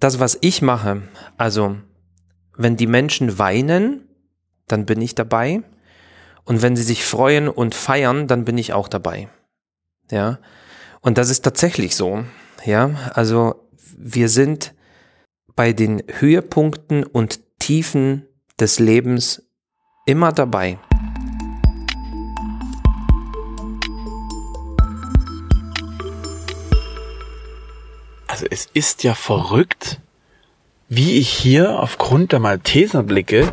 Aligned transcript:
das, 0.00 0.18
was 0.18 0.38
ich 0.40 0.62
mache, 0.62 1.02
also 1.36 1.76
wenn 2.56 2.76
die 2.76 2.86
Menschen 2.86 3.38
weinen, 3.38 4.08
dann 4.66 4.86
bin 4.86 5.00
ich 5.00 5.14
dabei. 5.14 5.62
Und 6.44 6.62
wenn 6.62 6.74
sie 6.74 6.82
sich 6.82 7.04
freuen 7.04 7.48
und 7.48 7.74
feiern, 7.74 8.26
dann 8.26 8.44
bin 8.44 8.58
ich 8.58 8.72
auch 8.72 8.88
dabei. 8.88 9.28
Ja. 10.10 10.38
Und 11.00 11.18
das 11.18 11.30
ist 11.30 11.42
tatsächlich 11.42 11.94
so. 11.96 12.24
Ja. 12.64 12.90
Also 13.14 13.68
wir 13.96 14.28
sind 14.28 14.74
bei 15.54 15.72
den 15.72 16.02
Höhepunkten 16.18 17.04
und 17.04 17.40
Tiefen 17.58 18.26
des 18.58 18.78
Lebens 18.78 19.42
immer 20.06 20.32
dabei. 20.32 20.78
Also 28.40 28.48
es 28.52 28.68
ist 28.72 29.04
ja 29.04 29.12
verrückt, 29.12 30.00
wie 30.88 31.18
ich 31.18 31.28
hier 31.28 31.78
aufgrund 31.78 32.32
der 32.32 32.38
Malteserblicke 32.38 33.52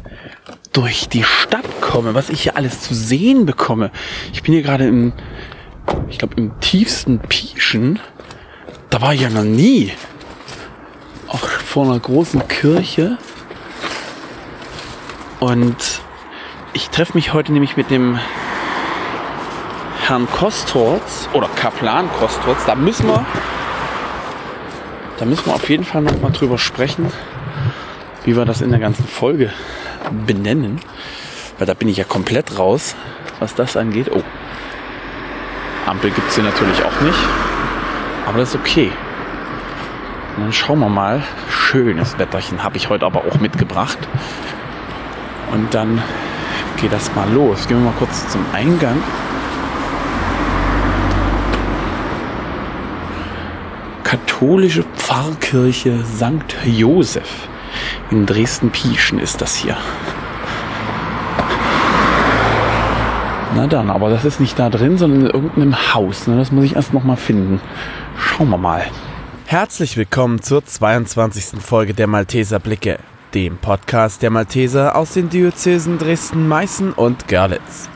durch 0.72 1.10
die 1.10 1.24
Stadt 1.24 1.82
komme, 1.82 2.16
was 2.16 2.30
ich 2.30 2.44
hier 2.44 2.56
alles 2.56 2.84
zu 2.84 2.96
sehen 2.96 3.46
bekomme. 3.46 3.92
Ich 4.32 4.44
bin 4.44 4.54
hier 4.54 4.64
gerade 4.64 4.88
im, 4.88 5.12
ich 6.08 6.20
glaube, 6.20 6.36
im 6.38 6.58
tiefsten 6.62 7.20
Pieschen. 7.20 8.00
Da 8.90 9.02
war 9.02 9.14
ich 9.14 9.20
ja 9.20 9.30
noch 9.30 9.44
nie. 9.44 9.92
Auch 11.28 11.46
vor 11.46 11.84
einer 11.84 12.00
großen 12.00 12.48
Kirche. 12.48 13.18
Und 15.42 16.00
ich 16.72 16.88
treffe 16.92 17.12
mich 17.16 17.34
heute 17.34 17.52
nämlich 17.52 17.76
mit 17.76 17.92
dem 17.92 18.18
Herrn 20.06 20.32
Kostorz 20.32 21.28
oder 21.34 21.50
Kaplan 21.58 22.10
Kostorz. 22.22 22.60
Da 22.66 22.76
müssen 22.76 23.08
wir 23.08 23.26
da 25.18 25.26
müssen 25.26 25.48
wir 25.48 25.56
auf 25.56 25.70
jeden 25.70 25.84
Fall 25.84 26.02
noch 26.02 26.22
mal 26.22 26.32
drüber 26.32 26.58
sprechen, 26.58 27.12
wie 28.24 28.36
wir 28.36 28.46
das 28.46 28.62
in 28.62 28.70
der 28.70 28.80
ganzen 28.80 29.08
Folge 29.08 29.52
benennen. 30.26 30.80
Weil 31.58 31.68
da 31.68 31.74
bin 31.74 31.90
ich 31.90 31.98
ja 31.98 32.04
komplett 32.04 32.58
raus, 32.60 32.96
was 33.40 33.56
das 33.56 33.76
angeht. 33.76 34.12
Oh, 34.14 34.24
Ampel 35.88 36.12
gibt 36.12 36.30
es 36.30 36.36
hier 36.36 36.44
natürlich 36.44 36.84
auch 36.84 37.02
nicht. 37.02 37.20
Aber 38.28 38.40
das 38.40 38.50
ist 38.50 38.60
okay. 38.60 38.92
Und 40.36 40.44
dann 40.44 40.54
schauen 40.54 40.80
wir 40.80 40.90
mal. 40.90 41.24
Schönes 41.50 42.20
Wetterchen 42.20 42.64
habe 42.64 42.78
ich 42.78 42.90
heute 42.90 43.06
aber 43.06 43.24
auch 43.26 43.40
mitgebracht. 43.40 43.98
Und 45.52 45.74
dann 45.74 46.02
geht 46.80 46.94
das 46.94 47.14
mal 47.16 47.30
los. 47.32 47.68
Gehen 47.68 47.80
wir 47.80 47.92
mal 47.92 47.98
kurz 47.98 48.30
zum 48.30 48.46
Eingang. 48.54 49.02
Katholische 54.08 54.84
Pfarrkirche 54.96 56.06
St. 56.06 56.56
Josef 56.66 57.50
in 58.10 58.26
Dresden-Pieschen 58.26 59.20
ist 59.20 59.42
das 59.42 59.58
hier. 59.58 59.76
Na 63.54 63.68
dann, 63.68 63.90
aber 63.90 64.10
das 64.10 64.24
ist 64.24 64.40
nicht 64.40 64.58
da 64.58 64.70
drin, 64.70 64.98
sondern 64.98 65.26
in 65.26 65.28
irgendeinem 65.28 65.94
Haus. 65.94 66.26
Ne? 66.26 66.38
Das 66.38 66.54
muss 66.54 66.64
ich 66.64 66.78
erst 66.78 66.94
noch 66.94 67.04
mal 67.04 67.18
finden. 67.18 67.60
Schauen 68.18 68.50
wir 68.50 68.58
mal. 68.58 68.86
Herzlich 69.46 69.98
willkommen 69.98 70.42
zur 70.42 70.64
22. 70.64 71.62
Folge 71.62 71.94
der 71.94 72.08
Malteser 72.08 72.60
Blicke, 72.60 73.00
dem 73.34 73.58
Podcast 73.58 74.22
der 74.22 74.30
Malteser 74.30 74.96
aus 74.96 75.16
den 75.16 75.28
Diözesen 75.28 75.98
Dresden, 75.98 76.48
Meißen 76.48 76.94
und 76.94 77.28
Görlitz. 77.28 77.90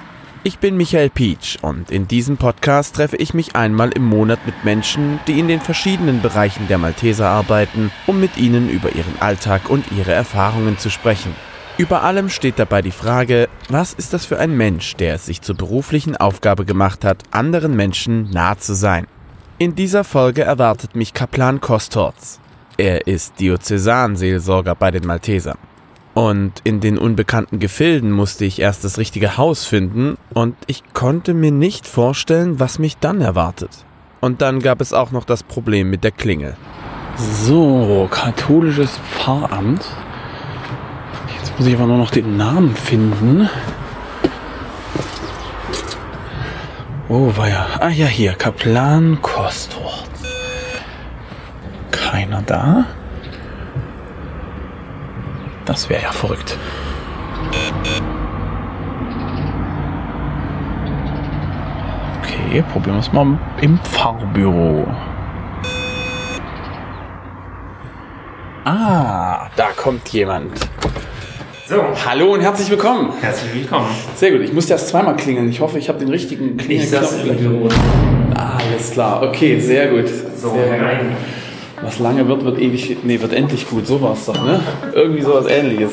Ich 0.44 0.58
bin 0.58 0.76
Michael 0.76 1.12
Pietsch 1.12 1.60
und 1.62 1.92
in 1.92 2.08
diesem 2.08 2.38
Podcast 2.38 2.96
treffe 2.96 3.16
ich 3.16 3.36
mich 3.36 3.56
einmal 3.56 3.92
im 3.92 4.04
Monat 4.04 4.44
mit 4.48 4.64
Menschen, 4.64 5.20
die 5.28 5.38
in 5.40 5.48
den 5.48 5.62
verschiedenen 5.62 6.24
Bereichen 6.24 6.68
der 6.68 6.80
Malteser 6.80 7.28
arbeiten, 7.28 7.92
um 8.08 8.20
mit 8.20 8.38
ihnen 8.38 8.68
über 8.68 8.96
ihren 8.96 9.22
Alltag 9.22 9.70
und 9.70 9.92
ihre 9.92 10.14
Erfahrungen 10.14 10.80
zu 10.80 10.90
sprechen. 10.90 11.36
Über 11.78 12.02
allem 12.02 12.28
steht 12.28 12.58
dabei 12.58 12.82
die 12.82 12.90
Frage, 12.90 13.50
was 13.70 13.94
ist 13.94 14.14
das 14.14 14.26
für 14.26 14.40
ein 14.40 14.58
Mensch, 14.58 14.96
der 14.96 15.14
es 15.14 15.28
sich 15.28 15.44
zur 15.44 15.56
beruflichen 15.56 16.18
Aufgabe 16.18 16.66
gemacht 16.66 17.06
hat, 17.06 17.22
anderen 17.30 17.76
Menschen 17.76 18.32
nah 18.32 18.58
zu 18.58 18.74
sein. 18.74 19.06
In 19.60 19.76
dieser 19.76 20.04
Folge 20.04 20.42
erwartet 20.42 20.96
mich 20.96 21.14
Kaplan 21.14 21.62
Kostorz. 21.62 22.40
Er 22.78 23.06
ist 23.06 23.40
Diözesanseelsorger 23.40 24.74
bei 24.74 24.90
den 24.90 25.06
Maltesern. 25.06 25.60
Und 26.14 26.54
in 26.66 26.82
den 26.82 26.98
unbekannten 26.98 27.60
Gefilden 27.60 28.12
musste 28.12 28.44
ich 28.44 28.60
erst 28.60 28.84
das 28.84 28.98
richtige 28.98 29.38
Haus 29.38 29.66
finden 29.66 30.18
und 30.34 30.56
ich 30.68 30.84
konnte 30.94 31.34
mir 31.34 31.52
nicht 31.52 31.88
vorstellen, 31.88 32.60
was 32.60 32.80
mich 32.80 32.98
dann 32.98 33.22
erwartet. 33.22 33.86
Und 34.20 34.42
dann 34.42 34.60
gab 34.60 34.82
es 34.82 34.92
auch 34.94 35.12
noch 35.12 35.24
das 35.24 35.42
Problem 35.42 35.90
mit 35.90 36.04
der 36.04 36.12
Klingel. 36.12 36.56
So, 37.18 38.08
katholisches 38.12 39.00
Pfarramt. 39.12 39.86
Jetzt 41.38 41.58
muss 41.58 41.68
ich 41.68 41.76
aber 41.76 41.88
nur 41.88 41.98
noch 41.98 42.12
den 42.12 42.36
Namen 42.36 42.76
finden. 42.76 43.50
Oh, 47.08 47.36
war 47.36 47.50
ja. 47.50 47.66
Ah 47.80 47.90
ja, 47.90 48.06
hier, 48.06 48.34
Kaplan 48.34 49.22
Kostorz. 49.22 50.08
Keiner 51.92 52.42
da? 52.42 52.86
Das 55.72 55.88
wäre 55.88 56.02
ja 56.02 56.12
verrückt. 56.12 56.58
Okay, 62.20 62.62
probieren 62.74 62.98
wir 62.98 63.00
es 63.00 63.14
mal 63.14 63.40
im 63.62 63.80
Pfarrbüro. 63.80 64.86
Ah, 68.66 69.48
da 69.56 69.68
kommt 69.78 70.10
jemand. 70.10 70.52
So, 71.70 71.82
Hallo 72.06 72.34
und 72.34 72.42
herzlich 72.42 72.70
willkommen. 72.70 73.14
herzlich 73.22 73.54
willkommen. 73.54 73.88
Sehr 74.16 74.32
gut, 74.32 74.42
ich 74.42 74.52
musste 74.52 74.74
erst 74.74 74.90
zweimal 74.90 75.16
klingeln. 75.16 75.48
Ich 75.50 75.62
hoffe, 75.62 75.80
ich 75.80 75.88
habe 75.88 76.00
den 76.00 76.10
richtigen 76.10 76.58
Klingelknopf. 76.58 77.24
Büro. 77.24 77.70
Ah, 78.36 78.58
alles 78.58 78.92
klar. 78.92 79.24
Okay, 79.24 79.58
sehr 79.58 79.88
gut. 79.88 80.10
So, 80.36 80.54
sehr 80.54 80.78
gut. 80.78 81.16
Was 81.84 82.00
lange 82.00 82.28
wird, 82.28 82.46
wird 82.46 82.60
ewig. 82.60 82.98
Nee, 83.04 83.20
wird 83.22 83.34
endlich 83.34 83.68
gut. 83.70 83.88
So 83.88 84.02
war 84.02 84.14
es 84.14 84.26
doch, 84.26 84.44
ne? 84.44 84.62
Irgendwie 84.94 85.22
sowas 85.22 85.46
ähnliches. 85.48 85.92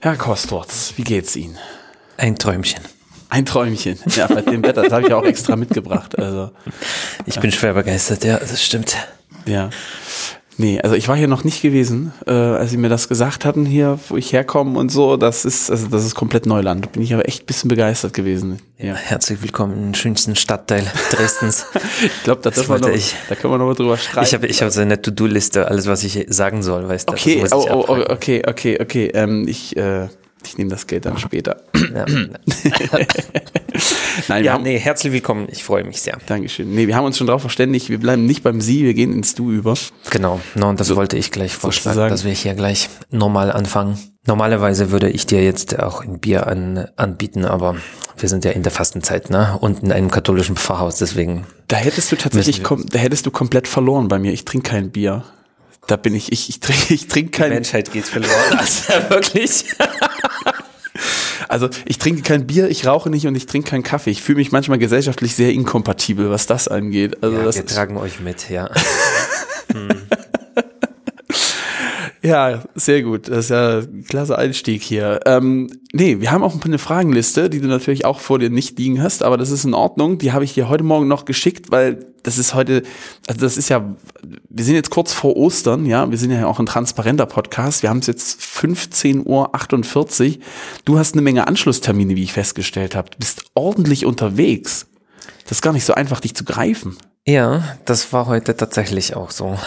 Herr 0.00 0.16
Kostorz, 0.16 0.94
wie 0.96 1.02
geht's 1.04 1.34
Ihnen? 1.36 1.58
Ein 2.16 2.36
Träumchen. 2.36 2.80
Ein 3.30 3.44
Träumchen. 3.44 3.98
Ja, 4.16 4.26
bei 4.26 4.40
dem 4.42 4.62
Wetter, 4.62 4.82
das 4.82 4.92
habe 4.92 5.06
ich 5.06 5.12
auch 5.12 5.24
extra 5.24 5.56
mitgebracht. 5.56 6.18
Also, 6.18 6.50
Ich 7.26 7.38
bin 7.40 7.52
schwer 7.52 7.74
begeistert, 7.74 8.24
ja, 8.24 8.38
das 8.38 8.62
stimmt. 8.62 8.96
ja. 9.46 9.70
Nee, 10.60 10.80
also 10.80 10.96
ich 10.96 11.06
war 11.06 11.16
hier 11.16 11.28
noch 11.28 11.44
nicht 11.44 11.62
gewesen, 11.62 12.12
äh, 12.26 12.32
als 12.32 12.72
sie 12.72 12.78
mir 12.78 12.88
das 12.88 13.08
gesagt 13.08 13.44
hatten 13.44 13.64
hier, 13.64 14.00
wo 14.08 14.16
ich 14.16 14.32
herkomme 14.32 14.76
und 14.76 14.90
so. 14.90 15.16
Das 15.16 15.44
ist, 15.44 15.70
also 15.70 15.86
das 15.86 16.04
ist 16.04 16.16
komplett 16.16 16.46
Neuland. 16.46 16.84
Da 16.84 16.90
bin 16.90 17.00
ich 17.00 17.14
aber 17.14 17.28
echt 17.28 17.44
ein 17.44 17.46
bisschen 17.46 17.68
begeistert 17.68 18.12
gewesen. 18.12 18.58
Ja. 18.76 18.94
Herzlich 18.94 19.40
willkommen 19.40 19.78
im 19.78 19.94
schönsten 19.94 20.34
Stadtteil 20.34 20.84
Dresdens. 21.10 21.64
Ich 22.04 22.24
glaube, 22.24 22.42
da, 22.42 22.50
da 22.50 22.62
können 22.62 23.54
wir 23.54 23.58
noch 23.58 23.66
mal 23.66 23.74
drüber 23.74 23.96
streiten. 23.96 24.26
Ich 24.26 24.34
habe 24.34 24.46
ich 24.46 24.62
hab 24.62 24.70
so 24.70 24.80
eine 24.80 25.00
To-Do-Liste, 25.00 25.68
alles, 25.68 25.86
was 25.86 26.02
ich 26.02 26.26
sagen 26.28 26.62
soll, 26.62 26.88
weißt 26.88 27.08
du. 27.08 27.12
das 27.12 27.22
okay, 27.22 27.44
oh, 27.52 27.66
oh, 27.70 27.84
oh, 27.88 28.12
okay, 28.12 28.42
okay, 28.46 28.78
okay. 28.80 29.10
Ähm, 29.14 29.46
ich 29.48 29.76
äh, 29.76 30.08
ich 30.46 30.58
nehme 30.58 30.70
das 30.70 30.86
Geld 30.86 31.04
dann 31.06 31.18
später. 31.18 31.62
Ja. 31.94 32.06
Nein, 34.28 34.44
ja, 34.44 34.52
haben, 34.52 34.62
nee, 34.62 34.78
herzlich 34.78 35.12
willkommen. 35.12 35.48
Ich 35.50 35.64
freue 35.64 35.84
mich 35.84 36.00
sehr. 36.00 36.18
Dankeschön. 36.26 36.74
Nee, 36.74 36.86
wir 36.86 36.96
haben 36.96 37.04
uns 37.04 37.18
schon 37.18 37.26
darauf 37.26 37.42
verständigt, 37.42 37.90
wir 37.90 37.98
bleiben 37.98 38.26
nicht 38.26 38.42
beim 38.42 38.60
Sie, 38.60 38.84
wir 38.84 38.94
gehen 38.94 39.12
ins 39.12 39.34
Du 39.34 39.50
über. 39.50 39.74
Genau, 40.10 40.40
no, 40.54 40.68
und 40.68 40.80
das 40.80 40.94
wollte 40.94 41.16
ich 41.16 41.30
gleich 41.30 41.54
vorschlagen, 41.54 41.94
sozusagen. 41.94 42.10
dass 42.12 42.24
wir 42.24 42.32
hier 42.32 42.54
gleich 42.54 42.88
normal 43.10 43.52
anfangen. 43.52 43.98
Normalerweise 44.26 44.90
würde 44.90 45.08
ich 45.10 45.26
dir 45.26 45.42
jetzt 45.42 45.78
auch 45.78 46.02
ein 46.02 46.18
Bier 46.18 46.46
an, 46.46 46.88
anbieten, 46.96 47.44
aber 47.44 47.76
wir 48.16 48.28
sind 48.28 48.44
ja 48.44 48.50
in 48.50 48.62
der 48.62 48.72
Fastenzeit, 48.72 49.30
ne? 49.30 49.56
Und 49.60 49.82
in 49.82 49.92
einem 49.92 50.10
katholischen 50.10 50.56
Pfarrhaus, 50.56 50.98
deswegen. 50.98 51.46
Da 51.68 51.76
hättest 51.76 52.12
du 52.12 52.16
tatsächlich, 52.16 52.62
kom 52.62 52.84
da 52.86 52.98
hättest 52.98 53.26
du 53.26 53.30
komplett 53.30 53.68
verloren 53.68 54.08
bei 54.08 54.18
mir. 54.18 54.32
Ich 54.32 54.44
trinke 54.44 54.70
kein 54.70 54.90
Bier. 54.90 55.24
Da 55.86 55.96
bin 55.96 56.14
ich, 56.14 56.30
ich, 56.32 56.50
ich 56.50 56.60
trinke, 56.60 56.92
ich 56.92 57.08
trinke 57.08 57.30
kein, 57.30 57.50
Menschheit 57.50 57.90
geht 57.90 58.04
verloren. 58.04 58.32
Also, 58.58 58.92
wirklich. 59.08 59.64
Also 61.48 61.68
ich 61.86 61.98
trinke 61.98 62.22
kein 62.22 62.46
Bier, 62.46 62.68
ich 62.68 62.86
rauche 62.86 63.10
nicht 63.10 63.26
und 63.26 63.34
ich 63.34 63.46
trinke 63.46 63.70
keinen 63.70 63.82
Kaffee. 63.82 64.10
Ich 64.10 64.22
fühle 64.22 64.38
mich 64.38 64.52
manchmal 64.52 64.78
gesellschaftlich 64.78 65.34
sehr 65.34 65.52
inkompatibel, 65.52 66.30
was 66.30 66.46
das 66.46 66.68
angeht. 66.68 67.22
Also 67.22 67.36
Ja, 67.36 67.44
das 67.44 67.56
wir 67.56 67.66
tragen 67.66 67.96
euch 67.96 68.20
mit, 68.20 68.48
ja. 68.50 68.70
Ja, 72.22 72.64
sehr 72.74 73.02
gut. 73.02 73.28
Das 73.28 73.44
ist 73.44 73.50
ja 73.50 73.78
ein 73.78 74.04
klasse 74.08 74.36
Einstieg 74.36 74.82
hier. 74.82 75.20
Ähm, 75.24 75.70
nee, 75.92 76.20
wir 76.20 76.32
haben 76.32 76.42
auch 76.42 76.64
eine 76.64 76.78
Fragenliste, 76.78 77.48
die 77.48 77.60
du 77.60 77.68
natürlich 77.68 78.04
auch 78.04 78.18
vor 78.18 78.38
dir 78.38 78.50
nicht 78.50 78.78
liegen 78.78 79.02
hast, 79.02 79.22
aber 79.22 79.36
das 79.36 79.50
ist 79.50 79.64
in 79.64 79.74
Ordnung. 79.74 80.18
Die 80.18 80.32
habe 80.32 80.44
ich 80.44 80.54
dir 80.54 80.68
heute 80.68 80.84
Morgen 80.84 81.06
noch 81.06 81.24
geschickt, 81.24 81.70
weil 81.70 82.06
das 82.24 82.38
ist 82.38 82.54
heute, 82.54 82.82
also 83.28 83.40
das 83.40 83.56
ist 83.56 83.68
ja, 83.68 83.94
wir 84.48 84.64
sind 84.64 84.74
jetzt 84.74 84.90
kurz 84.90 85.12
vor 85.12 85.36
Ostern, 85.36 85.86
ja, 85.86 86.10
wir 86.10 86.18
sind 86.18 86.32
ja 86.32 86.46
auch 86.46 86.58
ein 86.58 86.66
transparenter 86.66 87.26
Podcast. 87.26 87.82
Wir 87.82 87.90
haben 87.90 87.98
es 87.98 88.06
jetzt 88.08 88.40
15.48 88.40 89.24
Uhr. 90.36 90.42
Du 90.84 90.98
hast 90.98 91.14
eine 91.14 91.22
Menge 91.22 91.46
Anschlusstermine, 91.46 92.16
wie 92.16 92.24
ich 92.24 92.32
festgestellt 92.32 92.96
habe. 92.96 93.10
Du 93.10 93.18
bist 93.18 93.44
ordentlich 93.54 94.04
unterwegs. 94.04 94.86
Das 95.44 95.58
ist 95.58 95.62
gar 95.62 95.72
nicht 95.72 95.84
so 95.84 95.94
einfach, 95.94 96.20
dich 96.20 96.34
zu 96.34 96.44
greifen. 96.44 96.96
Ja, 97.26 97.76
das 97.84 98.12
war 98.12 98.26
heute 98.26 98.56
tatsächlich 98.56 99.14
auch 99.14 99.30
so 99.30 99.58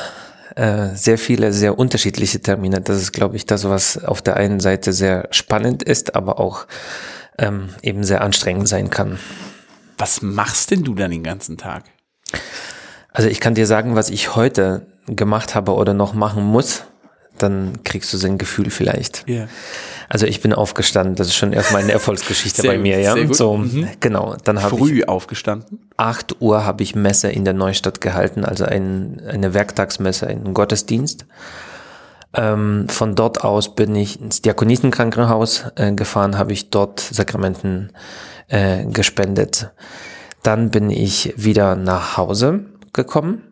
äh, 0.56 0.96
sehr 0.96 1.18
viele, 1.18 1.54
sehr 1.54 1.78
unterschiedliche 1.78 2.42
Termine. 2.42 2.82
Das 2.82 2.98
ist, 3.02 3.12
glaube 3.12 3.36
ich, 3.36 3.46
das, 3.46 3.68
was 3.68 4.04
auf 4.04 4.22
der 4.22 4.38
einen 4.38 4.60
Seite 4.60 4.94
sehr 4.94 5.28
spannend 5.32 5.84
ist, 5.84 6.16
aber 6.16 6.40
auch 6.40 6.68
ähm, 7.38 7.70
eben 7.82 8.04
sehr 8.04 8.22
anstrengend 8.22 8.68
sein 8.68 8.90
kann. 8.90 9.20
Was 9.98 10.22
machst 10.22 10.72
denn 10.72 10.84
du 10.84 10.96
dann 10.96 11.12
den 11.12 11.24
ganzen 11.24 11.58
Tag? 11.58 11.86
Also 13.14 13.30
ich 13.30 13.40
kann 13.40 13.56
dir 13.56 13.68
sagen, 13.68 13.96
was 13.96 14.10
ich 14.10 14.36
heute 14.36 14.88
gemacht 15.06 15.56
habe 15.56 15.74
oder 15.74 15.94
noch 15.94 16.14
machen 16.14 16.44
muss, 16.44 16.84
dann 17.38 17.84
kriegst 17.84 18.14
du 18.14 18.18
so 18.18 18.28
ein 18.28 18.38
Gefühl 18.38 18.70
vielleicht. 18.70 19.28
Ja. 19.28 19.48
Also 20.14 20.26
ich 20.26 20.42
bin 20.42 20.52
aufgestanden, 20.52 21.16
das 21.16 21.28
ist 21.28 21.36
schon 21.36 21.54
erstmal 21.54 21.84
eine 21.84 21.94
Erfolgsgeschichte 21.94 22.64
bei 22.64 22.78
mir, 22.78 23.00
ja. 23.00 23.16
So, 23.34 23.56
mhm. 23.56 23.88
genau. 24.02 24.36
Dann 24.44 24.62
habe 24.62 24.76
früh 24.76 25.00
ich 25.00 25.08
aufgestanden. 25.08 25.80
8 25.96 26.42
Uhr 26.42 26.66
habe 26.66 26.84
ich 26.84 26.96
Messe 26.96 27.32
in 27.32 27.46
der 27.46 27.54
Neustadt 27.54 28.02
gehalten, 28.02 28.44
also 28.44 28.66
ein, 28.66 29.22
eine 29.26 29.54
Werktagsmesse, 29.54 30.28
einen 30.28 30.54
Gottesdienst. 30.54 31.26
Ähm, 32.34 32.90
von 32.90 33.16
dort 33.16 33.46
aus 33.46 33.74
bin 33.74 33.96
ich 33.96 34.20
ins 34.20 34.42
Diakoniesenkrankenhaus 34.42 35.68
äh, 35.78 35.94
gefahren, 35.94 36.38
habe 36.38 36.52
ich 36.52 36.72
dort 36.72 37.00
Sakramenten 37.00 37.94
äh, 38.50 38.84
gespendet. 38.84 39.70
Dann 40.44 40.72
bin 40.72 40.90
ich 40.90 41.34
wieder 41.38 41.78
nach 41.78 42.18
Hause 42.18 42.66
gekommen 42.92 43.44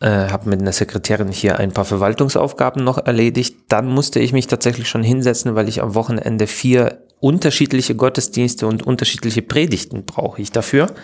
äh, 0.00 0.28
habe 0.28 0.48
mit 0.48 0.60
einer 0.60 0.72
Sekretärin 0.72 1.28
hier 1.28 1.58
ein 1.58 1.72
paar 1.72 1.84
Verwaltungsaufgaben 1.84 2.82
noch 2.82 2.98
erledigt. 2.98 3.56
Dann 3.68 3.86
musste 3.86 4.20
ich 4.20 4.32
mich 4.32 4.46
tatsächlich 4.46 4.88
schon 4.88 5.02
hinsetzen, 5.02 5.54
weil 5.54 5.68
ich 5.68 5.82
am 5.82 5.94
Wochenende 5.94 6.46
vier 6.46 7.04
unterschiedliche 7.20 7.94
Gottesdienste 7.94 8.66
und 8.66 8.82
unterschiedliche 8.82 9.42
Predigten 9.42 10.04
brauche 10.04 10.42
ich 10.42 10.52
dafür. 10.52 10.94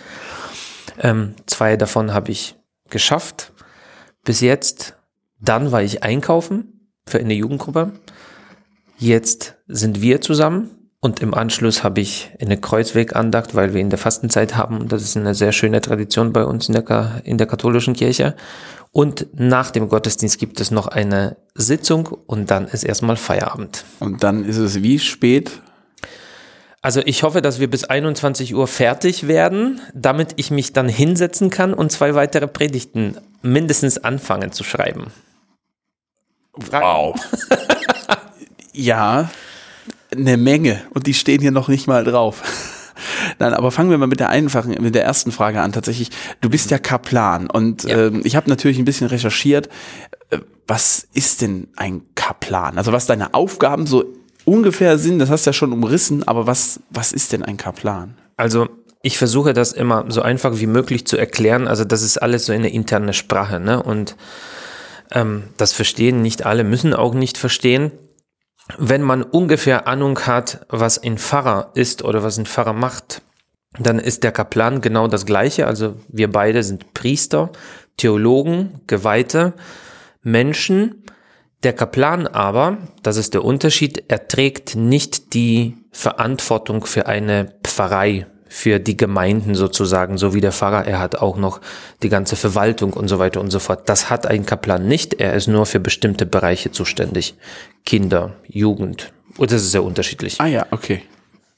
Ähm, 0.99 1.35
zwei 1.47 1.77
davon 1.77 2.13
habe 2.13 2.31
ich 2.31 2.55
geschafft 2.89 3.53
bis 4.23 4.41
jetzt. 4.41 4.95
Dann 5.39 5.71
war 5.71 5.81
ich 5.81 6.03
einkaufen 6.03 6.91
für 7.07 7.19
eine 7.19 7.33
Jugendgruppe. 7.33 7.93
Jetzt 8.97 9.55
sind 9.67 10.01
wir 10.01 10.21
zusammen 10.21 10.80
und 11.03 11.19
im 11.19 11.33
Anschluss 11.33 11.83
habe 11.83 11.99
ich 11.99 12.29
eine 12.39 12.57
Kreuzwegandacht, 12.57 13.55
weil 13.55 13.73
wir 13.73 13.81
in 13.81 13.89
der 13.89 13.97
Fastenzeit 13.97 14.55
haben. 14.55 14.87
Das 14.87 15.01
ist 15.01 15.17
eine 15.17 15.33
sehr 15.33 15.51
schöne 15.51 15.81
Tradition 15.81 16.31
bei 16.31 16.45
uns 16.45 16.69
in 16.69 16.75
der, 16.75 17.21
in 17.23 17.39
der 17.39 17.47
katholischen 17.47 17.95
Kirche. 17.95 18.35
Und 18.91 19.25
nach 19.33 19.71
dem 19.71 19.89
Gottesdienst 19.89 20.37
gibt 20.37 20.61
es 20.61 20.69
noch 20.69 20.87
eine 20.87 21.37
Sitzung 21.55 22.07
und 22.27 22.51
dann 22.51 22.67
ist 22.67 22.83
erstmal 22.83 23.15
Feierabend. 23.15 23.83
Und 23.99 24.21
dann 24.21 24.45
ist 24.45 24.57
es 24.57 24.83
wie 24.83 24.99
spät? 24.99 25.51
Also 26.83 27.01
ich 27.03 27.23
hoffe, 27.23 27.41
dass 27.41 27.59
wir 27.59 27.69
bis 27.69 27.83
21 27.83 28.53
Uhr 28.53 28.67
fertig 28.67 29.27
werden, 29.27 29.81
damit 29.95 30.33
ich 30.35 30.51
mich 30.51 30.71
dann 30.71 30.87
hinsetzen 30.87 31.49
kann 31.49 31.73
und 31.73 31.91
zwei 31.91 32.13
weitere 32.13 32.47
Predigten 32.47 33.17
mindestens 33.41 33.97
anfangen 33.97 34.51
zu 34.51 34.63
schreiben. 34.63 35.07
Wow. 36.53 37.15
ja, 38.73 39.31
eine 40.11 40.37
Menge 40.37 40.81
und 40.93 41.07
die 41.07 41.13
stehen 41.13 41.41
hier 41.41 41.51
noch 41.51 41.67
nicht 41.67 41.87
mal 41.87 42.03
drauf. 42.03 42.43
Nein, 43.39 43.53
aber 43.53 43.71
fangen 43.71 43.89
wir 43.89 43.97
mal 43.97 44.07
mit 44.07 44.19
der 44.19 44.29
einfachen, 44.29 44.75
mit 44.81 44.93
der 44.93 45.03
ersten 45.03 45.31
Frage 45.31 45.61
an. 45.61 45.71
Tatsächlich, 45.71 46.09
du 46.41 46.49
bist 46.49 46.69
ja 46.69 46.77
Kaplan 46.77 47.49
und 47.49 47.83
ja. 47.83 48.07
ähm, 48.07 48.21
ich 48.23 48.35
habe 48.35 48.49
natürlich 48.49 48.77
ein 48.77 48.85
bisschen 48.85 49.07
recherchiert. 49.07 49.69
Äh, 50.29 50.39
was 50.67 51.07
ist 51.13 51.41
denn 51.41 51.67
ein 51.75 52.01
Kaplan? 52.15 52.77
Also 52.77 52.91
was 52.91 53.05
deine 53.05 53.33
Aufgaben 53.33 53.87
so 53.87 54.05
ungefähr 54.45 54.97
sind, 54.97 55.19
das 55.19 55.29
hast 55.29 55.45
du 55.45 55.49
ja 55.49 55.53
schon 55.53 55.73
umrissen, 55.73 56.27
aber 56.27 56.47
was, 56.47 56.79
was 56.89 57.11
ist 57.11 57.31
denn 57.31 57.43
ein 57.43 57.57
Kaplan? 57.57 58.15
Also 58.37 58.69
ich 59.01 59.17
versuche 59.17 59.53
das 59.53 59.73
immer 59.73 60.05
so 60.09 60.21
einfach 60.21 60.59
wie 60.59 60.67
möglich 60.67 61.05
zu 61.05 61.17
erklären. 61.17 61.67
Also 61.67 61.85
das 61.85 62.03
ist 62.03 62.17
alles 62.17 62.45
so 62.45 62.53
eine 62.53 62.71
interne 62.71 63.13
Sprache, 63.13 63.59
ne? 63.59 63.81
Und 63.81 64.15
ähm, 65.11 65.43
das 65.57 65.73
verstehen 65.73 66.21
nicht 66.21 66.45
alle, 66.45 66.63
müssen 66.63 66.93
auch 66.93 67.13
nicht 67.13 67.37
verstehen 67.37 67.91
wenn 68.77 69.01
man 69.01 69.23
ungefähr 69.23 69.87
Ahnung 69.87 70.19
hat, 70.21 70.65
was 70.69 71.01
ein 71.01 71.17
Pfarrer 71.17 71.71
ist 71.73 72.03
oder 72.03 72.23
was 72.23 72.37
ein 72.37 72.45
Pfarrer 72.45 72.73
macht, 72.73 73.21
dann 73.79 73.99
ist 73.99 74.23
der 74.23 74.31
Kaplan 74.31 74.81
genau 74.81 75.07
das 75.07 75.25
gleiche. 75.25 75.67
Also 75.67 75.95
wir 76.07 76.29
beide 76.29 76.63
sind 76.63 76.93
Priester, 76.93 77.51
Theologen, 77.97 78.81
Geweihte, 78.87 79.53
Menschen. 80.23 81.03
Der 81.63 81.73
Kaplan 81.73 82.27
aber, 82.27 82.77
das 83.03 83.17
ist 83.17 83.33
der 83.33 83.45
Unterschied, 83.45 84.03
er 84.07 84.27
trägt 84.27 84.75
nicht 84.75 85.33
die 85.33 85.77
Verantwortung 85.91 86.85
für 86.85 87.05
eine 87.05 87.53
Pfarrei, 87.63 88.25
für 88.51 88.79
die 88.79 88.97
Gemeinden 88.97 89.55
sozusagen, 89.55 90.17
so 90.17 90.33
wie 90.33 90.41
der 90.41 90.51
Pfarrer. 90.51 90.85
Er 90.85 90.99
hat 90.99 91.15
auch 91.15 91.37
noch 91.37 91.61
die 92.03 92.09
ganze 92.09 92.35
Verwaltung 92.35 92.91
und 92.91 93.07
so 93.07 93.17
weiter 93.17 93.39
und 93.39 93.49
so 93.49 93.59
fort. 93.59 93.87
Das 93.87 94.09
hat 94.09 94.27
ein 94.27 94.45
Kaplan 94.45 94.89
nicht. 94.89 95.21
Er 95.21 95.35
ist 95.35 95.47
nur 95.47 95.65
für 95.65 95.79
bestimmte 95.79 96.25
Bereiche 96.25 96.69
zuständig. 96.69 97.35
Kinder, 97.85 98.33
Jugend. 98.49 99.13
Und 99.37 99.53
das 99.53 99.61
ist 99.61 99.71
sehr 99.71 99.85
unterschiedlich. 99.85 100.41
Ah 100.41 100.47
ja, 100.47 100.65
okay. 100.71 101.01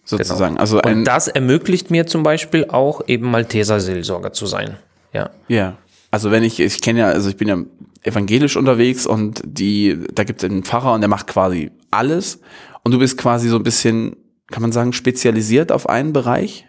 Sozusagen. 0.05 0.53
Genau. 0.53 0.61
Also 0.61 0.81
ein 0.81 0.99
und 0.99 1.05
das 1.05 1.27
ermöglicht 1.27 1.89
mir 1.89 2.05
zum 2.05 2.21
Beispiel 2.21 2.65
auch 2.69 3.01
eben 3.07 3.31
Malteser 3.31 3.79
Seelsorger 3.79 4.31
zu 4.31 4.45
sein. 4.45 4.77
Ja. 5.13 5.31
Ja. 5.47 5.77
Also 6.11 6.29
wenn 6.29 6.43
ich, 6.43 6.59
ich 6.59 6.79
kenne 6.79 6.99
ja, 6.99 7.07
also 7.07 7.27
ich 7.27 7.37
bin 7.37 7.47
ja 7.47 7.57
evangelisch 8.03 8.55
unterwegs 8.55 9.07
und 9.07 9.41
die, 9.43 9.97
da 10.13 10.25
gibt 10.25 10.43
es 10.43 10.49
einen 10.49 10.61
Pfarrer 10.61 10.93
und 10.93 11.01
der 11.01 11.09
macht 11.09 11.25
quasi 11.25 11.71
alles. 11.89 12.39
Und 12.83 12.91
du 12.91 12.99
bist 12.99 13.17
quasi 13.17 13.49
so 13.49 13.55
ein 13.55 13.63
bisschen, 13.63 14.15
kann 14.51 14.61
man 14.61 14.71
sagen, 14.71 14.93
spezialisiert 14.93 15.71
auf 15.71 15.89
einen 15.89 16.13
Bereich? 16.13 16.67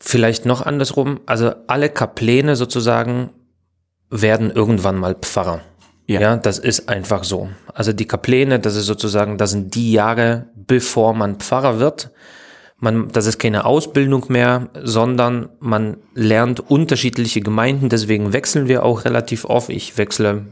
Vielleicht 0.00 0.46
noch 0.46 0.64
andersrum, 0.64 1.20
also 1.26 1.52
alle 1.66 1.88
Kapläne 1.88 2.56
sozusagen 2.56 3.30
werden 4.10 4.50
irgendwann 4.50 4.96
mal 4.96 5.14
Pfarrer. 5.14 5.60
Ja. 6.06 6.20
ja, 6.20 6.36
das 6.36 6.58
ist 6.58 6.88
einfach 6.88 7.24
so. 7.24 7.48
Also 7.72 7.92
die 7.92 8.06
Kapläne, 8.06 8.60
das 8.60 8.76
ist 8.76 8.86
sozusagen, 8.86 9.38
das 9.38 9.52
sind 9.52 9.74
die 9.74 9.92
Jahre, 9.92 10.48
bevor 10.54 11.14
man 11.14 11.36
Pfarrer 11.36 11.78
wird. 11.78 12.10
Man, 12.78 13.10
das 13.12 13.24
ist 13.24 13.38
keine 13.38 13.64
Ausbildung 13.64 14.26
mehr, 14.28 14.68
sondern 14.82 15.48
man 15.60 15.96
lernt 16.14 16.60
unterschiedliche 16.60 17.40
Gemeinden. 17.40 17.88
Deswegen 17.88 18.34
wechseln 18.34 18.68
wir 18.68 18.82
auch 18.82 19.06
relativ 19.06 19.46
oft. 19.46 19.70
Ich 19.70 19.96
wechsle 19.96 20.44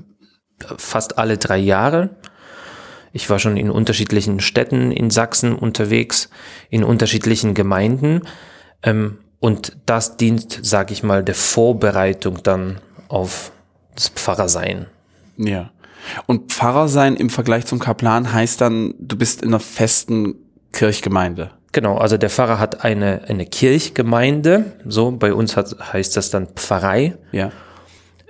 fast 0.79 1.19
alle 1.19 1.37
drei 1.37 1.59
Jahre. 1.59 2.11
Ich 3.13 3.29
war 3.29 3.39
schon 3.39 3.59
in 3.59 3.71
unterschiedlichen 3.71 4.41
Städten 4.41 4.91
in 4.91 5.11
Sachsen 5.11 5.55
unterwegs, 5.55 6.31
in 6.71 6.83
unterschiedlichen 6.83 7.53
Gemeinden. 7.53 8.23
Ähm, 8.83 9.19
und 9.43 9.77
das 9.87 10.17
dient, 10.17 10.61
sag 10.63 10.93
ich 10.93 11.03
mal, 11.03 11.25
der 11.25 11.35
Vorbereitung 11.35 12.45
dann 12.45 12.81
auf 13.09 13.51
das 13.97 14.09
Pfarrersein. 14.09 14.87
Ja. 15.37 15.73
Und 16.27 16.53
Pfarrer 16.53 16.87
sein 16.87 17.17
im 17.17 17.29
Vergleich 17.29 17.67
zum 17.67 17.81
Kaplan 17.81 18.33
heißt 18.33 18.61
dann, 18.61 18.95
du 19.01 19.17
bist 19.17 19.43
in 19.43 19.49
einer 19.49 19.59
festen 19.59 20.37
Kirchgemeinde. 20.71 21.51
Genau, 21.73 21.99
also 21.99 22.19
der 22.19 22.31
Pfarrer 22.31 22.61
hat 22.61 22.85
eine, 22.85 23.23
eine 23.27 23.45
Kirchgemeinde, 23.45 24.75
so 24.87 25.11
bei 25.11 25.35
uns 25.35 25.57
hat, 25.57 25.75
heißt 25.93 26.17
das 26.17 26.31
dann 26.31 26.47
Pfarrei. 26.55 27.17
Ja. 27.33 27.51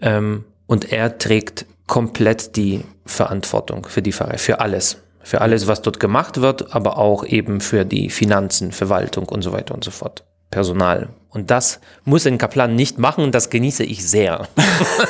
Ähm, 0.00 0.46
und 0.66 0.92
er 0.92 1.18
trägt 1.18 1.66
komplett 1.86 2.56
die 2.56 2.84
Verantwortung 3.04 3.84
für 3.86 4.00
die 4.00 4.12
Pfarrei, 4.12 4.38
für 4.38 4.60
alles. 4.60 5.02
Für 5.22 5.42
alles, 5.42 5.66
was 5.66 5.82
dort 5.82 6.00
gemacht 6.00 6.40
wird, 6.40 6.74
aber 6.74 6.96
auch 6.96 7.26
eben 7.26 7.60
für 7.60 7.84
die 7.84 8.08
Finanzen, 8.08 8.72
Verwaltung 8.72 9.28
und 9.28 9.42
so 9.42 9.52
weiter 9.52 9.74
und 9.74 9.84
so 9.84 9.90
fort. 9.90 10.24
Personal. 10.52 11.08
Und 11.30 11.50
das 11.50 11.80
muss 12.04 12.26
ein 12.26 12.38
Kaplan 12.38 12.76
nicht 12.76 12.98
machen 12.98 13.24
und 13.24 13.34
das 13.34 13.50
genieße 13.50 13.82
ich 13.82 14.06
sehr. 14.06 14.46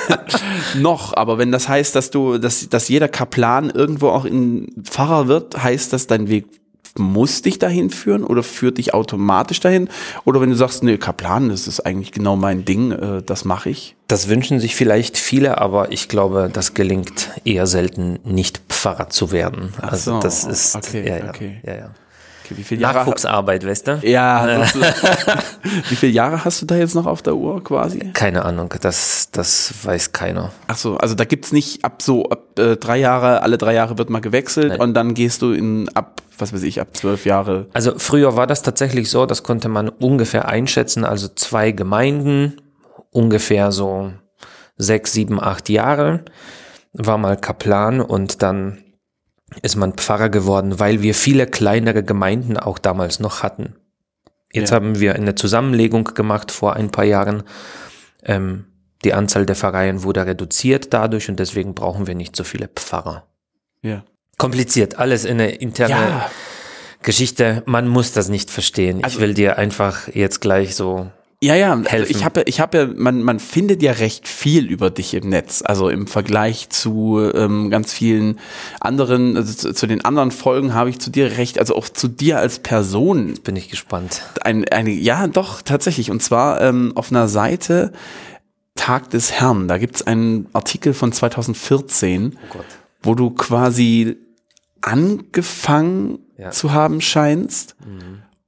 Noch, 0.79 1.15
aber 1.15 1.37
wenn 1.37 1.53
das 1.53 1.69
heißt, 1.69 1.95
dass 1.95 2.11
du, 2.11 2.39
dass, 2.39 2.69
dass 2.71 2.89
jeder 2.89 3.09
Kaplan 3.09 3.69
irgendwo 3.69 4.09
auch 4.09 4.25
in 4.25 4.73
Pfarrer 4.85 5.29
wird, 5.29 5.63
heißt 5.63 5.93
das, 5.93 6.07
dein 6.07 6.29
Weg 6.29 6.47
muss 6.97 7.43
dich 7.43 7.59
dahin 7.59 7.91
führen 7.91 8.23
oder 8.23 8.43
führt 8.43 8.79
dich 8.79 8.95
automatisch 8.95 9.61
dahin? 9.61 9.89
Oder 10.25 10.41
wenn 10.41 10.51
du 10.51 10.57
sagst, 10.57 10.83
nee, 10.85 10.99
Kaplan, 10.99 11.49
das 11.49 11.67
ist 11.67 11.81
eigentlich 11.81 12.13
genau 12.13 12.37
mein 12.37 12.65
Ding, 12.65 12.93
äh, 12.93 13.23
das 13.23 13.45
mache 13.45 13.71
ich? 13.71 13.97
Das 14.09 14.29
wünschen 14.29 14.61
sich 14.61 14.77
vielleicht 14.77 15.17
viele, 15.17 15.59
aber 15.59 15.91
ich 15.91 16.09
glaube, 16.09 16.51
das 16.53 16.75
gelingt 16.75 17.31
eher 17.45 17.67
selten, 17.67 18.19
nicht 18.25 18.61
Pfarrer 18.69 19.09
zu 19.09 19.33
werden. 19.33 19.73
Also 19.81 20.21
das 20.21 20.45
ist 20.45 20.77
okay, 20.77 21.09
ja, 21.09 21.17
ja, 21.17 21.29
okay. 21.31 21.61
ja, 21.65 21.75
ja. 21.75 21.91
Okay, 22.45 22.57
wie 22.57 22.65
viele 22.65 22.83
Jahre? 22.83 22.99
Nachwuchsarbeit, 22.99 23.67
weißt 23.67 23.89
du? 23.89 24.01
Ja. 24.03 24.47
wie 25.89 25.97
viele 25.97 26.13
Jahre 26.13 26.45
hast 26.45 26.63
du 26.63 26.67
da 26.67 26.77
jetzt 26.77 26.95
noch 26.95 27.07
auf 27.07 27.23
der 27.23 27.37
Uhr 27.37 27.63
quasi? 27.63 28.11
Keine 28.13 28.45
Ahnung, 28.45 28.75
das, 28.81 29.31
das 29.31 29.73
weiß 29.83 30.13
keiner. 30.13 30.53
Ach 30.67 30.77
so, 30.77 30.97
also 30.97 31.15
da 31.15 31.25
gibt's 31.25 31.53
nicht 31.53 31.85
ab 31.85 32.03
so 32.03 32.29
ab 32.29 32.59
äh, 32.59 32.77
drei 32.77 32.99
Jahre, 32.99 33.43
alle 33.43 33.59
drei 33.59 33.75
Jahre 33.75 33.99
wird 33.99 34.11
mal 34.11 34.21
gewechselt 34.21 34.69
Nein. 34.71 34.81
und 34.81 34.95
dann 34.95 35.15
gehst 35.15 35.43
du 35.43 35.53
in 35.53 35.89
ab, 35.95 36.23
was 36.39 36.53
weiß 36.53 36.63
ich, 36.65 36.81
ab 36.81 36.97
zwölf 36.97 37.25
Jahre. 37.27 37.67
Also 37.73 37.99
früher 37.99 38.37
war 38.37 38.47
das 38.47 38.63
tatsächlich 38.63 39.11
so, 39.11 39.27
das 39.27 39.43
konnte 39.43 39.69
man 39.69 39.89
ungefähr 39.89 40.49
einschätzen, 40.49 41.05
also 41.05 41.29
zwei 41.29 41.71
Gemeinden, 41.71 42.57
ungefähr 43.11 43.73
so 43.73 44.13
sechs, 44.77 45.13
sieben, 45.13 45.41
acht 45.41 45.69
Jahre, 45.69 46.25
war 46.93 47.19
mal 47.19 47.37
Kaplan 47.37 48.01
und 48.01 48.43
dann 48.43 48.82
ist 49.63 49.77
man 49.77 49.95
Pfarrer 49.95 50.29
geworden, 50.31 50.79
weil 50.79 51.03
wir 51.03 51.15
viele 51.15 51.47
kleinere 51.47 52.03
Gemeinden 52.03 52.57
auch 52.57 52.79
damals 52.79 53.21
noch 53.21 53.43
hatten. 53.43 53.75
Jetzt 54.53 54.71
Ja. 54.71 54.77
haben 54.77 55.01
wir 55.01 55.15
eine 55.15 55.35
Zusammenlegung 55.35 56.05
gemacht 56.05 56.51
vor 56.51 56.75
ein 56.75 56.91
paar 56.91 57.05
Jahren. 57.05 57.43
Ähm, 58.25 58.67
die 59.05 59.15
Anzahl 59.15 59.47
der 59.47 59.57
Pfarreien 59.57 60.03
wurde 60.03 60.25
reduziert 60.27 60.93
dadurch 60.93 61.29
und 61.29 61.39
deswegen 61.41 61.75
brauchen 61.75 62.07
wir 62.07 62.15
nicht 62.15 62.37
so 62.37 62.45
viele 62.45 62.69
Pfarrer. 62.69 63.27
Ja. 63.83 64.05
Kompliziert, 64.39 64.99
alles 64.99 65.25
in 65.25 65.41
eine 65.41 65.51
interne 65.53 65.91
Ja, 65.95 66.31
Geschichte, 67.03 67.63
man 67.67 67.89
muss 67.89 68.13
das 68.13 68.29
nicht 68.29 68.51
verstehen. 68.51 69.03
Also- 69.03 69.17
ich 69.19 69.23
will 69.23 69.35
dir 69.35 69.59
einfach 69.59 70.09
jetzt 70.09 70.41
gleich 70.41 70.75
so. 70.77 71.11
Ja, 71.43 71.55
ja. 71.57 71.73
Also 71.73 71.89
Helfen. 71.91 72.17
ich 72.17 72.25
habe, 72.25 72.43
ich 72.47 72.61
habe, 72.61 72.79
ja, 72.79 72.87
man, 72.95 73.23
man 73.23 73.41
findet 73.41 73.83
ja 73.83 73.93
recht 73.93 74.29
viel 74.29 74.71
über 74.71 74.91
dich 74.91 75.13
im 75.15 75.29
Netz, 75.29 75.63
also 75.65 75.89
im 75.89 76.07
Vergleich 76.07 76.69
zu 76.71 77.21
ähm, 77.35 77.69
ganz 77.71 77.93
vielen 77.93 78.39
anderen, 78.81 79.37
also 79.37 79.53
zu, 79.53 79.75
zu 79.75 79.87
den 79.87 80.05
anderen 80.05 80.31
Folgen 80.31 80.73
habe 80.75 80.91
ich 80.91 80.99
zu 81.01 81.11
dir 81.11 81.37
recht, 81.39 81.59
also 81.59 81.75
auch 81.77 81.89
zu 81.89 82.09
dir 82.09 82.39
als 82.39 82.61
Person 82.61 83.35
Bin 83.45 83.57
ich 83.57 83.69
gespannt. 83.69 84.23
ein, 84.43 84.67
eine, 84.69 84.91
ja, 84.91 85.27
doch, 85.27 85.63
tatsächlich. 85.63 86.11
Und 86.11 86.23
zwar 86.23 86.61
ähm, 86.61 86.93
auf 86.95 87.11
einer 87.11 87.29
Seite 87.29 87.93
Tag 88.75 89.11
des 89.11 89.33
Herrn. 89.33 89.69
Da 89.69 89.77
gibt's 89.79 90.03
einen 90.03 90.47
Artikel 90.55 90.95
von 90.95 91.13
2014, 91.13 92.37
Oh 92.37 92.55
Gott. 92.59 92.65
wo 93.03 93.15
du 93.15 93.31
quasi 93.31 94.17
angefangen 94.81 96.19
Ja. 96.39 96.51
zu 96.51 96.73
haben 96.73 97.01
scheinst 97.01 97.77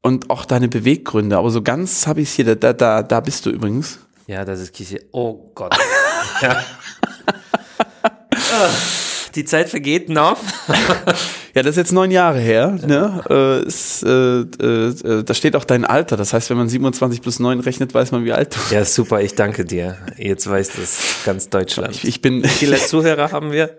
und 0.04 0.28
auch 0.28 0.44
deine 0.44 0.68
Beweggründe. 0.68 1.38
Aber 1.38 1.50
so 1.50 1.62
ganz 1.62 2.06
habe 2.06 2.20
ich 2.20 2.30
hier, 2.30 2.56
da, 2.56 2.74
da, 2.74 3.02
da 3.02 3.20
bist 3.20 3.46
du 3.46 3.50
übrigens. 3.50 4.00
Ja, 4.26 4.44
das 4.44 4.60
ist 4.60 4.74
Kisi. 4.74 5.00
Oh 5.12 5.50
Gott. 5.54 5.74
ja. 6.42 6.62
Ah, 9.34 9.36
Die 9.36 9.44
Zeit 9.44 9.68
vergeht 9.68 10.08
noch. 10.08 10.38
Ja, 11.56 11.62
das 11.62 11.72
ist 11.72 11.76
jetzt 11.76 11.92
neun 11.92 12.10
Jahre 12.10 12.40
her. 12.40 12.76
Ne? 12.84 13.22
Äh, 13.30 13.64
ist, 13.64 14.02
äh, 14.02 14.40
äh, 14.40 14.88
äh, 14.88 15.22
da 15.22 15.34
steht 15.34 15.54
auch 15.54 15.64
dein 15.64 15.84
Alter. 15.84 16.16
Das 16.16 16.32
heißt, 16.32 16.50
wenn 16.50 16.56
man 16.56 16.68
27 16.68 17.22
plus 17.22 17.38
9 17.38 17.60
rechnet, 17.60 17.94
weiß 17.94 18.10
man, 18.10 18.24
wie 18.24 18.32
alt 18.32 18.56
du 18.56 18.58
bist. 18.58 18.72
Ja, 18.72 18.84
super, 18.84 19.22
ich 19.22 19.36
danke 19.36 19.64
dir. 19.64 19.96
Jetzt 20.16 20.50
weiß 20.50 20.72
das 20.72 20.98
ganz 21.24 21.50
Deutschland. 21.50 21.94
Ich, 21.94 22.08
ich 22.08 22.20
bin 22.20 22.42
Wie 22.42 22.48
viele 22.48 22.76
Zuhörer 22.76 23.30
haben 23.30 23.52
wir? 23.52 23.78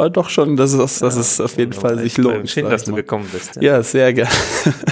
ja, 0.00 0.08
doch 0.08 0.30
schon, 0.30 0.56
dass 0.56 0.72
es, 0.72 0.98
dass 0.98 1.14
es 1.14 1.40
auf 1.40 1.56
jeden 1.56 1.74
Fall 1.74 1.96
sich 2.00 2.16
lohnt. 2.18 2.50
Schön, 2.50 2.68
dass 2.68 2.82
du 2.82 2.92
gekommen 2.92 3.28
bist. 3.32 3.52
Ja, 3.60 3.84
sehr 3.84 4.12
gerne. 4.12 4.32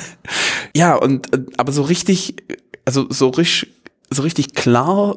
ja, 0.76 0.94
und 0.94 1.34
äh, 1.34 1.40
aber 1.56 1.72
so 1.72 1.82
richtig, 1.82 2.36
also 2.84 3.06
so 3.10 3.30
richtig, 3.30 3.72
so 4.10 4.22
richtig 4.22 4.54
klar, 4.54 5.16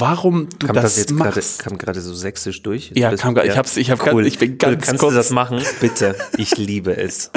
warum 0.00 0.48
du 0.58 0.66
Kam 0.66 0.74
das, 0.76 0.84
das, 0.84 0.96
jetzt 0.96 1.10
machst. 1.12 1.58
kam 1.60 1.78
gerade 1.78 2.00
so 2.00 2.14
sächsisch 2.14 2.62
durch? 2.62 2.92
Ja, 2.94 3.10
Das- 3.10 3.20
kam 3.20 3.36
ich 3.36 3.56
hab's- 3.56 3.76
ich 3.76 3.90
hab 3.90 3.98
grad- 4.00 4.24
ich 4.26 4.38
bin 4.38 4.58
ganz 4.58 4.86
Kannst 4.86 5.00
kurz- 5.00 5.12
du 5.12 5.16
das 5.16 5.30
machen? 5.30 5.60
Bitte. 5.80 6.16
Ich 6.36 6.56
liebe 6.56 6.96
es. 6.96 7.30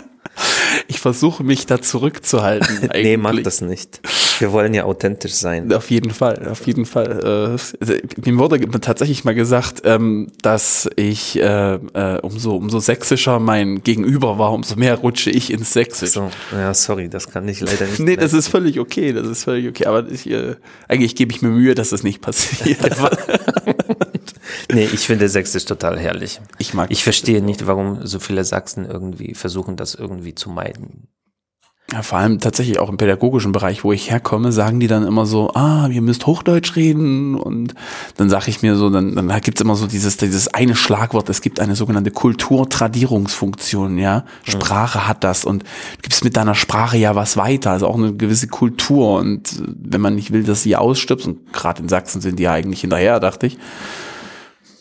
Ich 0.88 1.00
versuche 1.00 1.44
mich 1.44 1.66
da 1.66 1.82
zurückzuhalten. 1.82 2.68
Nee, 2.88 3.14
eigentlich. 3.14 3.18
mach 3.18 3.44
das 3.44 3.62
nicht. 3.62 4.00
Wir 4.40 4.52
wollen 4.52 4.74
ja 4.74 4.86
authentisch 4.86 5.34
sein. 5.34 5.72
Auf 5.74 5.90
jeden 5.90 6.12
Fall, 6.12 6.48
auf 6.48 6.66
jeden 6.66 6.86
Fall. 6.86 7.58
Äh, 7.86 8.30
mir 8.30 8.38
wurde 8.38 8.60
tatsächlich 8.80 9.24
mal 9.24 9.36
gesagt, 9.36 9.82
ähm, 9.84 10.32
dass 10.42 10.90
ich 10.96 11.40
äh, 11.40 11.76
äh, 11.76 12.20
umso 12.22 12.56
umso 12.56 12.80
sächsischer 12.80 13.40
mein 13.40 13.84
Gegenüber 13.84 14.40
war, 14.40 14.54
umso 14.54 14.76
mehr 14.76 14.96
rutsche 14.96 15.30
ich 15.30 15.52
ins 15.52 15.74
Sächsisch. 15.74 16.12
So, 16.12 16.30
ja, 16.52 16.74
sorry, 16.74 17.10
das 17.10 17.30
kann 17.30 17.48
ich 17.48 17.62
leider 17.62 17.86
nicht. 17.86 18.00
Nee, 18.08 18.16
das 18.16 18.34
ist 18.34 18.48
völlig 18.48 18.80
okay, 18.80 19.12
das 19.12 19.28
ist 19.28 19.44
völlig 19.44 19.68
okay. 19.68 19.86
Aber 19.86 20.08
ich, 20.10 20.30
eigentlich 20.88 21.16
gebe 21.16 21.34
ich 21.34 21.42
mir 21.42 21.50
Mühe, 21.50 21.76
dass 21.76 21.90
das 21.90 22.04
nicht 22.04 22.22
passiert. 22.22 22.80
Nee, 24.72 24.86
ich 24.92 25.02
finde 25.02 25.30
Sächsisch 25.30 25.66
total 25.66 26.00
herrlich. 26.00 26.42
Ich 26.58 26.74
mag 26.74 26.92
Ich 26.92 27.04
verstehe 27.04 27.42
nicht, 27.42 27.68
warum 27.68 28.06
so 28.06 28.20
viele 28.20 28.44
Sachsen 28.44 28.86
irgendwie 28.86 29.34
versuchen, 29.34 29.76
das 29.76 29.96
irgendwie 29.96 30.36
zu 30.36 30.50
meiden. 30.50 31.08
Ja, 31.94 32.02
vor 32.02 32.20
allem 32.20 32.42
tatsächlich 32.42 32.80
auch 32.80 32.90
im 32.90 32.98
pädagogischen 32.98 33.54
Bereich, 33.54 33.86
wo 33.86 33.94
ich 33.94 34.12
herkomme, 34.12 34.52
sagen 34.52 34.82
die 34.82 34.88
dann 34.88 35.08
immer 35.08 35.26
so, 35.26 35.52
ah, 35.54 35.88
ihr 35.88 36.02
müsst 36.02 36.26
Hochdeutsch 36.26 36.76
reden 36.76 37.36
und 37.36 37.76
dann 38.18 38.30
sage 38.30 38.50
ich 38.50 38.62
mir 38.62 38.76
so, 38.76 38.90
dann, 38.90 39.16
dann 39.16 39.42
gibt's 39.42 39.62
immer 39.62 39.76
so 39.76 39.88
dieses, 39.88 40.18
dieses 40.18 40.54
eine 40.54 40.76
Schlagwort, 40.76 41.30
es 41.30 41.40
gibt 41.40 41.62
eine 41.62 41.78
sogenannte 41.78 42.12
Kulturtradierungsfunktion, 42.12 43.98
ja. 43.98 44.26
Sprache 44.44 45.08
hat 45.08 45.24
das 45.24 45.46
und 45.46 45.64
du 45.64 45.68
gibst 46.02 46.26
mit 46.26 46.36
deiner 46.36 46.56
Sprache 46.56 46.98
ja 46.98 47.16
was 47.16 47.38
weiter, 47.38 47.72
also 47.72 47.88
auch 47.88 47.96
eine 47.96 48.14
gewisse 48.14 48.48
Kultur 48.48 49.20
und 49.20 49.64
wenn 49.66 50.02
man 50.02 50.16
nicht 50.16 50.34
will, 50.34 50.44
dass 50.44 50.64
sie 50.64 50.76
ausstirbt 50.76 51.26
und 51.26 51.54
gerade 51.54 51.82
in 51.82 51.88
Sachsen 51.88 52.20
sind 52.20 52.38
die 52.38 52.44
ja 52.44 52.52
eigentlich 52.52 52.82
hinterher, 52.82 53.22
dachte 53.22 53.48
ich. 53.48 53.58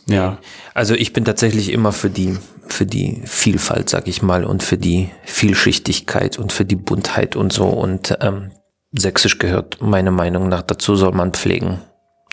Ja, 0.08 0.38
Also 0.74 0.94
ich 0.94 1.12
bin 1.12 1.24
tatsächlich 1.24 1.70
immer 1.72 1.92
für 1.92 2.10
die, 2.10 2.36
für 2.68 2.86
die 2.86 3.22
Vielfalt, 3.24 3.88
sag 3.90 4.06
ich 4.08 4.22
mal, 4.22 4.44
und 4.44 4.62
für 4.62 4.78
die 4.78 5.10
Vielschichtigkeit 5.24 6.38
und 6.38 6.52
für 6.52 6.64
die 6.64 6.76
Buntheit 6.76 7.34
und 7.36 7.52
so. 7.52 7.66
Und 7.66 8.16
ähm, 8.20 8.52
Sächsisch 8.96 9.38
gehört 9.38 9.82
meiner 9.82 10.12
Meinung 10.12 10.48
nach 10.48 10.62
dazu, 10.62 10.94
soll 10.96 11.10
man 11.12 11.32
pflegen, 11.32 11.80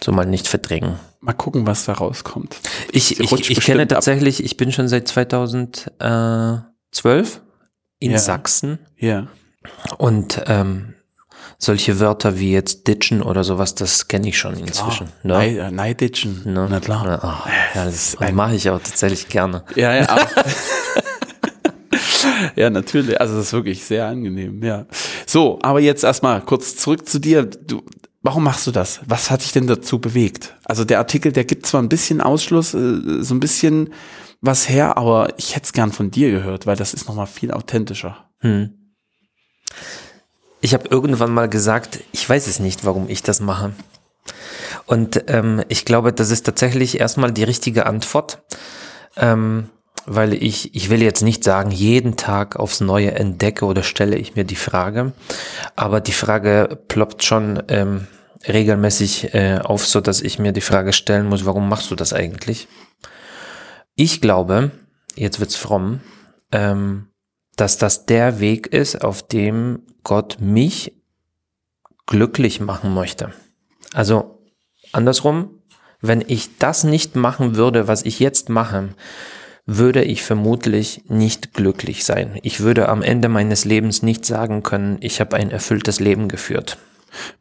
soll 0.04 0.14
man 0.14 0.30
nicht 0.30 0.48
verdrängen. 0.48 1.00
mal 1.20 1.34
gucken, 1.34 1.66
was 1.66 1.86
da 1.86 1.94
rauskommt. 1.94 2.58
Ich, 2.92 3.20
ich, 3.20 3.50
ich 3.50 3.60
kenne 3.60 3.84
ab. 3.84 3.90
tatsächlich, 3.90 4.44
ich 4.44 4.56
bin 4.56 4.72
schon 4.72 4.88
seit 4.88 5.08
2012 5.08 7.42
in 8.00 8.12
Ja. 8.12 8.18
Sachsen 8.20 8.80
Ja. 8.98 9.28
und 9.98 10.42
ähm, 10.48 10.94
solche 11.64 12.00
Wörter 12.00 12.40
wie 12.40 12.52
jetzt 12.52 12.88
ditchen 12.88 13.22
oder 13.22 13.44
sowas, 13.44 13.76
das 13.76 14.08
kenne 14.08 14.28
ich 14.30 14.38
schon 14.38 14.56
inzwischen. 14.56 15.08
ne? 15.24 15.34
Nei- 15.34 15.58
äh, 15.58 15.72
Neiditschen, 15.72 16.42
Ne? 16.46 16.68
na 16.70 16.80
klar. 16.80 17.04
Na, 17.06 17.20
ach, 17.22 17.48
ja, 17.76 17.86
das 17.86 18.18
mache 18.34 18.56
ich 18.56 18.70
auch 18.70 18.80
tatsächlich 18.80 19.28
gerne. 19.30 19.64
Ja, 19.76 19.94
ja. 19.96 20.10
aber- 20.10 20.28
ja, 22.56 22.70
natürlich. 22.70 23.20
Also 23.20 23.36
das 23.38 23.48
ist 23.48 23.54
wirklich 23.54 23.84
sehr 23.84 24.08
angenehm, 24.08 24.64
ja. 24.64 24.86
So, 25.26 25.60
aber 25.62 25.80
jetzt 25.80 26.04
erstmal 26.04 26.42
kurz 26.42 26.76
zurück 26.76 27.08
zu 27.08 27.20
dir. 27.20 27.44
Du, 27.46 27.84
warum 28.22 28.44
machst 28.44 28.66
du 28.68 28.72
das? 28.72 29.02
Was 29.06 29.30
hat 29.32 29.44
dich 29.44 29.52
denn 29.52 29.68
dazu 29.68 30.00
bewegt? 30.00 30.56
Also 30.66 30.86
der 30.86 31.00
Artikel, 31.00 31.32
der 31.32 31.46
gibt 31.46 31.66
zwar 31.66 31.82
ein 31.82 31.90
bisschen 31.90 32.22
Ausschluss, 32.22 32.74
äh, 32.74 33.22
so 33.22 33.34
ein 33.36 33.40
bisschen 33.40 33.94
was 34.42 34.68
her, 34.68 34.98
aber 34.98 35.34
ich 35.38 35.56
hätte 35.56 35.66
es 35.66 35.74
gern 35.74 35.92
von 35.92 36.12
dir 36.12 36.32
gehört, 36.32 36.66
weil 36.66 36.76
das 36.76 36.94
ist 36.94 37.08
nochmal 37.08 37.28
viel 37.28 37.52
authentischer. 37.52 38.30
Hm. 38.40 38.72
Ich 40.64 40.74
habe 40.74 40.88
irgendwann 40.88 41.34
mal 41.34 41.50
gesagt, 41.50 42.00
ich 42.14 42.28
weiß 42.30 42.48
es 42.48 42.62
nicht, 42.62 42.86
warum 42.86 43.10
ich 43.10 43.22
das 43.22 43.42
mache. 43.42 43.74
Und 44.86 45.26
ähm, 45.28 45.62
ich 45.68 45.84
glaube, 45.84 46.14
das 46.14 46.32
ist 46.32 46.46
tatsächlich 46.46 47.02
erstmal 47.02 47.34
die 47.34 47.44
richtige 47.44 47.86
Antwort, 47.86 48.42
ähm, 49.18 49.70
weil 50.06 50.34
ich, 50.34 50.74
ich 50.74 50.90
will 50.90 51.04
jetzt 51.04 51.22
nicht 51.22 51.44
sagen, 51.44 51.70
jeden 51.70 52.16
Tag 52.16 52.56
aufs 52.56 52.80
Neue 52.80 53.12
entdecke 53.12 53.66
oder 53.66 53.84
stelle 53.84 54.16
ich 54.16 54.38
mir 54.38 54.46
die 54.46 54.56
Frage, 54.56 55.12
aber 55.76 56.00
die 56.00 56.14
Frage 56.14 56.80
ploppt 56.88 57.26
schon 57.26 57.62
ähm, 57.68 58.08
regelmäßig 58.48 59.34
äh, 59.34 59.60
auf, 59.62 59.86
so 59.86 60.00
dass 60.00 60.22
ich 60.22 60.40
mir 60.40 60.54
die 60.54 60.62
Frage 60.62 60.94
stellen 60.94 61.28
muss, 61.28 61.46
warum 61.46 61.68
machst 61.68 61.92
du 61.92 61.96
das 61.96 62.14
eigentlich? 62.14 62.70
Ich 63.96 64.22
glaube, 64.22 64.72
jetzt 65.18 65.42
wird's 65.42 65.58
fromm, 65.58 66.00
ähm, 66.54 67.10
dass 67.56 67.78
das 67.78 68.06
der 68.06 68.40
Weg 68.40 68.68
ist, 68.68 69.04
auf 69.04 69.28
dem 69.28 69.84
Gott 70.04 70.38
mich 70.40 70.94
glücklich 72.06 72.60
machen 72.60 72.94
möchte. 72.94 73.32
Also 73.94 74.40
andersrum, 74.92 75.62
wenn 76.02 76.24
ich 76.28 76.58
das 76.58 76.84
nicht 76.84 77.16
machen 77.16 77.56
würde, 77.56 77.88
was 77.88 78.04
ich 78.04 78.20
jetzt 78.20 78.50
mache, 78.50 78.90
würde 79.66 80.04
ich 80.04 80.24
vermutlich 80.24 81.04
nicht 81.08 81.54
glücklich 81.54 82.04
sein. 82.04 82.38
Ich 82.42 82.60
würde 82.60 82.90
am 82.90 83.02
Ende 83.02 83.30
meines 83.30 83.64
Lebens 83.64 84.04
nicht 84.04 84.26
sagen 84.26 84.64
können, 84.64 84.98
ich 85.00 85.22
habe 85.22 85.38
ein 85.38 85.52
erfülltes 85.52 86.00
Leben 86.00 86.28
geführt. 86.28 86.78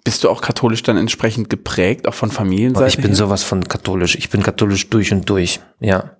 Bist 0.04 0.23
du 0.23 0.28
auch 0.28 0.42
katholisch 0.42 0.83
dann 0.83 0.97
entsprechend 0.97 1.49
geprägt, 1.49 2.07
auch 2.07 2.14
von 2.14 2.31
Familienseite? 2.31 2.88
Ich 2.88 2.97
bin 2.97 3.07
her? 3.07 3.16
sowas 3.16 3.42
von 3.42 3.64
katholisch. 3.64 4.16
Ich 4.16 4.28
bin 4.28 4.42
katholisch 4.42 4.90
durch 4.90 5.12
und 5.12 5.28
durch. 5.28 5.61
Ja. 5.81 6.16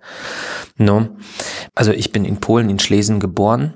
No. 0.77 1.09
Also 1.75 1.93
ich 1.93 2.13
bin 2.13 2.25
in 2.25 2.39
Polen, 2.41 2.71
in 2.71 2.79
Schlesien 2.79 3.21
geboren. 3.21 3.75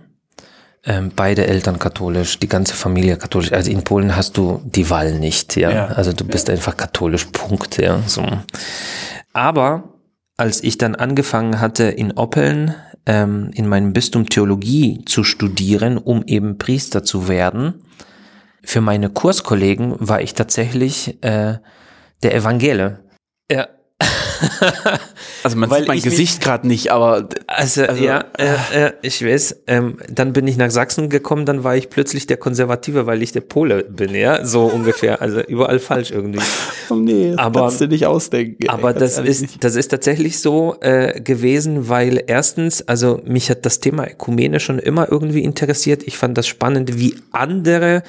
Ähm, 0.88 1.10
beide 1.14 1.48
Eltern 1.48 1.80
katholisch, 1.80 2.38
die 2.38 2.48
ganze 2.48 2.74
Familie 2.74 3.16
katholisch. 3.16 3.52
Also 3.52 3.70
in 3.72 3.82
Polen 3.82 4.14
hast 4.14 4.36
du 4.36 4.62
die 4.64 4.88
Wahl 4.88 5.18
nicht, 5.18 5.56
ja. 5.56 5.70
Ja. 5.70 5.86
Also 5.86 6.12
du 6.12 6.24
bist 6.24 6.48
einfach 6.48 6.76
katholisch, 6.76 7.24
Punkt, 7.26 7.78
ja. 7.78 8.02
So. 8.06 8.24
Aber 9.32 9.94
als 10.36 10.62
ich 10.62 10.78
dann 10.78 10.94
angefangen 10.94 11.60
hatte 11.60 11.84
in 11.84 12.12
Oppeln 12.12 12.74
ähm, 13.04 13.50
in 13.54 13.66
meinem 13.66 13.92
Bistum 13.92 14.28
Theologie 14.28 15.04
zu 15.06 15.24
studieren, 15.24 15.98
um 15.98 16.22
eben 16.24 16.56
Priester 16.58 17.02
zu 17.02 17.26
werden, 17.26 17.82
für 18.62 18.80
meine 18.80 19.10
Kurskollegen 19.10 19.94
war 19.98 20.20
ich 20.20 20.34
tatsächlich 20.34 21.22
äh, 21.22 21.58
der 22.22 22.34
Evangele. 22.34 23.04
Ja. 23.50 23.68
Also 25.42 25.56
man 25.56 25.70
sieht 25.70 25.86
mein 25.86 25.98
ich 25.98 26.04
Gesicht 26.04 26.40
gerade 26.40 26.66
nicht, 26.66 26.90
aber 26.90 27.28
Also, 27.46 27.84
Also, 27.84 28.02
ja, 28.04 28.24
äh, 28.36 28.86
äh, 28.86 28.92
ich 29.02 29.24
weiß. 29.24 29.62
Ähm, 29.68 29.98
dann 30.10 30.32
bin 30.32 30.46
ich 30.48 30.56
nach 30.56 30.70
Sachsen 30.70 31.08
gekommen, 31.08 31.46
dann 31.46 31.62
war 31.62 31.76
ich 31.76 31.88
plötzlich 31.88 32.26
der 32.26 32.36
Konservative, 32.36 33.06
weil 33.06 33.22
ich 33.22 33.32
der 33.32 33.42
Pole 33.42 33.84
bin, 33.84 34.14
ja, 34.14 34.44
so 34.44 34.64
ungefähr. 34.64 35.22
Also 35.22 35.40
überall 35.40 35.78
falsch 35.78 36.10
irgendwie. 36.10 36.40
oh 36.90 36.94
nee, 36.96 37.30
das 37.30 37.38
Aber- 37.38 37.60
kannst 37.60 37.80
du 37.80 37.86
nicht 37.88 38.06
ausdenken. 38.06 38.68
Aber 38.68 38.92
das 38.92 39.18
ist, 39.18 39.42
nicht. 39.42 39.64
das 39.64 39.76
ist 39.76 39.88
tatsächlich 39.88 40.40
so 40.40 40.76
äh, 40.80 41.20
gewesen, 41.20 41.88
weil 41.88 42.22
erstens, 42.26 42.86
also 42.88 43.20
mich 43.24 43.50
hat 43.50 43.64
das 43.64 43.78
Thema 43.80 44.10
Ökumene 44.10 44.58
schon 44.60 44.78
immer 44.80 45.10
irgendwie 45.10 45.44
interessiert. 45.44 46.02
Ich 46.04 46.18
fand 46.18 46.36
das 46.36 46.46
spannend, 46.48 46.98
wie 46.98 47.14
andere 47.30 48.02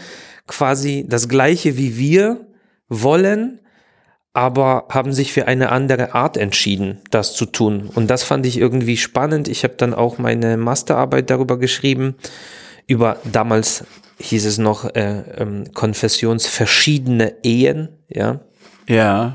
quasi 0.47 1.05
das 1.07 1.29
Gleiche 1.29 1.77
wie 1.77 1.97
wir 1.97 2.41
wollen, 2.89 3.59
aber 4.37 4.85
haben 4.89 5.13
sich 5.13 5.33
für 5.33 5.47
eine 5.47 5.71
andere 5.71 6.13
Art 6.13 6.37
entschieden, 6.37 6.99
das 7.09 7.33
zu 7.33 7.47
tun. 7.47 7.89
Und 7.95 8.07
das 8.07 8.21
fand 8.21 8.45
ich 8.45 8.59
irgendwie 8.59 8.95
spannend. 8.95 9.47
Ich 9.47 9.63
habe 9.63 9.73
dann 9.77 9.95
auch 9.95 10.19
meine 10.19 10.57
Masterarbeit 10.57 11.31
darüber 11.31 11.57
geschrieben, 11.57 12.13
über 12.85 13.17
damals 13.23 13.83
hieß 14.19 14.45
es 14.45 14.59
noch 14.59 14.93
äh, 14.93 15.23
ähm, 15.37 15.73
konfessionsverschiedene 15.73 17.37
Ehen, 17.41 17.89
ja. 18.09 18.41
Ja, 18.87 19.33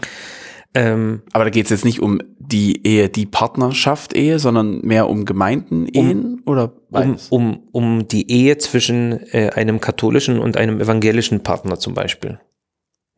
Ähm, 0.73 1.23
aber 1.33 1.45
da 1.45 1.51
geht 1.51 1.65
es 1.65 1.71
jetzt 1.71 1.85
nicht 1.85 2.01
um 2.01 2.21
die 2.39 2.87
Ehe, 2.87 3.09
die 3.09 3.27
Partnerschaft 3.27 4.15
Ehe, 4.15 4.39
sondern 4.39 4.83
mehr 4.83 5.11
um 5.11 5.25
Gemeinden 5.25 5.89
Ehen 5.89 6.43
oder 6.47 6.67
um, 6.67 6.81
beides? 6.91 7.29
um, 7.29 7.65
um 7.73 8.07
die 8.07 8.31
Ehe 8.31 8.57
zwischen 8.57 9.19
äh, 9.33 9.51
einem 9.53 9.81
katholischen 9.81 10.39
und 10.39 10.57
einem 10.57 10.81
evangelischen 10.81 11.43
Partner 11.43 11.77
zum 11.77 11.93
Beispiel. 11.93 12.39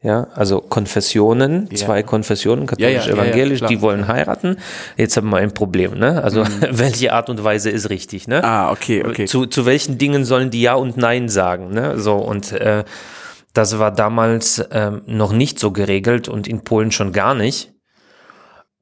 Ja, 0.05 0.27
also 0.35 0.61
Konfessionen, 0.61 1.67
Ja. 1.71 1.79
zwei 1.79 2.03
Konfessionen, 2.03 2.67
katholisch, 2.67 3.07
Ja, 3.07 3.15
ja, 3.15 3.15
evangelisch, 3.15 3.63
die 3.63 3.81
wollen 3.81 4.07
heiraten. 4.07 4.59
Jetzt 4.99 5.17
haben 5.17 5.31
wir 5.31 5.39
ein 5.39 5.55
Problem, 5.55 5.99
ne? 5.99 6.23
Also 6.23 6.45
welche 6.71 7.15
Art 7.15 7.31
und 7.31 7.43
Weise 7.43 7.71
ist 7.71 7.89
richtig, 7.89 8.29
ne? 8.29 8.45
ah, 8.45 8.71
okay, 8.71 9.03
okay. 9.03 9.25
Zu, 9.25 9.47
zu 9.47 9.65
welchen 9.65 9.97
Dingen 9.97 10.27
sollen 10.27 10.51
die 10.51 10.61
Ja 10.61 10.75
und 10.75 10.99
Nein 10.99 11.31
sagen, 11.31 11.71
ne? 11.71 11.99
So 11.99 12.17
und 12.17 12.53
äh, 12.53 12.85
das 13.55 13.79
war 13.79 13.93
damals 13.93 14.63
ähm, 14.73 15.01
noch 15.07 15.33
nicht 15.33 15.59
so 15.59 15.71
geregelt 15.71 16.29
und 16.29 16.47
in 16.49 16.65
Polen 16.65 16.91
schon 16.93 17.13
gar 17.13 17.35
nicht. 17.35 17.73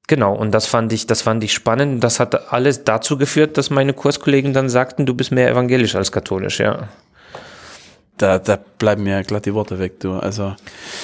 Genau, 0.09 0.35
und 0.35 0.51
das 0.53 0.67
fand 0.67 0.93
ich, 0.93 1.07
das 1.07 1.23
fand 1.23 1.45
ich 1.45 1.53
spannend. 1.53 2.03
Das 2.03 2.19
hat 2.19 2.53
alles 2.53 2.83
dazu 2.83 3.17
geführt, 3.17 3.57
dass 3.57 3.71
meine 3.71 3.93
Kurskollegen 3.93 4.53
dann 4.53 4.69
sagten, 4.69 5.07
du 5.07 5.15
bist 5.15 5.31
mehr 5.31 5.49
evangelisch 5.49 5.95
als 5.95 6.11
katholisch, 6.11 6.59
ja. 6.59 6.89
Da, 8.19 8.39
da 8.39 8.57
bleiben 8.57 9.03
mir 9.03 9.23
glatt 9.23 9.47
die 9.47 9.55
Worte 9.55 9.79
weg, 9.79 10.01
du. 10.01 10.13
Also, 10.13 10.55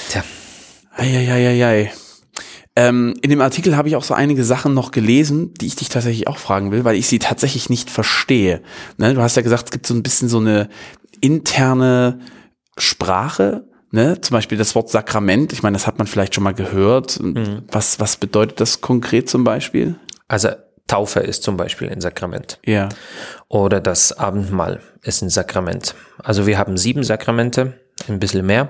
Tja. 0.08 0.22
Eieieiei. 0.96 1.92
Ähm, 2.76 3.14
in 3.22 3.30
dem 3.30 3.40
Artikel 3.40 3.76
habe 3.76 3.88
ich 3.88 3.96
auch 3.96 4.04
so 4.04 4.14
einige 4.14 4.44
Sachen 4.44 4.72
noch 4.72 4.92
gelesen, 4.92 5.52
die 5.54 5.66
ich 5.66 5.76
dich 5.76 5.88
tatsächlich 5.88 6.28
auch 6.28 6.38
fragen 6.38 6.70
will, 6.70 6.84
weil 6.84 6.96
ich 6.96 7.08
sie 7.08 7.18
tatsächlich 7.18 7.70
nicht 7.70 7.90
verstehe. 7.90 8.62
Ne? 8.98 9.14
Du 9.14 9.20
hast 9.20 9.36
ja 9.36 9.42
gesagt, 9.42 9.64
es 9.64 9.70
gibt 9.72 9.86
so 9.86 9.94
ein 9.94 10.04
bisschen 10.04 10.28
so 10.28 10.38
eine 10.38 10.68
interne 11.20 12.20
Sprache, 12.76 13.64
ne? 13.90 14.20
Zum 14.20 14.34
Beispiel 14.34 14.58
das 14.58 14.76
Wort 14.76 14.90
Sakrament. 14.90 15.52
Ich 15.52 15.64
meine, 15.64 15.74
das 15.74 15.88
hat 15.88 15.98
man 15.98 16.06
vielleicht 16.06 16.36
schon 16.36 16.44
mal 16.44 16.54
gehört. 16.54 17.16
Und 17.16 17.64
Was, 17.72 17.98
was 17.98 18.16
bedeutet 18.16 18.60
das 18.60 18.80
konkret 18.80 19.28
zum 19.28 19.42
Beispiel? 19.42 19.96
Also 20.28 20.50
Taufe 20.88 21.20
ist 21.20 21.44
zum 21.44 21.56
Beispiel 21.56 21.88
ein 21.88 22.00
Sakrament. 22.00 22.58
Ja. 22.64 22.88
Oder 23.46 23.80
das 23.80 24.12
Abendmahl 24.12 24.80
ist 25.02 25.22
ein 25.22 25.30
Sakrament. 25.30 25.94
Also 26.18 26.46
wir 26.46 26.58
haben 26.58 26.76
sieben 26.76 27.04
Sakramente, 27.04 27.78
ein 28.08 28.18
bisschen 28.18 28.44
mehr 28.46 28.68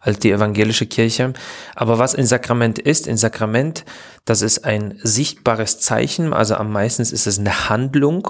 als 0.00 0.18
die 0.18 0.30
evangelische 0.32 0.86
Kirche. 0.86 1.32
Aber 1.74 1.98
was 1.98 2.14
ein 2.14 2.26
Sakrament 2.26 2.78
ist, 2.78 3.08
ein 3.08 3.16
Sakrament, 3.16 3.84
das 4.24 4.42
ist 4.42 4.64
ein 4.64 4.98
sichtbares 5.02 5.80
Zeichen, 5.80 6.32
also 6.32 6.56
am 6.56 6.72
meisten 6.72 7.02
ist 7.02 7.26
es 7.26 7.38
eine 7.38 7.68
Handlung, 7.68 8.28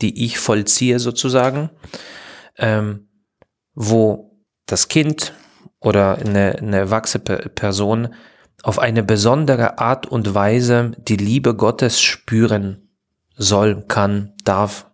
die 0.00 0.24
ich 0.24 0.38
vollziehe 0.38 0.98
sozusagen, 0.98 1.70
ähm, 2.58 3.08
wo 3.74 4.36
das 4.66 4.88
Kind 4.88 5.34
oder 5.80 6.18
eine, 6.18 6.56
eine 6.58 6.76
erwachsene 6.76 7.24
Pe- 7.24 7.48
Person 7.48 8.14
auf 8.62 8.78
eine 8.78 9.02
besondere 9.02 9.78
Art 9.78 10.06
und 10.06 10.34
Weise 10.34 10.92
die 10.96 11.16
Liebe 11.16 11.54
Gottes 11.54 12.00
spüren 12.00 12.88
soll, 13.36 13.82
kann, 13.88 14.32
darf. 14.44 14.86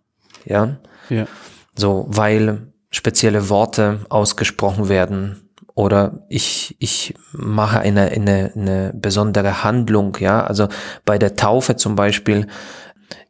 Ja, 0.45 0.77
Ja. 1.09 1.27
so, 1.75 2.05
weil 2.07 2.73
spezielle 2.89 3.49
Worte 3.49 3.99
ausgesprochen 4.09 4.89
werden 4.89 5.49
oder 5.75 6.25
ich, 6.27 6.75
ich 6.79 7.13
mache 7.31 7.79
eine, 7.79 8.09
eine, 8.09 8.51
eine 8.55 8.91
besondere 8.95 9.63
Handlung, 9.63 10.17
ja, 10.19 10.43
also 10.43 10.67
bei 11.05 11.17
der 11.17 11.35
Taufe 11.35 11.75
zum 11.75 11.95
Beispiel, 11.95 12.47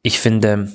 ich 0.01 0.19
finde, 0.19 0.71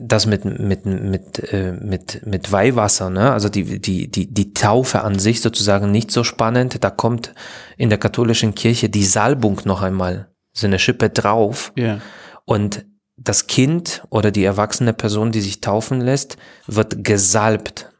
das 0.00 0.26
mit, 0.26 0.44
mit, 0.44 0.86
mit, 0.86 1.52
äh, 1.52 1.72
mit, 1.72 2.26
mit 2.26 2.52
Weihwasser, 2.52 3.10
ne? 3.10 3.32
also 3.32 3.48
die, 3.48 3.80
die, 3.80 4.10
die, 4.10 4.32
die 4.32 4.52
Taufe 4.52 5.02
an 5.02 5.18
sich 5.18 5.40
sozusagen 5.40 5.90
nicht 5.90 6.10
so 6.10 6.24
spannend. 6.24 6.82
Da 6.82 6.90
kommt 6.90 7.34
in 7.76 7.88
der 7.88 7.98
katholischen 7.98 8.54
Kirche 8.54 8.88
die 8.88 9.04
Salbung 9.04 9.60
noch 9.64 9.82
einmal, 9.82 10.28
so 10.52 10.66
eine 10.66 10.78
Schippe 10.78 11.10
drauf. 11.10 11.72
Ja. 11.76 12.00
Und 12.44 12.86
das 13.16 13.46
Kind 13.46 14.02
oder 14.10 14.30
die 14.30 14.44
erwachsene 14.44 14.92
Person, 14.92 15.32
die 15.32 15.40
sich 15.40 15.60
taufen 15.60 16.00
lässt, 16.00 16.36
wird 16.66 17.04
gesalbt. 17.04 17.90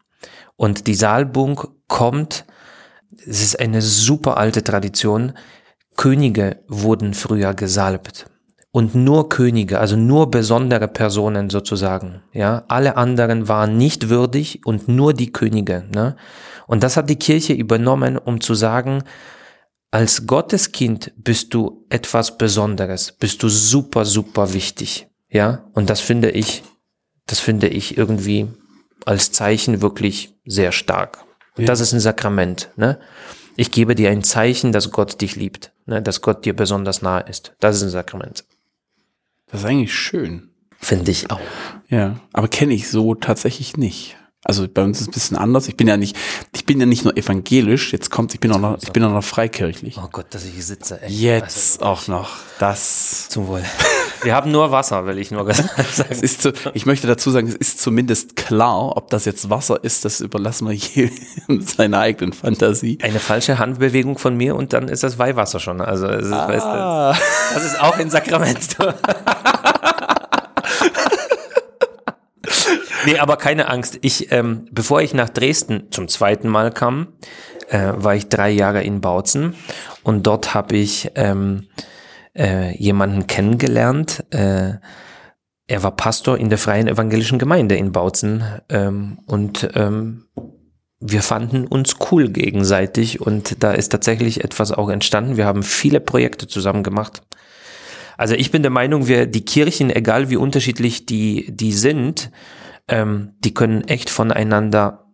Und 0.56 0.86
die 0.86 0.94
Salbung 0.94 1.62
kommt, 1.88 2.44
es 3.26 3.42
ist 3.42 3.58
eine 3.58 3.82
super 3.82 4.36
alte 4.36 4.62
Tradition, 4.62 5.32
Könige 5.96 6.62
wurden 6.68 7.14
früher 7.14 7.54
gesalbt. 7.54 8.26
Und 8.76 8.94
nur 8.94 9.30
Könige, 9.30 9.80
also 9.80 9.96
nur 9.96 10.30
besondere 10.30 10.86
Personen 10.86 11.48
sozusagen, 11.48 12.20
ja. 12.34 12.64
Alle 12.68 12.98
anderen 12.98 13.48
waren 13.48 13.78
nicht 13.78 14.10
würdig 14.10 14.66
und 14.66 14.86
nur 14.86 15.14
die 15.14 15.32
Könige, 15.32 15.84
ne. 15.94 16.14
Und 16.66 16.82
das 16.82 16.98
hat 16.98 17.08
die 17.08 17.16
Kirche 17.16 17.54
übernommen, 17.54 18.18
um 18.18 18.42
zu 18.42 18.52
sagen, 18.54 19.02
als 19.90 20.26
Gotteskind 20.26 21.10
bist 21.16 21.54
du 21.54 21.86
etwas 21.88 22.36
Besonderes, 22.36 23.12
bist 23.12 23.42
du 23.42 23.48
super, 23.48 24.04
super 24.04 24.52
wichtig. 24.52 25.08
Ja, 25.30 25.64
und 25.72 25.88
das 25.88 26.02
finde 26.02 26.32
ich, 26.32 26.62
das 27.24 27.40
finde 27.40 27.68
ich 27.68 27.96
irgendwie 27.96 28.46
als 29.06 29.32
Zeichen 29.32 29.80
wirklich 29.80 30.34
sehr 30.44 30.72
stark. 30.72 31.24
Und 31.56 31.62
Ja. 31.62 31.68
das 31.68 31.80
ist 31.80 31.94
ein 31.94 32.00
Sakrament, 32.00 32.68
ne? 32.76 32.98
Ich 33.56 33.70
gebe 33.70 33.94
dir 33.94 34.10
ein 34.10 34.22
Zeichen, 34.22 34.70
dass 34.72 34.90
Gott 34.90 35.22
dich 35.22 35.34
liebt, 35.34 35.72
ne? 35.86 36.02
dass 36.02 36.20
Gott 36.20 36.44
dir 36.44 36.54
besonders 36.54 37.00
nahe 37.00 37.24
ist. 37.26 37.54
Das 37.58 37.76
ist 37.76 37.82
ein 37.84 37.88
Sakrament. 37.88 38.44
Das 39.56 39.64
ist 39.64 39.70
eigentlich 39.70 39.94
schön. 39.94 40.50
Finde 40.78 41.10
ich 41.10 41.30
auch. 41.30 41.40
Ja, 41.88 42.16
aber 42.34 42.48
kenne 42.48 42.74
ich 42.74 42.90
so 42.90 43.14
tatsächlich 43.14 43.76
nicht. 43.78 44.16
Also 44.44 44.68
bei 44.68 44.84
uns 44.84 44.98
ist 44.98 45.02
es 45.02 45.08
ein 45.08 45.12
bisschen 45.12 45.36
anders. 45.38 45.66
Ich 45.66 45.76
bin 45.76 45.88
ja 45.88 45.96
nicht, 45.96 46.14
ich 46.54 46.66
bin 46.66 46.78
ja 46.78 46.84
nicht 46.86 47.04
nur 47.04 47.16
evangelisch, 47.16 47.92
jetzt 47.92 48.10
kommt, 48.10 48.34
ich 48.34 48.40
bin 48.40 48.52
auch 48.52 48.58
noch, 48.60 48.78
ich 48.82 48.92
bin 48.92 49.02
auch 49.02 49.10
noch 49.12 49.24
freikirchlich. 49.24 49.96
Oh 49.98 50.08
Gott, 50.12 50.26
dass 50.30 50.44
ich 50.44 50.52
hier 50.52 50.62
sitze. 50.62 51.00
Ey. 51.02 51.10
Jetzt 51.10 51.80
Also, 51.80 51.84
auch 51.90 52.06
noch. 52.08 52.36
Das. 52.58 53.28
Zum 53.30 53.48
Wohl. 53.48 53.62
Wir 54.22 54.34
haben 54.34 54.50
nur 54.50 54.70
Wasser, 54.72 55.06
will 55.06 55.18
ich 55.18 55.30
nur 55.30 55.52
sagen. 55.54 56.20
Ist 56.20 56.42
zu, 56.42 56.52
ich 56.74 56.86
möchte 56.86 57.06
dazu 57.06 57.30
sagen, 57.30 57.46
es 57.48 57.54
ist 57.54 57.80
zumindest 57.80 58.36
klar, 58.36 58.96
ob 58.96 59.10
das 59.10 59.24
jetzt 59.24 59.50
Wasser 59.50 59.82
ist, 59.82 60.04
das 60.04 60.20
überlassen 60.20 60.66
wir 60.68 60.74
jedem 60.74 61.60
seiner 61.60 62.00
eigenen 62.00 62.32
Fantasie. 62.32 62.98
Eine 63.02 63.20
falsche 63.20 63.58
Handbewegung 63.58 64.18
von 64.18 64.36
mir 64.36 64.56
und 64.56 64.72
dann 64.72 64.88
ist 64.88 65.02
das 65.02 65.18
Weihwasser 65.18 65.60
schon. 65.60 65.80
Also 65.80 66.06
es 66.08 66.26
ist, 66.26 66.32
weißt 66.32 66.64
du, 66.64 66.68
Ah. 66.70 67.16
das 67.54 67.64
ist 67.64 67.80
auch 67.80 67.96
ein 67.98 68.10
Sakrament. 68.10 68.76
nee, 73.06 73.18
aber 73.18 73.36
keine 73.36 73.68
Angst. 73.68 73.98
Ich, 74.02 74.32
ähm, 74.32 74.66
bevor 74.70 75.02
ich 75.02 75.14
nach 75.14 75.28
Dresden 75.28 75.88
zum 75.90 76.08
zweiten 76.08 76.48
Mal 76.48 76.70
kam, 76.72 77.08
äh, 77.68 77.92
war 77.96 78.14
ich 78.14 78.28
drei 78.28 78.50
Jahre 78.50 78.82
in 78.82 79.00
Bautzen 79.00 79.54
und 80.02 80.26
dort 80.26 80.54
habe 80.54 80.76
ich 80.76 81.10
ähm, 81.16 81.66
äh, 82.36 82.76
jemanden 82.76 83.26
kennengelernt. 83.26 84.24
Äh, 84.30 84.74
er 85.68 85.82
war 85.82 85.96
Pastor 85.96 86.38
in 86.38 86.48
der 86.48 86.58
Freien 86.58 86.86
Evangelischen 86.86 87.38
Gemeinde 87.38 87.76
in 87.76 87.92
Bautzen 87.92 88.44
ähm, 88.68 89.18
und 89.26 89.68
ähm, 89.74 90.26
wir 91.00 91.22
fanden 91.22 91.66
uns 91.66 91.96
cool 92.10 92.28
gegenseitig 92.30 93.20
und 93.20 93.62
da 93.62 93.72
ist 93.72 93.90
tatsächlich 93.90 94.42
etwas 94.44 94.72
auch 94.72 94.88
entstanden. 94.88 95.36
Wir 95.36 95.44
haben 95.44 95.62
viele 95.62 96.00
Projekte 96.00 96.46
zusammen 96.46 96.82
gemacht. 96.82 97.22
Also 98.16 98.34
ich 98.34 98.50
bin 98.50 98.62
der 98.62 98.70
Meinung, 98.70 99.08
wir 99.08 99.26
die 99.26 99.44
Kirchen, 99.44 99.90
egal 99.90 100.30
wie 100.30 100.36
unterschiedlich 100.36 101.04
die 101.04 101.54
die 101.54 101.72
sind, 101.72 102.30
ähm, 102.88 103.34
die 103.40 103.52
können 103.52 103.82
echt 103.88 104.08
voneinander 104.08 105.12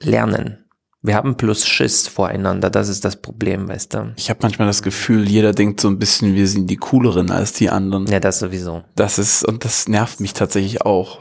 lernen. 0.00 0.67
Wir 1.00 1.14
haben 1.14 1.36
plus 1.36 1.64
Schiss 1.66 2.08
voreinander, 2.08 2.70
das 2.70 2.88
ist 2.88 3.04
das 3.04 3.16
Problem, 3.16 3.68
weißt 3.68 3.94
du? 3.94 4.12
Ich 4.16 4.30
habe 4.30 4.40
manchmal 4.42 4.66
das 4.66 4.82
Gefühl, 4.82 5.28
jeder 5.28 5.52
denkt 5.52 5.80
so 5.80 5.88
ein 5.88 5.98
bisschen, 5.98 6.34
wir 6.34 6.48
sind 6.48 6.68
die 6.68 6.76
cooleren 6.76 7.30
als 7.30 7.52
die 7.52 7.70
anderen. 7.70 8.06
Ja, 8.06 8.18
das 8.18 8.40
sowieso. 8.40 8.82
Das 8.96 9.18
ist, 9.18 9.44
und 9.46 9.64
das 9.64 9.86
nervt 9.86 10.20
mich 10.20 10.32
tatsächlich 10.34 10.82
auch. 10.82 11.20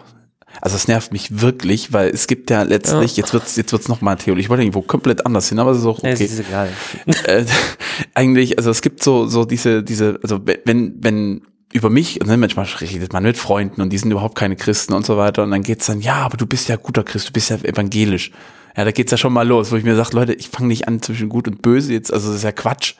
Also 0.62 0.76
es 0.76 0.88
nervt 0.88 1.12
mich 1.12 1.42
wirklich, 1.42 1.94
weil 1.94 2.10
es 2.10 2.26
gibt 2.26 2.50
ja 2.50 2.63
letztlich, 2.63 3.16
Ja. 3.18 3.22
jetzt 3.24 3.34
wird's 3.34 3.56
jetzt 3.56 3.72
wird's 3.72 3.88
nochmal 3.88 4.16
Theorie. 4.18 4.40
Ich 4.40 4.50
wollte 4.50 4.63
irgendwo 4.63 4.82
komplett 4.82 5.24
anders 5.28 5.50
hin, 5.50 5.60
aber 5.60 5.72
es 5.72 5.78
ist 5.78 5.86
auch 5.86 6.02
Ja, 6.02 6.12
okay. 6.13 6.24
Es 6.26 6.32
ist 6.32 6.40
egal. 6.40 6.70
äh, 7.26 7.46
eigentlich, 8.16 8.58
also 8.58 8.72
es 8.72 8.82
gibt 8.82 9.04
so, 9.04 9.28
so 9.28 9.46
diese, 9.46 9.84
diese, 9.84 10.20
also 10.24 10.40
wenn, 10.66 10.96
wenn 11.04 11.42
über 11.74 11.90
mich, 11.90 12.22
und 12.22 12.30
dann 12.30 12.40
manchmal 12.40 12.66
redet 12.80 13.14
man 13.14 13.24
mit 13.24 13.38
Freunden 13.38 13.82
und 13.82 13.90
die 13.90 13.98
sind 13.98 14.12
überhaupt 14.12 14.36
keine 14.36 14.56
Christen 14.56 14.94
und 14.94 15.06
so 15.06 15.18
weiter 15.18 15.44
und 15.44 15.52
dann 15.52 15.64
geht's 15.64 15.88
dann, 15.88 16.02
ja, 16.02 16.16
aber 16.16 16.38
du 16.38 16.46
bist 16.46 16.70
ja 16.70 16.78
guter 16.78 17.04
Christ, 17.04 17.30
du 17.30 17.34
bist 17.34 17.50
ja 17.50 17.58
evangelisch. 17.58 18.32
Ja, 18.76 18.86
da 18.86 18.92
geht's 18.92 19.12
ja 19.12 19.18
schon 19.18 19.34
mal 19.34 19.48
los, 19.48 19.72
wo 19.72 19.76
ich 19.76 19.84
mir 19.84 19.96
sage, 19.96 20.16
Leute, 20.16 20.34
ich 20.34 20.50
fange 20.50 20.68
nicht 20.68 20.88
an 20.88 21.02
zwischen 21.02 21.30
gut 21.30 21.48
und 21.48 21.62
böse 21.62 21.92
jetzt, 21.92 22.14
also 22.14 22.28
das 22.28 22.38
ist 22.38 22.44
ja 22.44 22.52
Quatsch. 22.52 22.96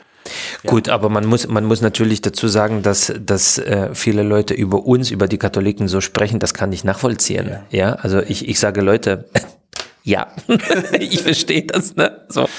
Gut, 0.66 0.90
aber 0.90 1.10
man 1.10 1.26
muss, 1.26 1.48
man 1.48 1.66
muss 1.66 1.82
natürlich 1.82 2.22
dazu 2.22 2.48
sagen, 2.48 2.82
dass, 2.82 3.14
dass 3.18 3.58
äh, 3.58 3.94
viele 3.94 4.24
Leute 4.24 4.54
über 4.54 4.86
uns, 4.86 5.12
über 5.12 5.28
die 5.28 5.38
Katholiken 5.38 5.88
so 5.88 6.02
sprechen, 6.02 6.40
das 6.40 6.54
kann 6.54 6.74
ich 6.74 6.84
nachvollziehen. 6.84 7.60
Ja, 7.70 7.94
also 7.94 8.20
ich, 8.22 8.48
ich 8.50 8.60
sage 8.60 8.82
Leute, 8.82 9.30
ja, 10.04 10.28
ich 11.00 11.22
verstehe 11.22 11.64
das, 11.64 11.96
ne? 11.96 12.26
So. 12.28 12.50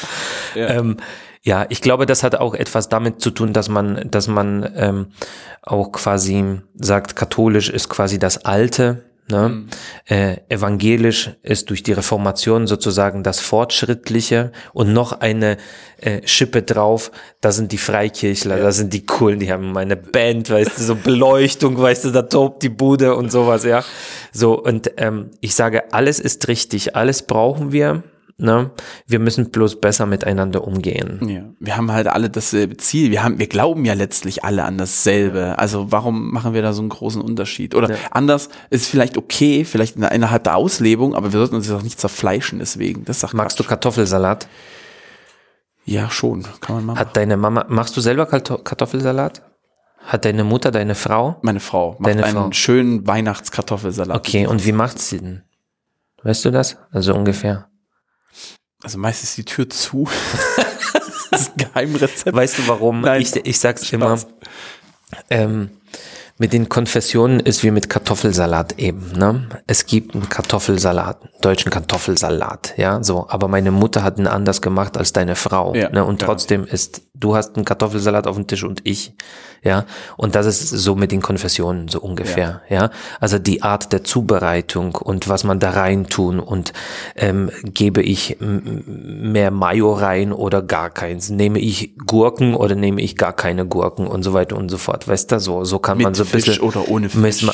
Ja. 0.55 0.68
Ähm, 0.68 0.97
ja, 1.42 1.66
ich 1.68 1.81
glaube, 1.81 2.07
das 2.07 2.22
hat 2.22 2.35
auch 2.35 2.55
etwas 2.55 2.88
damit 2.88 3.20
zu 3.20 3.31
tun, 3.31 3.53
dass 3.53 3.68
man, 3.68 4.11
dass 4.11 4.29
man 4.29 4.70
ähm, 4.77 5.07
auch 5.62 5.92
quasi 5.92 6.61
sagt, 6.74 7.16
katholisch 7.16 7.70
ist 7.70 7.88
quasi 7.88 8.18
das 8.18 8.44
Alte, 8.44 9.05
Ne? 9.31 9.48
Mhm. 9.48 9.66
Äh, 10.07 10.37
evangelisch 10.48 11.33
ist 11.42 11.68
durch 11.68 11.83
die 11.83 11.92
Reformation 11.92 12.66
sozusagen 12.66 13.22
das 13.22 13.40
Fortschrittliche 13.40 14.53
und 14.72 14.94
noch 14.94 15.20
eine 15.20 15.59
äh, 16.01 16.27
Schippe 16.27 16.62
drauf, 16.62 17.11
da 17.42 17.53
sind 17.53 17.72
die 17.72 17.79
Freikirchler, 17.79 18.57
ja. 18.57 18.62
da 18.62 18.72
sind 18.72 18.94
die 18.94 19.05
coolen, 19.05 19.38
die 19.38 19.53
haben 19.53 19.77
eine 19.77 19.96
Band, 19.96 20.48
weißt 20.48 20.79
du, 20.79 20.83
so 20.83 20.94
Beleuchtung, 20.94 21.79
weißt 21.79 22.07
du, 22.07 22.11
da 22.11 22.22
tobt 22.22 22.62
die 22.62 22.70
Bude 22.70 23.16
und 23.16 23.31
sowas, 23.31 23.64
ja. 23.64 23.85
So, 24.33 24.59
und 24.59 24.92
ähm, 24.96 25.31
ich 25.40 25.55
sage, 25.55 25.92
alles 25.92 26.20
ist 26.20 26.48
richtig, 26.48 26.96
alles 26.96 27.20
brauchen 27.22 27.70
wir. 27.70 28.03
Ne? 28.40 28.70
Wir 29.05 29.18
müssen 29.18 29.51
bloß 29.51 29.81
besser 29.81 30.07
miteinander 30.07 30.62
umgehen. 30.62 31.29
Ja, 31.29 31.42
wir 31.59 31.77
haben 31.77 31.90
halt 31.90 32.07
alle 32.07 32.31
dasselbe 32.31 32.77
Ziel. 32.77 33.11
Wir 33.11 33.24
haben, 33.24 33.40
wir 33.40 33.48
glauben 33.48 33.85
ja 33.85 33.94
letztlich 33.94 34.44
alle 34.44 34.62
an 34.62 34.79
dasselbe. 34.79 35.59
Also 35.59 35.90
warum 35.90 36.31
machen 36.31 36.55
wir 36.55 36.62
da 36.62 36.72
so 36.72 36.81
einen 36.81 36.88
großen 36.88 37.20
Unterschied? 37.20 37.74
Oder 37.74 37.90
ja. 37.90 37.96
anders 38.12 38.48
ist 38.70 38.87
vielleicht 38.87 39.16
okay, 39.16 39.64
vielleicht 39.64 39.96
innerhalb 39.96 40.44
der 40.44 40.55
Auslebung, 40.55 41.16
aber 41.16 41.33
wir 41.33 41.40
sollten 41.40 41.57
uns 41.57 41.68
auch 41.72 41.83
nicht 41.83 41.98
zerfleischen 41.98 42.61
deswegen. 42.61 43.05
Das 43.05 43.18
sagt 43.18 43.35
Magst 43.35 43.57
Quatsch. 43.57 43.66
du 43.66 43.68
Kartoffelsalat? 43.68 44.46
Ja, 45.85 46.09
schon. 46.09 46.46
Kann 46.61 46.77
man 46.77 46.87
machen. 46.87 46.98
Hat 47.01 47.16
deine 47.16 47.37
Mama, 47.37 47.66
machst 47.68 47.96
du 47.96 48.01
selber 48.01 48.27
Kartoffelsalat? 48.27 49.42
Hat 49.98 50.24
deine 50.24 50.44
Mutter, 50.44 50.70
deine 50.70 50.94
Frau? 50.94 51.38
Meine 51.42 51.59
Frau 51.59 51.96
macht 51.98 52.12
deine 52.12 52.24
einen 52.24 52.37
Frau. 52.37 52.53
schönen 52.53 53.05
Weihnachtskartoffelsalat. 53.05 54.16
Okay, 54.16 54.46
und 54.46 54.64
wie 54.64 54.72
macht 54.72 55.01
sie 55.01 55.18
denn? 55.18 55.42
Weißt 56.22 56.44
du 56.44 56.53
das? 56.53 56.77
Also 56.92 57.14
ungefähr. 57.14 57.68
Also 58.82 58.98
meistens 58.98 59.34
die 59.34 59.44
Tür 59.44 59.68
zu. 59.68 60.08
das 61.30 61.40
ist 61.42 61.52
ein 61.52 61.56
Geheimrezept. 61.56 62.36
Weißt 62.36 62.58
du 62.58 62.68
warum? 62.68 63.00
Nein, 63.00 63.22
ich, 63.22 63.34
ich 63.34 63.58
sag's 63.58 63.86
Spaß. 63.86 63.92
immer. 63.92 64.18
Ähm, 65.30 65.70
mit 66.40 66.52
den 66.52 66.68
Konfessionen 66.68 67.40
ist 67.40 67.64
wie 67.64 67.72
mit 67.72 67.90
Kartoffelsalat 67.90 68.78
eben. 68.78 69.12
Ne? 69.12 69.48
Es 69.66 69.86
gibt 69.86 70.14
einen 70.14 70.28
Kartoffelsalat, 70.28 71.22
einen 71.22 71.32
deutschen 71.40 71.70
Kartoffelsalat, 71.70 72.74
ja, 72.76 73.02
so. 73.02 73.26
Aber 73.28 73.48
meine 73.48 73.72
Mutter 73.72 74.04
hat 74.04 74.18
ihn 74.18 74.28
anders 74.28 74.62
gemacht 74.62 74.96
als 74.96 75.12
deine 75.12 75.34
Frau. 75.34 75.74
Ja, 75.74 75.90
ne? 75.90 76.04
Und 76.04 76.20
trotzdem 76.20 76.64
ist, 76.64 77.02
du 77.20 77.35
hast 77.37 77.57
einen 77.57 77.64
Kartoffelsalat 77.64 78.26
auf 78.26 78.37
dem 78.37 78.46
Tisch 78.46 78.64
und 78.64 78.81
ich, 78.85 79.12
ja. 79.62 79.85
Und 80.16 80.35
das 80.35 80.46
ist 80.46 80.68
so 80.68 80.94
mit 80.94 81.12
den 81.12 81.20
Konfessionen 81.22 81.88
so 81.88 82.00
ungefähr, 82.00 82.62
ja. 82.68 82.90
Also 83.20 83.38
die 83.38 83.62
Art 83.62 83.92
der 83.92 84.04
Zubereitung 84.04 84.94
und 84.94 85.28
was 85.28 85.44
man 85.44 85.59
da 85.59 85.70
rein 85.70 86.09
tun 86.09 86.40
und 86.40 86.72
ähm, 87.16 87.50
gebe 87.64 88.02
ich 88.02 88.37
mehr 88.40 89.50
Mayo 89.50 89.92
rein 89.92 90.33
oder 90.33 90.62
gar 90.62 90.90
keins? 90.90 91.31
Nehme 91.31 91.59
ich 91.59 91.96
Gurken 92.07 92.54
oder 92.54 92.74
nehme 92.74 93.00
ich 93.02 93.16
gar 93.16 93.33
keine 93.33 93.66
Gurken 93.66 94.07
und 94.07 94.22
so 94.22 94.33
weiter 94.33 94.57
und 94.57 94.68
so 94.68 94.78
fort. 94.78 95.09
Weißt 95.09 95.33
du, 95.33 95.40
so, 95.40 95.64
so 95.64 95.78
kann 95.78 95.98
Mit 95.98 96.04
man 96.04 96.14
so 96.14 96.22
ein 96.22 96.26
Fisch 96.26 96.46
bisschen. 96.46 96.62
oder 96.62 96.88
ohne 96.88 97.09
Fisch? 97.09 97.46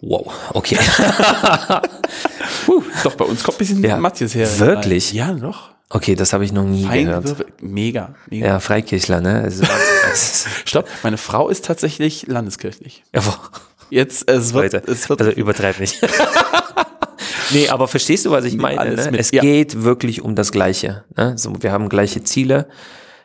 Wow, 0.00 0.32
okay. 0.54 0.78
Puh, 2.66 2.82
doch, 3.02 3.14
bei 3.14 3.24
uns 3.24 3.42
kommt 3.42 3.56
ein 3.56 3.58
bisschen 3.58 3.82
Ja. 3.84 3.96
Matthias 3.98 4.34
her. 4.34 4.48
Wirklich? 4.58 5.12
Ja, 5.12 5.32
doch. 5.32 5.71
Okay, 5.94 6.14
das 6.14 6.32
habe 6.32 6.44
ich 6.44 6.52
noch 6.52 6.64
nie 6.64 6.82
gehört. 6.82 7.24
Feinwürfel. 7.28 7.46
Mega, 7.60 8.14
mega. 8.30 8.46
Ja, 8.46 8.60
Freikirchler, 8.60 9.20
ne? 9.20 9.46
Ist- 10.12 10.46
Stopp, 10.64 10.88
meine 11.02 11.18
Frau 11.18 11.48
ist 11.50 11.66
tatsächlich 11.66 12.26
landeskirchlich. 12.26 13.04
Ja, 13.14 13.24
wo- 13.26 13.34
Jetzt, 13.90 14.26
es 14.30 14.54
wird, 14.54 14.72
Leute, 14.72 14.90
es 14.90 15.10
wird 15.10 15.20
also 15.20 15.32
übertreib 15.32 15.78
nicht. 15.78 16.00
nee, 17.50 17.68
aber 17.68 17.88
verstehst 17.88 18.24
du, 18.24 18.30
was 18.30 18.46
ich 18.46 18.56
meine? 18.56 18.94
Ne? 18.96 19.18
Es 19.18 19.32
ja. 19.32 19.42
geht 19.42 19.82
wirklich 19.82 20.22
um 20.22 20.34
das 20.34 20.50
Gleiche. 20.50 21.04
Ne? 21.14 21.36
So, 21.36 21.52
wir 21.62 21.72
haben 21.72 21.90
gleiche 21.90 22.24
Ziele, 22.24 22.68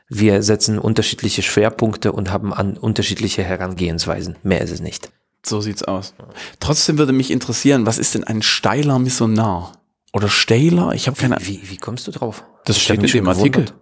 wir 0.09 0.43
setzen 0.43 0.77
unterschiedliche 0.77 1.43
Schwerpunkte 1.43 2.11
und 2.11 2.33
haben 2.33 2.53
an 2.53 2.75
unterschiedliche 2.75 3.43
Herangehensweisen. 3.43 4.35
Mehr 4.43 4.61
ist 4.61 4.71
es 4.71 4.81
nicht. 4.81 5.09
So 5.45 5.61
sieht's 5.61 5.83
aus. 5.83 6.13
Trotzdem 6.59 6.97
würde 6.97 7.13
mich 7.13 7.31
interessieren, 7.31 7.85
was 7.85 7.97
ist 7.97 8.13
denn 8.15 8.25
ein 8.25 8.41
steiler 8.41 8.99
Missionar? 8.99 9.71
Oder 10.17 10.29
Steiler? 10.29 10.93
Ich 10.95 11.07
habe 11.07 11.15
keine 11.15 11.37
Ahnung. 11.37 11.47
Wie, 11.47 11.61
wie 11.69 11.77
kommst 11.77 12.07
du 12.07 12.11
drauf? 12.11 12.43
Das 12.65 12.75
Ich 12.75 12.83
steht 12.83 13.03
in 13.03 13.07
dem 13.07 13.27
Artikel. 13.27 13.65
gewundert. 13.65 13.75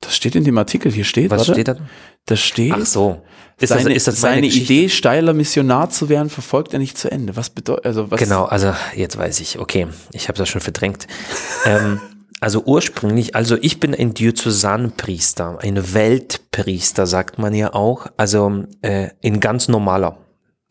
Das 0.00 0.16
steht 0.16 0.34
in 0.34 0.44
dem 0.44 0.56
Artikel. 0.56 0.90
Hier 0.90 1.04
steht, 1.04 1.30
Was 1.30 1.40
warte, 1.40 1.52
steht 1.52 1.68
da? 1.68 1.76
Das 2.24 2.40
steht. 2.40 2.72
Ach 2.72 2.86
so. 2.86 3.22
Ist 3.60 3.68
seine, 3.68 3.84
das, 3.84 3.92
ist 3.96 4.08
das 4.08 4.20
seine? 4.20 4.46
Idee, 4.46 4.88
steiler 4.88 5.34
Missionar 5.34 5.90
zu 5.90 6.08
werden, 6.08 6.30
verfolgt 6.30 6.72
er 6.72 6.78
nicht 6.78 6.96
zu 6.96 7.10
Ende. 7.10 7.36
Was 7.36 7.50
bedeutet, 7.50 7.84
also 7.84 8.10
was? 8.10 8.18
Genau, 8.18 8.44
also 8.46 8.74
jetzt 8.96 9.18
weiß 9.18 9.40
ich. 9.40 9.58
Okay, 9.58 9.86
ich 10.12 10.28
habe 10.28 10.38
das 10.38 10.48
schon 10.48 10.62
verdrängt. 10.62 11.06
ähm, 11.66 12.00
also 12.40 12.64
ursprünglich, 12.64 13.36
also 13.36 13.58
ich 13.60 13.78
bin 13.78 13.94
ein 13.94 14.14
Diözesanpriester, 14.14 15.58
ein 15.60 15.94
Weltpriester, 15.94 17.06
sagt 17.06 17.38
man 17.38 17.54
ja 17.54 17.74
auch. 17.74 18.06
Also 18.16 18.64
äh, 18.80 19.10
in 19.20 19.38
ganz 19.40 19.68
normaler. 19.68 20.16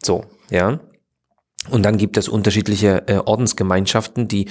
So, 0.03 0.25
ja. 0.49 0.79
Und 1.69 1.83
dann 1.83 1.97
gibt 1.97 2.17
es 2.17 2.27
unterschiedliche 2.27 3.07
äh, 3.07 3.17
Ordensgemeinschaften, 3.17 4.27
die 4.27 4.47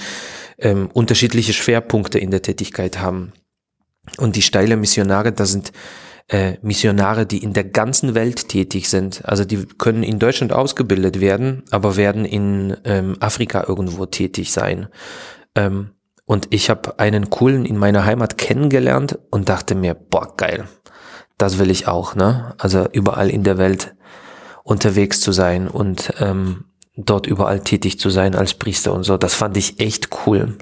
ähm, 0.57 0.89
unterschiedliche 0.93 1.53
Schwerpunkte 1.53 2.19
in 2.19 2.31
der 2.31 2.41
Tätigkeit 2.41 2.99
haben. 2.99 3.33
Und 4.17 4.35
die 4.35 4.41
steile 4.41 4.75
Missionare, 4.75 5.31
das 5.31 5.51
sind 5.51 5.71
äh, 6.27 6.57
Missionare, 6.61 7.25
die 7.25 7.43
in 7.43 7.53
der 7.53 7.65
ganzen 7.65 8.15
Welt 8.15 8.49
tätig 8.49 8.89
sind. 8.89 9.23
Also 9.25 9.45
die 9.45 9.65
können 9.65 10.03
in 10.03 10.19
Deutschland 10.19 10.53
ausgebildet 10.53 11.21
werden, 11.21 11.63
aber 11.71 11.95
werden 11.95 12.25
in 12.25 12.75
ähm, 12.85 13.17
Afrika 13.19 13.65
irgendwo 13.67 14.05
tätig 14.05 14.51
sein. 14.51 14.87
Ähm, 15.55 15.91
und 16.25 16.47
ich 16.51 16.69
habe 16.69 16.99
einen 16.99 17.29
coolen 17.29 17.65
in 17.65 17.77
meiner 17.77 18.05
Heimat 18.05 18.37
kennengelernt 18.37 19.19
und 19.29 19.49
dachte 19.49 19.75
mir, 19.75 19.93
boah, 19.93 20.35
geil, 20.37 20.67
das 21.37 21.59
will 21.59 21.69
ich 21.69 21.87
auch, 21.87 22.15
ne? 22.15 22.55
Also 22.57 22.87
überall 22.91 23.29
in 23.29 23.43
der 23.43 23.57
Welt 23.57 23.93
unterwegs 24.63 25.19
zu 25.19 25.33
sein 25.33 25.67
und 25.67 26.13
ähm, 26.19 26.65
dort 26.95 27.27
überall 27.27 27.59
tätig 27.59 27.99
zu 27.99 28.09
sein 28.09 28.35
als 28.35 28.53
Priester 28.53 28.93
und 28.93 29.03
so. 29.03 29.17
Das 29.17 29.33
fand 29.33 29.57
ich 29.57 29.79
echt 29.79 30.09
cool. 30.25 30.57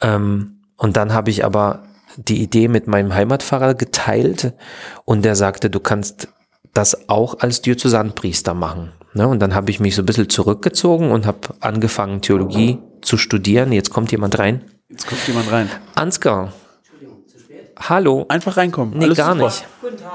Ähm, 0.00 0.60
und 0.76 0.96
dann 0.96 1.12
habe 1.12 1.30
ich 1.30 1.44
aber 1.44 1.82
die 2.16 2.42
Idee 2.42 2.68
mit 2.68 2.86
meinem 2.86 3.14
Heimatpfarrer 3.14 3.74
geteilt 3.74 4.54
und 5.04 5.24
der 5.24 5.36
sagte, 5.36 5.70
du 5.70 5.80
kannst 5.80 6.28
das 6.74 7.08
auch 7.08 7.40
als 7.40 7.62
Diözesanpriester 7.62 8.54
machen. 8.54 8.92
Ne? 9.14 9.26
Und 9.26 9.40
dann 9.40 9.54
habe 9.54 9.70
ich 9.70 9.80
mich 9.80 9.94
so 9.94 10.02
ein 10.02 10.06
bisschen 10.06 10.28
zurückgezogen 10.28 11.10
und 11.10 11.26
habe 11.26 11.38
angefangen, 11.60 12.20
Theologie 12.20 12.78
zu 13.00 13.16
studieren. 13.16 13.72
Jetzt 13.72 13.90
kommt 13.90 14.12
jemand 14.12 14.38
rein. 14.38 14.64
Jetzt 14.88 15.06
kommt 15.06 15.26
jemand 15.26 15.50
rein. 15.50 15.70
Ansgar. 15.94 16.52
Hallo. 17.78 18.24
Einfach 18.28 18.56
reinkommen. 18.56 18.98
Nee, 18.98 19.04
Alles 19.06 19.18
gar 19.18 19.32
super. 19.34 19.44
nicht. 19.46 19.64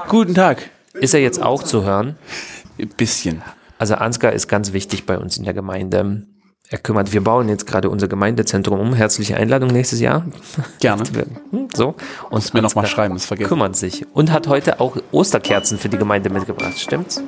Guten 0.08 0.34
Tag. 0.34 0.70
Ist 0.94 1.14
er 1.14 1.20
jetzt 1.20 1.42
auch 1.42 1.62
zu 1.62 1.84
hören? 1.84 2.16
Ein 2.78 2.88
bisschen. 2.88 3.42
Also 3.82 3.96
Ansgar 3.96 4.32
ist 4.32 4.46
ganz 4.46 4.72
wichtig 4.72 5.06
bei 5.06 5.18
uns 5.18 5.36
in 5.38 5.42
der 5.42 5.54
Gemeinde. 5.54 6.22
Er 6.68 6.78
kümmert, 6.78 7.12
wir 7.12 7.20
bauen 7.24 7.48
jetzt 7.48 7.66
gerade 7.66 7.90
unser 7.90 8.06
Gemeindezentrum 8.06 8.78
um. 8.78 8.94
Herzliche 8.94 9.36
Einladung 9.36 9.70
nächstes 9.70 9.98
Jahr. 9.98 10.24
Gerne. 10.78 11.02
Hm, 11.50 11.66
So. 11.74 11.96
Und 12.30 12.54
mir 12.54 12.62
noch 12.62 12.76
mal 12.76 12.82
Ansgar 12.82 12.86
schreiben, 12.86 13.14
das 13.14 13.26
vergessen. 13.26 13.48
Kümmert 13.48 13.74
sich. 13.74 14.06
Und 14.14 14.30
hat 14.30 14.46
heute 14.46 14.78
auch 14.78 14.98
Osterkerzen 15.10 15.78
für 15.78 15.88
die 15.88 15.98
Gemeinde 15.98 16.30
mitgebracht. 16.30 16.78
Stimmt's? 16.78 17.24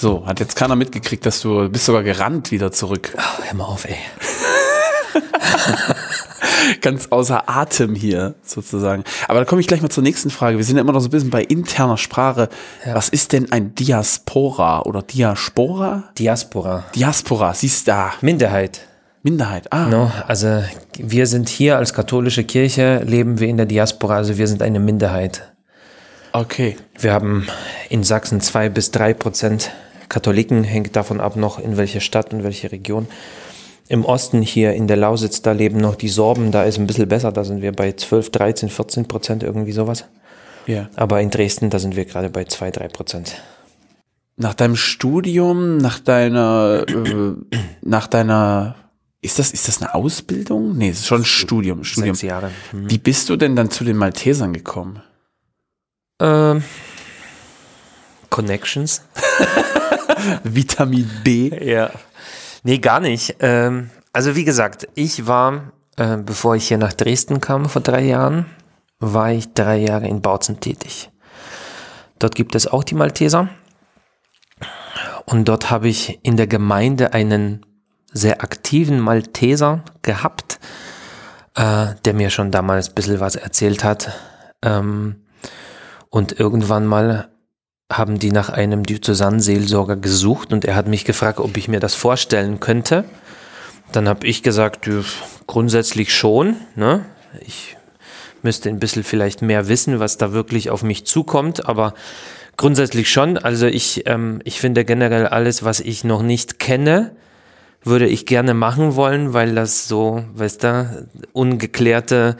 So, 0.00 0.24
hat 0.26 0.40
jetzt 0.40 0.56
keiner 0.56 0.76
mitgekriegt, 0.76 1.26
dass 1.26 1.42
du 1.42 1.68
bist 1.68 1.84
sogar 1.84 2.02
gerannt 2.02 2.50
wieder 2.52 2.72
zurück. 2.72 3.14
Oh, 3.18 3.42
hör 3.44 3.54
mal 3.54 3.64
auf, 3.66 3.84
ey. 3.84 3.96
ganz 6.80 7.08
außer 7.10 7.50
Atem 7.50 7.94
hier 7.94 8.34
sozusagen. 8.42 9.04
Aber 9.28 9.40
da 9.40 9.44
komme 9.44 9.60
ich 9.60 9.66
gleich 9.66 9.82
mal 9.82 9.90
zur 9.90 10.02
nächsten 10.02 10.30
Frage. 10.30 10.56
Wir 10.56 10.64
sind 10.64 10.76
ja 10.76 10.80
immer 10.80 10.92
noch 10.92 11.00
so 11.00 11.08
ein 11.08 11.10
bisschen 11.10 11.28
bei 11.28 11.42
interner 11.42 11.98
Sprache. 11.98 12.48
Was 12.86 13.10
ist 13.10 13.34
denn 13.34 13.52
ein 13.52 13.74
Diaspora 13.74 14.80
oder 14.82 15.02
Diaspora? 15.02 16.04
Diaspora. 16.18 16.84
Diaspora, 16.94 17.52
siehst 17.52 17.86
da. 17.86 18.12
Minderheit. 18.22 18.80
Minderheit. 19.22 19.70
Ah, 19.70 19.84
No, 19.86 20.10
also 20.26 20.62
wir 20.96 21.26
sind 21.26 21.50
hier 21.50 21.76
als 21.76 21.92
katholische 21.92 22.44
Kirche, 22.44 23.02
leben 23.04 23.38
wir 23.38 23.48
in 23.48 23.58
der 23.58 23.66
Diaspora, 23.66 24.16
also 24.16 24.38
wir 24.38 24.48
sind 24.48 24.62
eine 24.62 24.80
Minderheit. 24.80 25.52
okay. 26.32 26.76
Wir 26.98 27.12
haben 27.12 27.46
in 27.90 28.02
Sachsen 28.02 28.40
zwei 28.40 28.70
bis 28.70 28.90
drei 28.92 29.12
Prozent 29.12 29.72
Katholiken, 30.10 30.64
hängt 30.64 30.96
davon 30.96 31.20
ab 31.20 31.36
noch 31.36 31.58
in 31.58 31.78
welche 31.78 32.02
Stadt 32.02 32.34
und 32.34 32.42
welche 32.42 32.70
Region. 32.70 33.06
Im 33.88 34.04
Osten 34.04 34.42
hier 34.42 34.74
in 34.74 34.86
der 34.88 34.96
Lausitz, 34.96 35.40
da 35.40 35.52
leben 35.52 35.78
noch 35.78 35.94
die 35.94 36.08
Sorben, 36.08 36.50
da 36.50 36.64
ist 36.64 36.78
ein 36.78 36.86
bisschen 36.86 37.08
besser, 37.08 37.32
da 37.32 37.44
sind 37.44 37.62
wir 37.62 37.72
bei 37.72 37.92
12, 37.92 38.30
13, 38.30 38.68
14 38.68 39.08
Prozent, 39.08 39.42
irgendwie 39.42 39.72
sowas. 39.72 40.04
Ja. 40.66 40.90
Aber 40.96 41.20
in 41.20 41.30
Dresden, 41.30 41.70
da 41.70 41.78
sind 41.78 41.96
wir 41.96 42.04
gerade 42.04 42.28
bei 42.28 42.44
2, 42.44 42.72
3 42.72 42.88
Prozent. 42.88 43.40
Nach 44.36 44.54
deinem 44.54 44.76
Studium, 44.76 45.78
nach 45.78 46.00
deiner, 46.00 46.84
äh, 46.88 47.34
nach 47.82 48.06
deiner, 48.08 48.74
ist 49.22 49.38
das, 49.38 49.52
ist 49.52 49.68
das 49.68 49.80
eine 49.80 49.94
Ausbildung? 49.94 50.76
Nee, 50.76 50.90
es 50.90 51.00
ist 51.00 51.06
schon 51.06 51.22
ein 51.22 51.24
Studium. 51.24 51.84
Studium. 51.84 52.14
Sechs 52.14 52.22
Jahre. 52.22 52.50
Mhm. 52.72 52.90
Wie 52.90 52.98
bist 52.98 53.28
du 53.28 53.36
denn 53.36 53.54
dann 53.54 53.70
zu 53.70 53.84
den 53.84 53.96
Maltesern 53.96 54.52
gekommen? 54.52 55.02
Ähm, 56.20 56.64
Connections? 58.28 59.02
Vitamin 60.44 61.08
B. 61.24 61.50
Ja. 61.64 61.90
Nee, 62.62 62.78
gar 62.78 63.00
nicht. 63.00 63.36
Ähm, 63.40 63.90
also 64.12 64.36
wie 64.36 64.44
gesagt, 64.44 64.88
ich 64.94 65.26
war, 65.26 65.72
äh, 65.96 66.16
bevor 66.16 66.56
ich 66.56 66.68
hier 66.68 66.78
nach 66.78 66.92
Dresden 66.92 67.40
kam 67.40 67.68
vor 67.68 67.82
drei 67.82 68.02
Jahren, 68.02 68.46
war 68.98 69.32
ich 69.32 69.52
drei 69.54 69.78
Jahre 69.78 70.06
in 70.08 70.20
Bautzen 70.20 70.60
tätig. 70.60 71.10
Dort 72.18 72.34
gibt 72.34 72.54
es 72.54 72.66
auch 72.66 72.84
die 72.84 72.94
Malteser. 72.94 73.48
Und 75.24 75.48
dort 75.48 75.70
habe 75.70 75.88
ich 75.88 76.18
in 76.22 76.36
der 76.36 76.46
Gemeinde 76.46 77.12
einen 77.14 77.64
sehr 78.12 78.42
aktiven 78.42 79.00
Malteser 79.00 79.84
gehabt, 80.02 80.58
äh, 81.54 81.94
der 82.04 82.14
mir 82.14 82.30
schon 82.30 82.50
damals 82.50 82.88
ein 82.88 82.94
bisschen 82.94 83.20
was 83.20 83.36
erzählt 83.36 83.84
hat. 83.84 84.12
Ähm, 84.62 85.22
und 86.10 86.38
irgendwann 86.38 86.86
mal 86.86 87.30
haben 87.90 88.18
die 88.18 88.30
nach 88.30 88.48
einem 88.48 88.84
Diözesanseelsorger 88.84 89.96
gesucht 89.96 90.52
und 90.52 90.64
er 90.64 90.76
hat 90.76 90.86
mich 90.86 91.04
gefragt, 91.04 91.40
ob 91.40 91.56
ich 91.56 91.68
mir 91.68 91.80
das 91.80 91.94
vorstellen 91.94 92.60
könnte. 92.60 93.04
Dann 93.92 94.08
habe 94.08 94.26
ich 94.26 94.42
gesagt, 94.42 94.88
grundsätzlich 95.46 96.14
schon. 96.14 96.56
Ne? 96.76 97.04
Ich 97.44 97.76
müsste 98.42 98.68
ein 98.68 98.78
bisschen 98.78 99.02
vielleicht 99.02 99.42
mehr 99.42 99.68
wissen, 99.68 99.98
was 99.98 100.16
da 100.16 100.32
wirklich 100.32 100.70
auf 100.70 100.82
mich 100.84 101.04
zukommt, 101.04 101.68
aber 101.68 101.94
grundsätzlich 102.56 103.10
schon. 103.10 103.36
Also 103.36 103.66
ich, 103.66 104.06
ähm, 104.06 104.40
ich 104.44 104.60
finde 104.60 104.84
generell 104.84 105.26
alles, 105.26 105.64
was 105.64 105.80
ich 105.80 106.04
noch 106.04 106.22
nicht 106.22 106.60
kenne, 106.60 107.10
würde 107.82 108.06
ich 108.06 108.26
gerne 108.26 108.54
machen 108.54 108.94
wollen, 108.94 109.32
weil 109.32 109.54
das 109.54 109.88
so, 109.88 110.22
weißt 110.34 110.64
du, 110.64 111.08
ungeklärte 111.32 112.36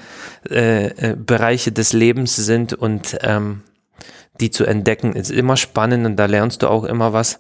äh, 0.49 0.87
äh, 0.87 1.17
Bereiche 1.17 1.73
des 1.73 1.93
Lebens 1.93 2.37
sind 2.37 2.75
und 2.75 3.19
ähm, 3.23 3.63
die 4.41 4.51
zu 4.51 4.65
entdecken 4.65 5.13
ist 5.13 5.31
immer 5.31 5.57
spannend 5.57 6.07
und 6.07 6.17
da 6.17 6.27
lernst 6.27 6.63
du 6.63 6.69
auch 6.69 6.85
immer 6.85 7.13
was 7.13 7.39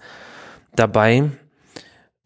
dabei. 0.75 1.31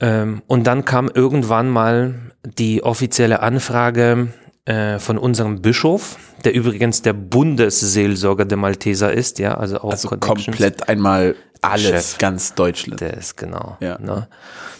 Ähm, 0.01 0.43
und 0.47 0.67
dann 0.67 0.85
kam 0.85 1.09
irgendwann 1.09 1.69
mal 1.69 2.15
die 2.45 2.83
offizielle 2.83 3.41
Anfrage 3.41 4.29
äh, 4.67 4.99
von 4.99 5.19
unserem 5.19 5.63
Bischof, 5.63 6.19
der 6.45 6.55
übrigens 6.55 7.03
der 7.03 7.13
Bundesseelsorger 7.13 8.45
der 8.45 8.59
Malteser 8.59 9.13
ist, 9.13 9.39
ja, 9.39 9.55
also 9.57 9.79
auch 9.79 9.93
Also 9.93 10.09
komplett 10.09 10.89
einmal 10.89 11.37
alles, 11.61 12.11
Chef. 12.11 12.19
ganz 12.19 12.55
Deutschland. 12.55 13.01
Der 13.01 13.15
ist 13.15 13.37
genau. 13.37 13.77
Ja. 13.81 13.99
Ne? 13.99 14.29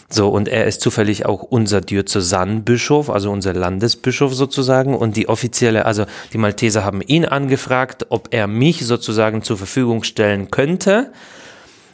So, 0.09 0.29
und 0.29 0.47
er 0.47 0.65
ist 0.65 0.81
zufällig 0.81 1.25
auch 1.25 1.41
unser 1.41 1.81
Diözesanbischof, 1.81 3.09
also 3.09 3.31
unser 3.31 3.53
Landesbischof 3.53 4.33
sozusagen. 4.33 4.95
Und 4.95 5.17
die 5.17 5.27
offizielle, 5.27 5.85
also 5.85 6.05
die 6.31 6.37
Malteser 6.37 6.85
haben 6.85 7.01
ihn 7.01 7.25
angefragt, 7.25 8.07
ob 8.09 8.27
er 8.31 8.47
mich 8.47 8.85
sozusagen 8.85 9.41
zur 9.41 9.57
Verfügung 9.57 10.03
stellen 10.03 10.51
könnte. 10.51 11.11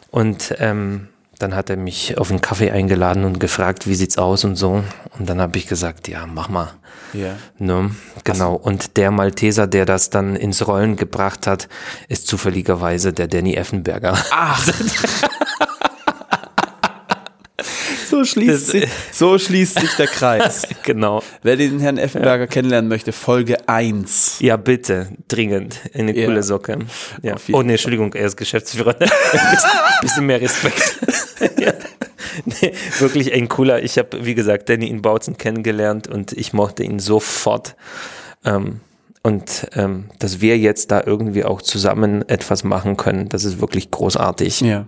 Und 0.09 0.55
ähm, 0.59 1.07
dann 1.39 1.55
hat 1.55 1.69
er 1.69 1.77
mich 1.77 2.17
auf 2.17 2.29
einen 2.29 2.41
Kaffee 2.41 2.71
eingeladen 2.71 3.23
und 3.23 3.39
gefragt, 3.39 3.87
wie 3.87 3.95
sieht's 3.95 4.17
aus 4.17 4.43
und 4.43 4.57
so. 4.57 4.83
Und 5.17 5.29
dann 5.29 5.39
habe 5.39 5.57
ich 5.57 5.67
gesagt, 5.67 6.07
ja, 6.07 6.27
mach 6.27 6.49
mal. 6.49 6.71
Ja. 7.13 7.35
Ne? 7.57 7.91
Genau. 8.23 8.55
Und 8.55 8.97
der 8.97 9.11
Malteser, 9.11 9.67
der 9.67 9.85
das 9.85 10.09
dann 10.09 10.35
ins 10.35 10.67
Rollen 10.67 10.97
gebracht 10.97 11.47
hat, 11.47 11.67
ist 12.09 12.27
zufälligerweise 12.27 13.13
der 13.13 13.27
Danny 13.27 13.55
Effenberger. 13.55 14.17
Ach. 14.31 14.67
so, 18.11 18.23
schließt 18.23 18.67
sich, 18.67 18.87
so 19.11 19.37
schließt 19.37 19.79
sich 19.79 19.95
der 19.95 20.07
Kreis. 20.07 20.67
genau. 20.83 21.23
Wer 21.41 21.55
den 21.55 21.79
Herrn 21.79 21.97
Effenberger 21.97 22.47
kennenlernen 22.47 22.87
möchte, 22.89 23.11
Folge 23.11 23.67
1. 23.67 24.37
Ja, 24.39 24.57
bitte, 24.57 25.07
dringend. 25.27 25.79
Eine 25.93 26.15
Ja. 26.15 26.25
coole 26.27 26.43
Socke. 26.43 26.77
Ja. 27.23 27.35
Oh, 27.51 27.61
nee, 27.63 27.71
Entschuldigung, 27.73 28.13
er 28.13 28.27
ist 28.27 28.37
Geschäftsführer. 28.37 28.93
bisschen, 28.93 29.69
bisschen 30.01 30.25
mehr 30.25 30.39
Respekt. 30.41 30.99
ja. 31.59 31.73
nee, 32.45 32.73
wirklich 32.99 33.33
ein 33.33 33.47
cooler. 33.49 33.81
Ich 33.83 33.97
habe, 33.97 34.25
wie 34.25 34.35
gesagt, 34.35 34.69
Danny 34.69 34.87
in 34.87 35.01
Bautzen 35.01 35.37
kennengelernt 35.37 36.07
und 36.07 36.31
ich 36.33 36.53
mochte 36.53 36.83
ihn 36.83 36.99
sofort. 36.99 37.75
Ähm, 38.45 38.81
und 39.23 39.67
ähm, 39.75 40.05
dass 40.19 40.41
wir 40.41 40.57
jetzt 40.57 40.89
da 40.91 41.03
irgendwie 41.05 41.43
auch 41.45 41.61
zusammen 41.61 42.27
etwas 42.27 42.63
machen 42.63 42.97
können, 42.97 43.29
das 43.29 43.43
ist 43.43 43.61
wirklich 43.61 43.91
großartig. 43.91 44.61
Ja. 44.61 44.85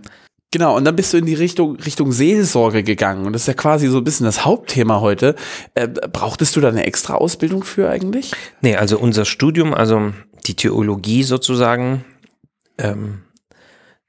Genau, 0.54 0.76
und 0.76 0.84
dann 0.84 0.94
bist 0.94 1.12
du 1.12 1.16
in 1.16 1.26
die 1.26 1.34
Richtung, 1.34 1.74
Richtung 1.80 2.12
Seelsorge 2.12 2.84
gegangen. 2.84 3.26
Und 3.26 3.32
das 3.32 3.42
ist 3.42 3.48
ja 3.48 3.54
quasi 3.54 3.88
so 3.88 3.98
ein 3.98 4.04
bisschen 4.04 4.24
das 4.24 4.44
Hauptthema 4.44 5.00
heute. 5.00 5.34
Äh, 5.74 5.88
brauchtest 5.88 6.54
du 6.54 6.60
da 6.60 6.68
eine 6.68 6.86
extra 6.86 7.14
Ausbildung 7.14 7.64
für 7.64 7.90
eigentlich? 7.90 8.30
Nee, 8.60 8.76
also 8.76 8.96
unser 9.00 9.24
Studium, 9.24 9.74
also 9.74 10.12
die 10.46 10.54
Theologie 10.54 11.24
sozusagen, 11.24 12.04
ähm, 12.78 13.22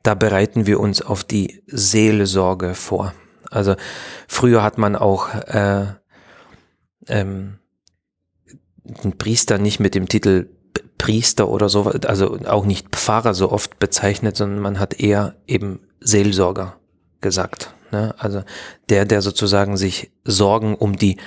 da 0.03 0.13
bereiten 0.13 0.67
wir 0.67 0.79
uns 0.79 1.01
auf 1.01 1.23
die 1.23 1.63
Seelsorge 1.65 2.75
vor. 2.75 3.15
Also 3.49 3.75
früher 4.27 4.62
hat 4.62 4.77
man 4.77 4.95
auch 4.95 5.34
äh, 5.47 5.86
ähm, 7.08 7.58
den 8.84 9.17
Priester 9.17 9.58
nicht 9.58 9.79
mit 9.79 9.95
dem 9.95 10.08
Titel 10.08 10.49
Priester 10.99 11.49
oder 11.49 11.69
so, 11.69 11.86
also 11.86 12.38
auch 12.45 12.65
nicht 12.65 12.89
Pfarrer 12.89 13.34
so 13.34 13.51
oft 13.51 13.79
bezeichnet, 13.79 14.38
sondern 14.38 14.60
man 14.60 14.79
hat 14.79 14.99
eher 14.99 15.34
eben 15.47 15.79
Seelsorger 15.99 16.77
gesagt. 17.21 17.73
Ne? 17.91 18.13
Also 18.17 18.43
der, 18.89 19.05
der 19.05 19.21
sozusagen 19.21 19.77
sich 19.77 20.12
Sorgen 20.23 20.75
um 20.75 20.95
die 20.95 21.17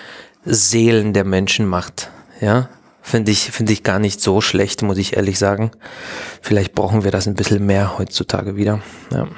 Seelen 0.45 1.13
der 1.13 1.25
Menschen 1.25 1.67
macht. 1.67 2.11
Ja, 2.41 2.69
finde 3.03 3.33
ich, 3.33 3.51
finde 3.51 3.73
ich 3.73 3.83
gar 3.83 3.99
nicht 3.99 4.21
so 4.21 4.41
schlecht, 4.41 4.83
muss 4.83 4.99
ich 4.99 5.17
ehrlich 5.17 5.39
sagen. 5.39 5.73
Vielleicht 6.41 6.75
brauchen 6.75 7.05
wir 7.05 7.11
das 7.11 7.27
ein 7.27 7.35
bisschen 7.35 7.67
mehr 7.67 7.99
heutzutage 7.99 8.57
wieder. 8.57 8.81
Ja. 9.13 9.29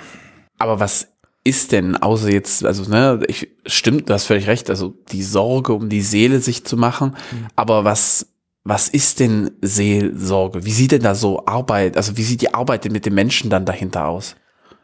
Aber 0.59 0.81
was 0.81 1.09
ist 1.43 1.73
denn, 1.73 1.97
außer 1.97 2.31
jetzt, 2.31 2.65
also, 2.65 2.89
ne, 2.91 3.21
ich, 3.27 3.49
stimmt, 3.65 4.09
du 4.09 4.15
hast 4.15 4.27
völlig 4.27 4.47
recht, 4.47 4.69
also 4.69 4.95
die 5.11 5.23
Sorge 5.23 5.73
um 5.73 5.89
die 5.89 6.03
Seele 6.03 6.41
sich 6.41 6.65
zu 6.65 6.77
machen. 6.77 7.17
Aber 7.57 7.85
was, 7.85 8.27
was 8.63 8.89
ist 8.89 9.21
denn 9.21 9.51
Seelsorge? 9.63 10.65
Wie 10.67 10.73
sieht 10.73 10.93
denn 10.93 11.03
da 11.03 11.15
so 11.15 11.47
Arbeit, 11.47 11.97
also 11.97 12.17
wie 12.17 12.23
sieht 12.23 12.43
die 12.43 12.53
Arbeit 12.53 12.85
denn 12.85 12.93
mit 12.93 13.07
den 13.07 13.15
Menschen 13.15 13.49
dann 13.49 13.65
dahinter 13.65 14.07
aus? 14.07 14.37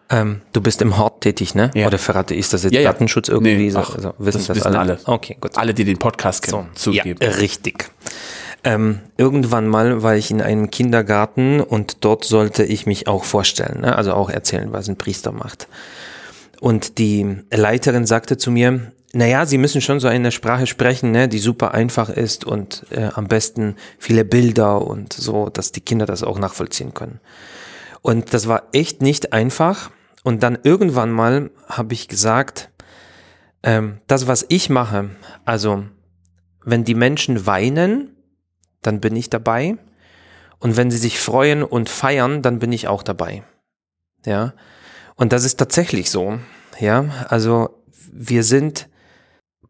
Ähm, 0.08 0.42
du 0.52 0.60
bist 0.60 0.82
im 0.82 0.98
Hort 0.98 1.22
tätig, 1.22 1.54
ne? 1.54 1.70
Ja. 1.74 1.88
Oder 1.88 1.98
verrate 1.98 2.34
ich 2.34 2.48
das 2.48 2.62
jetzt 2.62 2.72
Ja, 2.72 2.80
ja. 2.80 2.92
Datenschutz 2.92 3.28
irgendwie? 3.28 3.56
Nee, 3.56 3.70
so, 3.70 3.80
ach, 3.80 3.94
also, 3.96 4.14
wissen 4.18 4.38
das 4.38 4.46
das, 4.46 4.56
wissen 4.58 4.76
alle? 4.76 4.78
alle. 4.78 4.98
Okay, 5.04 5.36
gut. 5.40 5.56
Alle, 5.56 5.74
die 5.74 5.84
den 5.84 5.98
Podcast 5.98 6.42
kennen, 6.42 6.68
So, 6.74 6.92
zugeben. 6.92 7.18
Ja, 7.20 7.30
richtig. 7.30 7.90
Ähm, 8.62 9.00
irgendwann 9.16 9.66
mal 9.66 10.02
war 10.02 10.16
ich 10.16 10.30
in 10.30 10.40
einem 10.42 10.70
Kindergarten 10.70 11.60
und 11.60 12.04
dort 12.04 12.24
sollte 12.24 12.64
ich 12.64 12.86
mich 12.86 13.06
auch 13.08 13.24
vorstellen, 13.24 13.80
ne? 13.82 13.96
also 13.96 14.12
auch 14.12 14.30
erzählen, 14.30 14.72
was 14.72 14.88
ein 14.88 14.96
Priester 14.96 15.32
macht. 15.32 15.68
Und 16.60 16.98
die 16.98 17.36
Leiterin 17.52 18.06
sagte 18.06 18.38
zu 18.38 18.50
mir, 18.50 18.92
naja, 19.12 19.46
Sie 19.46 19.58
müssen 19.58 19.80
schon 19.80 20.00
so 20.00 20.08
eine 20.08 20.30
Sprache 20.32 20.66
sprechen, 20.66 21.10
ne, 21.10 21.28
die 21.28 21.38
super 21.38 21.74
einfach 21.74 22.08
ist 22.10 22.44
und 22.44 22.84
äh, 22.90 23.08
am 23.14 23.28
besten 23.28 23.76
viele 23.98 24.24
Bilder 24.24 24.82
und 24.82 25.12
so, 25.12 25.48
dass 25.48 25.72
die 25.72 25.80
Kinder 25.80 26.06
das 26.06 26.22
auch 26.22 26.38
nachvollziehen 26.38 26.92
können. 26.92 27.20
Und 28.02 28.34
das 28.34 28.46
war 28.46 28.64
echt 28.72 29.02
nicht 29.02 29.32
einfach. 29.32 29.90
Und 30.26 30.42
dann 30.42 30.58
irgendwann 30.64 31.12
mal 31.12 31.52
habe 31.68 31.94
ich 31.94 32.08
gesagt, 32.08 32.72
ähm, 33.62 34.00
das, 34.08 34.26
was 34.26 34.44
ich 34.48 34.68
mache, 34.68 35.10
also 35.44 35.84
wenn 36.64 36.82
die 36.82 36.96
Menschen 36.96 37.46
weinen, 37.46 38.16
dann 38.82 38.98
bin 39.00 39.14
ich 39.14 39.30
dabei. 39.30 39.76
Und 40.58 40.76
wenn 40.76 40.90
sie 40.90 40.98
sich 40.98 41.20
freuen 41.20 41.62
und 41.62 41.88
feiern, 41.88 42.42
dann 42.42 42.58
bin 42.58 42.72
ich 42.72 42.88
auch 42.88 43.04
dabei. 43.04 43.44
Ja. 44.24 44.54
Und 45.14 45.32
das 45.32 45.44
ist 45.44 45.60
tatsächlich 45.60 46.10
so. 46.10 46.40
Ja. 46.80 47.04
Also 47.28 47.84
wir 48.10 48.42
sind 48.42 48.88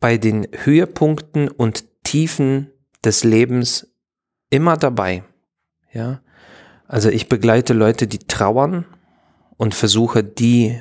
bei 0.01 0.17
den 0.17 0.49
Höhepunkten 0.65 1.49
und 1.49 1.85
Tiefen 2.03 2.71
des 3.05 3.25
Lebens 3.25 3.89
immer 4.49 4.79
dabei. 4.79 5.23
Ja. 5.93 6.23
Also 6.89 7.11
ich 7.11 7.29
begleite 7.29 7.75
Leute, 7.75 8.07
die 8.07 8.21
trauern 8.21 8.87
und 9.57 9.75
versuche 9.75 10.25
die 10.25 10.81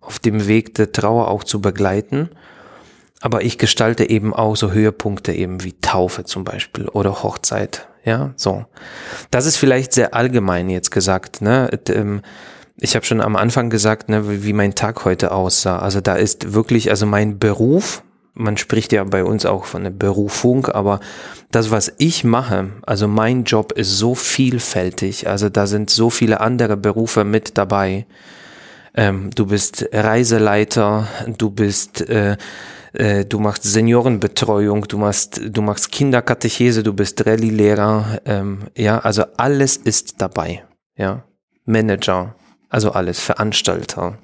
auf 0.00 0.18
dem 0.18 0.46
Weg 0.46 0.74
der 0.74 0.92
Trauer 0.92 1.28
auch 1.28 1.44
zu 1.44 1.60
begleiten. 1.60 2.30
Aber 3.20 3.42
ich 3.42 3.58
gestalte 3.58 4.08
eben 4.08 4.34
auch 4.34 4.56
so 4.56 4.72
Höhepunkte 4.72 5.32
eben 5.32 5.64
wie 5.64 5.72
Taufe 5.80 6.24
zum 6.24 6.44
Beispiel 6.44 6.88
oder 6.88 7.22
Hochzeit. 7.22 7.88
Ja, 8.04 8.32
so. 8.36 8.66
Das 9.30 9.46
ist 9.46 9.56
vielleicht 9.56 9.92
sehr 9.92 10.14
allgemein 10.14 10.70
jetzt 10.70 10.90
gesagt. 10.90 11.42
Ne? 11.42 11.68
Ähm, 11.88 12.22
ich 12.78 12.94
habe 12.94 13.04
schon 13.06 13.20
am 13.20 13.36
Anfang 13.36 13.70
gesagt, 13.70 14.08
ne, 14.08 14.44
wie 14.44 14.52
mein 14.52 14.74
Tag 14.74 15.04
heute 15.04 15.32
aussah. 15.32 15.78
Also 15.78 16.00
da 16.00 16.14
ist 16.14 16.52
wirklich, 16.52 16.90
also 16.90 17.06
mein 17.06 17.38
Beruf, 17.38 18.02
man 18.36 18.56
spricht 18.56 18.92
ja 18.92 19.02
bei 19.04 19.24
uns 19.24 19.46
auch 19.46 19.64
von 19.64 19.82
der 19.82 19.90
Berufung, 19.90 20.66
aber 20.66 21.00
das, 21.50 21.70
was 21.70 21.92
ich 21.98 22.22
mache, 22.22 22.70
also 22.82 23.08
mein 23.08 23.44
Job 23.44 23.72
ist 23.72 23.96
so 23.96 24.14
vielfältig, 24.14 25.28
also 25.28 25.48
da 25.48 25.66
sind 25.66 25.90
so 25.90 26.10
viele 26.10 26.40
andere 26.40 26.76
Berufe 26.76 27.24
mit 27.24 27.58
dabei. 27.58 28.06
Ähm, 28.94 29.30
du 29.34 29.46
bist 29.46 29.88
Reiseleiter, 29.92 31.08
du 31.38 31.50
bist, 31.50 32.08
äh, 32.08 32.36
äh, 32.92 33.24
du 33.24 33.38
machst 33.38 33.64
Seniorenbetreuung, 33.64 34.86
du 34.88 34.98
machst, 34.98 35.40
du 35.44 35.62
machst 35.62 35.92
Kinderkatechese, 35.92 36.82
du 36.82 36.92
bist 36.92 37.26
Rallye-Lehrer, 37.26 38.20
ähm, 38.24 38.68
ja, 38.76 38.98
also 38.98 39.24
alles 39.36 39.76
ist 39.76 40.20
dabei, 40.20 40.64
ja, 40.96 41.24
Manager, 41.64 42.34
also 42.68 42.92
alles, 42.92 43.20
Veranstalter. 43.20 44.18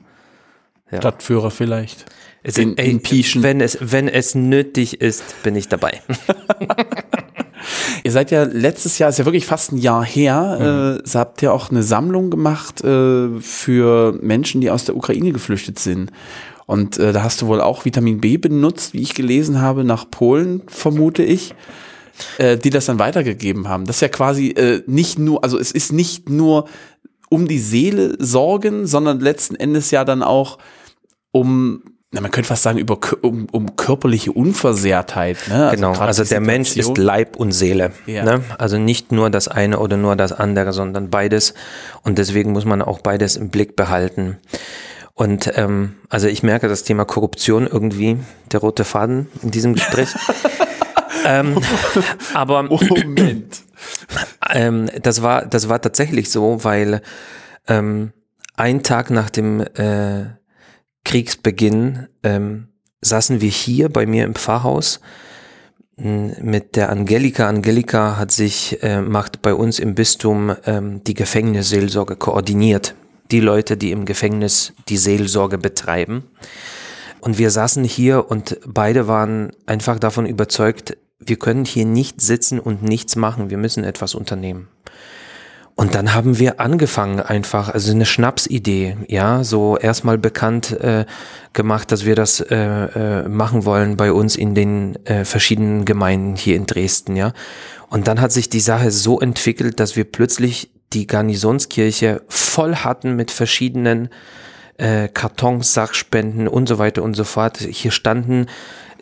Ja. 0.90 0.98
Stadtführer 0.98 1.50
vielleicht. 1.50 2.04
Es, 2.42 2.58
in, 2.58 2.76
ey, 2.76 2.90
in 2.90 3.42
wenn 3.42 3.60
es, 3.60 3.78
wenn 3.80 4.08
es 4.08 4.34
nötig 4.34 5.00
ist, 5.00 5.42
bin 5.42 5.54
ich 5.54 5.68
dabei. 5.68 6.02
Ihr 8.04 8.10
seid 8.10 8.32
ja 8.32 8.42
letztes 8.42 8.98
Jahr, 8.98 9.10
ist 9.10 9.18
ja 9.18 9.24
wirklich 9.24 9.46
fast 9.46 9.72
ein 9.72 9.78
Jahr 9.78 10.04
her, 10.04 10.58
mhm. 10.58 11.04
äh, 11.04 11.08
habt 11.18 11.40
ihr 11.42 11.52
auch 11.52 11.70
eine 11.70 11.84
Sammlung 11.84 12.30
gemacht 12.30 12.82
äh, 12.82 13.40
für 13.40 14.18
Menschen, 14.20 14.60
die 14.60 14.70
aus 14.70 14.84
der 14.84 14.96
Ukraine 14.96 15.32
geflüchtet 15.32 15.78
sind. 15.78 16.10
Und 16.66 16.98
äh, 16.98 17.12
da 17.12 17.22
hast 17.22 17.42
du 17.42 17.46
wohl 17.46 17.60
auch 17.60 17.84
Vitamin 17.84 18.20
B 18.20 18.38
benutzt, 18.38 18.92
wie 18.92 19.02
ich 19.02 19.14
gelesen 19.14 19.60
habe, 19.60 19.84
nach 19.84 20.10
Polen, 20.10 20.62
vermute 20.66 21.22
ich, 21.22 21.54
äh, 22.38 22.56
die 22.56 22.70
das 22.70 22.86
dann 22.86 22.98
weitergegeben 22.98 23.68
haben. 23.68 23.84
Das 23.84 23.96
ist 23.96 24.02
ja 24.02 24.08
quasi 24.08 24.48
äh, 24.48 24.82
nicht 24.86 25.18
nur, 25.18 25.44
also 25.44 25.58
es 25.58 25.70
ist 25.70 25.92
nicht 25.92 26.28
nur 26.28 26.68
um 27.28 27.46
die 27.46 27.58
Seele 27.58 28.16
sorgen, 28.18 28.86
sondern 28.86 29.20
letzten 29.20 29.54
Endes 29.54 29.90
ja 29.90 30.04
dann 30.04 30.22
auch 30.22 30.58
um 31.30 31.82
na, 32.14 32.20
man 32.20 32.30
könnte 32.30 32.48
fast 32.48 32.62
sagen, 32.62 32.78
über, 32.78 32.98
um, 33.22 33.46
um 33.50 33.74
körperliche 33.74 34.32
Unversehrtheit. 34.32 35.38
Ne? 35.48 35.64
Also 35.64 35.76
genau, 35.76 35.92
also 35.92 36.24
der 36.24 36.40
Mensch 36.40 36.76
ist 36.76 36.98
Leib 36.98 37.36
und 37.36 37.52
Seele. 37.52 37.92
Ja. 38.04 38.22
Ne? 38.22 38.44
Also 38.58 38.76
nicht 38.76 39.12
nur 39.12 39.30
das 39.30 39.48
eine 39.48 39.78
oder 39.78 39.96
nur 39.96 40.14
das 40.14 40.30
andere, 40.32 40.74
sondern 40.74 41.08
beides. 41.08 41.54
Und 42.02 42.18
deswegen 42.18 42.52
muss 42.52 42.66
man 42.66 42.82
auch 42.82 43.00
beides 43.00 43.36
im 43.36 43.48
Blick 43.48 43.76
behalten. 43.76 44.36
Und 45.14 45.52
ähm, 45.56 45.94
also 46.10 46.28
ich 46.28 46.42
merke 46.42 46.68
das 46.68 46.84
Thema 46.84 47.06
Korruption 47.06 47.66
irgendwie, 47.66 48.18
der 48.52 48.60
rote 48.60 48.84
Faden 48.84 49.28
in 49.42 49.50
diesem 49.50 49.72
Gespräch. 49.72 50.10
ähm, 51.26 51.56
aber 52.34 52.62
Moment. 52.64 53.62
Ähm, 54.54 54.90
das 55.02 55.22
war 55.22 55.46
das 55.46 55.68
war 55.68 55.80
tatsächlich 55.80 56.30
so, 56.30 56.62
weil 56.62 57.00
ähm, 57.66 58.12
ein 58.54 58.82
Tag 58.82 59.10
nach 59.10 59.30
dem 59.30 59.60
äh, 59.60 60.26
Kriegsbeginn 61.04 62.08
ähm, 62.22 62.68
saßen 63.00 63.40
wir 63.40 63.50
hier 63.50 63.88
bei 63.88 64.06
mir 64.06 64.24
im 64.24 64.34
Pfarrhaus 64.34 65.00
mit 65.96 66.76
der 66.76 66.90
Angelika. 66.90 67.48
Angelika 67.48 68.16
hat 68.16 68.32
sich, 68.32 68.82
äh, 68.82 69.00
macht 69.00 69.42
bei 69.42 69.54
uns 69.54 69.78
im 69.78 69.94
Bistum 69.94 70.54
ähm, 70.64 71.04
die 71.04 71.14
Gefängnisseelsorge 71.14 72.16
koordiniert. 72.16 72.94
Die 73.30 73.40
Leute, 73.40 73.76
die 73.76 73.90
im 73.92 74.04
Gefängnis 74.04 74.72
die 74.88 74.96
Seelsorge 74.96 75.58
betreiben. 75.58 76.24
Und 77.20 77.38
wir 77.38 77.50
saßen 77.50 77.84
hier 77.84 78.30
und 78.30 78.58
beide 78.66 79.06
waren 79.06 79.52
einfach 79.66 79.98
davon 79.98 80.26
überzeugt, 80.26 80.96
wir 81.20 81.36
können 81.36 81.64
hier 81.64 81.84
nicht 81.84 82.20
sitzen 82.20 82.58
und 82.58 82.82
nichts 82.82 83.14
machen, 83.14 83.48
wir 83.48 83.58
müssen 83.58 83.84
etwas 83.84 84.14
unternehmen. 84.14 84.68
Und 85.74 85.94
dann 85.94 86.12
haben 86.12 86.38
wir 86.38 86.60
angefangen 86.60 87.20
einfach, 87.20 87.70
also 87.70 87.92
eine 87.92 88.04
Schnapsidee, 88.04 88.98
ja, 89.08 89.42
so 89.42 89.78
erstmal 89.78 90.18
bekannt 90.18 90.72
äh, 90.72 91.06
gemacht, 91.54 91.90
dass 91.90 92.04
wir 92.04 92.14
das 92.14 92.40
äh, 92.40 92.56
äh, 92.56 93.28
machen 93.28 93.64
wollen 93.64 93.96
bei 93.96 94.12
uns 94.12 94.36
in 94.36 94.54
den 94.54 94.96
äh, 95.06 95.24
verschiedenen 95.24 95.84
Gemeinden 95.84 96.36
hier 96.36 96.56
in 96.56 96.66
Dresden, 96.66 97.16
ja. 97.16 97.32
Und 97.88 98.06
dann 98.06 98.20
hat 98.20 98.32
sich 98.32 98.48
die 98.48 98.60
Sache 98.60 98.90
so 98.90 99.20
entwickelt, 99.20 99.80
dass 99.80 99.96
wir 99.96 100.04
plötzlich 100.04 100.70
die 100.92 101.06
Garnisonskirche 101.06 102.22
voll 102.28 102.76
hatten 102.76 103.16
mit 103.16 103.30
verschiedenen 103.30 104.10
äh, 104.78 105.08
Kartons, 105.08 105.74
Sachspenden 105.74 106.48
und 106.48 106.68
so 106.68 106.78
weiter 106.78 107.02
und 107.02 107.14
so 107.14 107.24
fort. 107.24 107.58
Hier 107.58 107.90
standen 107.90 108.46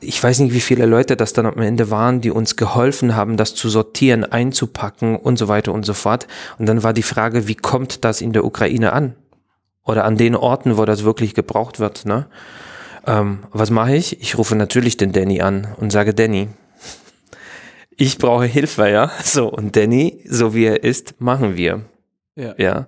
ich 0.00 0.22
weiß 0.22 0.40
nicht, 0.40 0.54
wie 0.54 0.60
viele 0.60 0.86
Leute 0.86 1.16
das 1.16 1.32
dann 1.32 1.46
am 1.46 1.58
Ende 1.58 1.90
waren, 1.90 2.20
die 2.20 2.30
uns 2.30 2.56
geholfen 2.56 3.16
haben, 3.16 3.36
das 3.36 3.54
zu 3.54 3.68
sortieren, 3.68 4.24
einzupacken 4.24 5.16
und 5.16 5.38
so 5.38 5.48
weiter 5.48 5.72
und 5.72 5.84
so 5.84 5.94
fort. 5.94 6.26
Und 6.58 6.66
dann 6.66 6.82
war 6.82 6.92
die 6.92 7.02
Frage, 7.02 7.48
wie 7.48 7.54
kommt 7.54 8.04
das 8.04 8.20
in 8.20 8.32
der 8.32 8.44
Ukraine 8.44 8.92
an? 8.92 9.14
Oder 9.84 10.04
an 10.04 10.16
den 10.16 10.36
Orten, 10.36 10.76
wo 10.76 10.84
das 10.84 11.04
wirklich 11.04 11.34
gebraucht 11.34 11.80
wird. 11.80 12.06
Ne? 12.06 12.26
Ähm, 13.06 13.40
was 13.50 13.70
mache 13.70 13.94
ich? 13.94 14.20
Ich 14.20 14.38
rufe 14.38 14.56
natürlich 14.56 14.96
den 14.96 15.12
Danny 15.12 15.40
an 15.40 15.68
und 15.78 15.90
sage, 15.90 16.14
Danny, 16.14 16.48
ich 17.96 18.18
brauche 18.18 18.44
Hilfe, 18.44 18.88
ja. 18.88 19.10
So, 19.24 19.48
und 19.48 19.76
Danny, 19.76 20.24
so 20.28 20.54
wie 20.54 20.64
er 20.64 20.84
ist, 20.84 21.20
machen 21.20 21.56
wir. 21.56 21.82
Ja. 22.36 22.54
ja. 22.56 22.86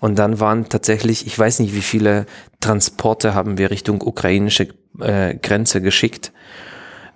Und 0.00 0.18
dann 0.18 0.40
waren 0.40 0.68
tatsächlich, 0.68 1.26
ich 1.26 1.38
weiß 1.38 1.60
nicht, 1.60 1.74
wie 1.74 1.82
viele 1.82 2.26
Transporte 2.60 3.34
haben 3.34 3.58
wir 3.58 3.70
Richtung 3.70 4.00
ukrainische 4.00 4.68
äh, 5.00 5.36
Grenze 5.36 5.80
geschickt 5.80 6.32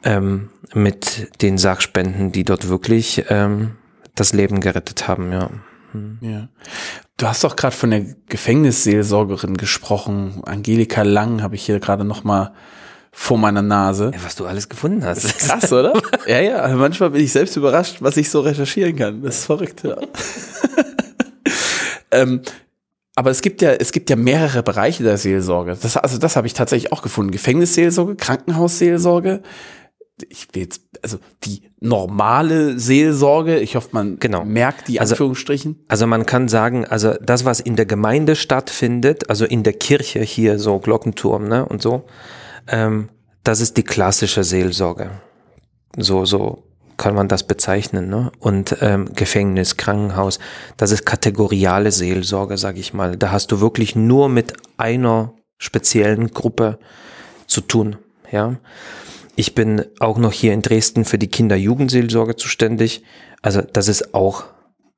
ähm, 0.04 0.50
mit 0.74 1.42
den 1.42 1.58
Sachspenden, 1.58 2.32
die 2.32 2.44
dort 2.44 2.68
wirklich 2.68 3.24
ähm, 3.28 3.72
das 4.14 4.32
Leben 4.32 4.60
gerettet 4.60 5.08
haben, 5.08 5.32
ja. 5.32 5.50
Hm. 5.92 6.18
Ja. 6.20 6.48
Du 7.16 7.26
hast 7.26 7.44
doch 7.44 7.56
gerade 7.56 7.76
von 7.76 7.90
der 7.90 8.06
Gefängnisseelsorgerin 8.28 9.56
gesprochen. 9.56 10.42
Angelika 10.44 11.02
Lang 11.02 11.42
habe 11.42 11.54
ich 11.54 11.64
hier 11.64 11.78
gerade 11.78 12.04
noch 12.04 12.24
mal 12.24 12.52
vor 13.12 13.36
meiner 13.36 13.62
Nase. 13.62 14.10
Ja, 14.14 14.24
was 14.24 14.36
du 14.36 14.46
alles 14.46 14.68
gefunden 14.68 15.04
hast. 15.04 15.24
Das 15.24 15.36
ist 15.36 15.48
krass, 15.48 15.72
oder? 15.72 15.92
ja, 16.26 16.40
ja. 16.40 16.66
Manchmal 16.74 17.10
bin 17.10 17.22
ich 17.22 17.30
selbst 17.30 17.56
überrascht, 17.56 17.98
was 18.00 18.16
ich 18.16 18.30
so 18.30 18.40
recherchieren 18.40 18.96
kann. 18.96 19.22
Das 19.22 19.40
ist 19.40 19.44
verrückt, 19.44 19.82
ja. 19.84 19.98
ähm, 22.10 22.40
aber 23.14 23.30
es 23.30 23.42
gibt 23.42 23.60
ja, 23.60 23.72
es 23.72 23.92
gibt 23.92 24.08
ja 24.10 24.16
mehrere 24.16 24.62
Bereiche 24.62 25.02
der 25.02 25.18
Seelsorge. 25.18 25.76
Das, 25.80 25.96
also 25.96 26.18
das 26.18 26.36
habe 26.36 26.46
ich 26.46 26.54
tatsächlich 26.54 26.92
auch 26.92 27.02
gefunden. 27.02 27.30
Gefängnisseelsorge, 27.30 28.16
Krankenhausseelsorge. 28.16 29.42
Ich 30.28 30.48
will 30.52 30.62
jetzt, 30.62 30.82
also 31.02 31.18
die 31.44 31.70
normale 31.80 32.78
Seelsorge, 32.78 33.58
ich 33.58 33.76
hoffe, 33.76 33.88
man 33.92 34.18
genau. 34.18 34.44
merkt 34.44 34.88
die 34.88 35.00
also, 35.00 35.14
Anführungsstrichen. 35.14 35.84
Also 35.88 36.06
man 36.06 36.26
kann 36.26 36.48
sagen, 36.48 36.86
also 36.86 37.14
das, 37.20 37.44
was 37.44 37.60
in 37.60 37.76
der 37.76 37.86
Gemeinde 37.86 38.36
stattfindet, 38.36 39.28
also 39.28 39.44
in 39.44 39.62
der 39.62 39.72
Kirche 39.74 40.20
hier, 40.20 40.58
so 40.58 40.78
Glockenturm, 40.78 41.48
ne, 41.48 41.66
und 41.66 41.82
so, 41.82 42.04
ähm, 42.68 43.08
das 43.42 43.60
ist 43.60 43.76
die 43.76 43.82
klassische 43.82 44.44
Seelsorge. 44.44 45.10
So, 45.96 46.24
so 46.24 46.62
kann 47.02 47.16
man 47.16 47.26
das 47.26 47.42
bezeichnen. 47.42 48.08
Ne? 48.08 48.30
Und 48.38 48.76
ähm, 48.80 49.12
Gefängnis, 49.12 49.76
Krankenhaus, 49.76 50.38
das 50.76 50.92
ist 50.92 51.04
kategoriale 51.04 51.90
Seelsorge, 51.90 52.56
sag 52.56 52.78
ich 52.78 52.94
mal. 52.94 53.16
Da 53.16 53.32
hast 53.32 53.50
du 53.50 53.60
wirklich 53.60 53.96
nur 53.96 54.28
mit 54.28 54.52
einer 54.76 55.34
speziellen 55.58 56.30
Gruppe 56.30 56.78
zu 57.48 57.60
tun. 57.60 57.96
Ja, 58.30 58.54
ich 59.34 59.56
bin 59.56 59.84
auch 59.98 60.16
noch 60.16 60.30
hier 60.30 60.52
in 60.52 60.62
Dresden 60.62 61.04
für 61.04 61.18
die 61.18 61.26
Kinder-Jugendseelsorge 61.26 62.36
zuständig. 62.36 63.02
Also 63.42 63.62
das 63.62 63.88
ist 63.88 64.14
auch 64.14 64.44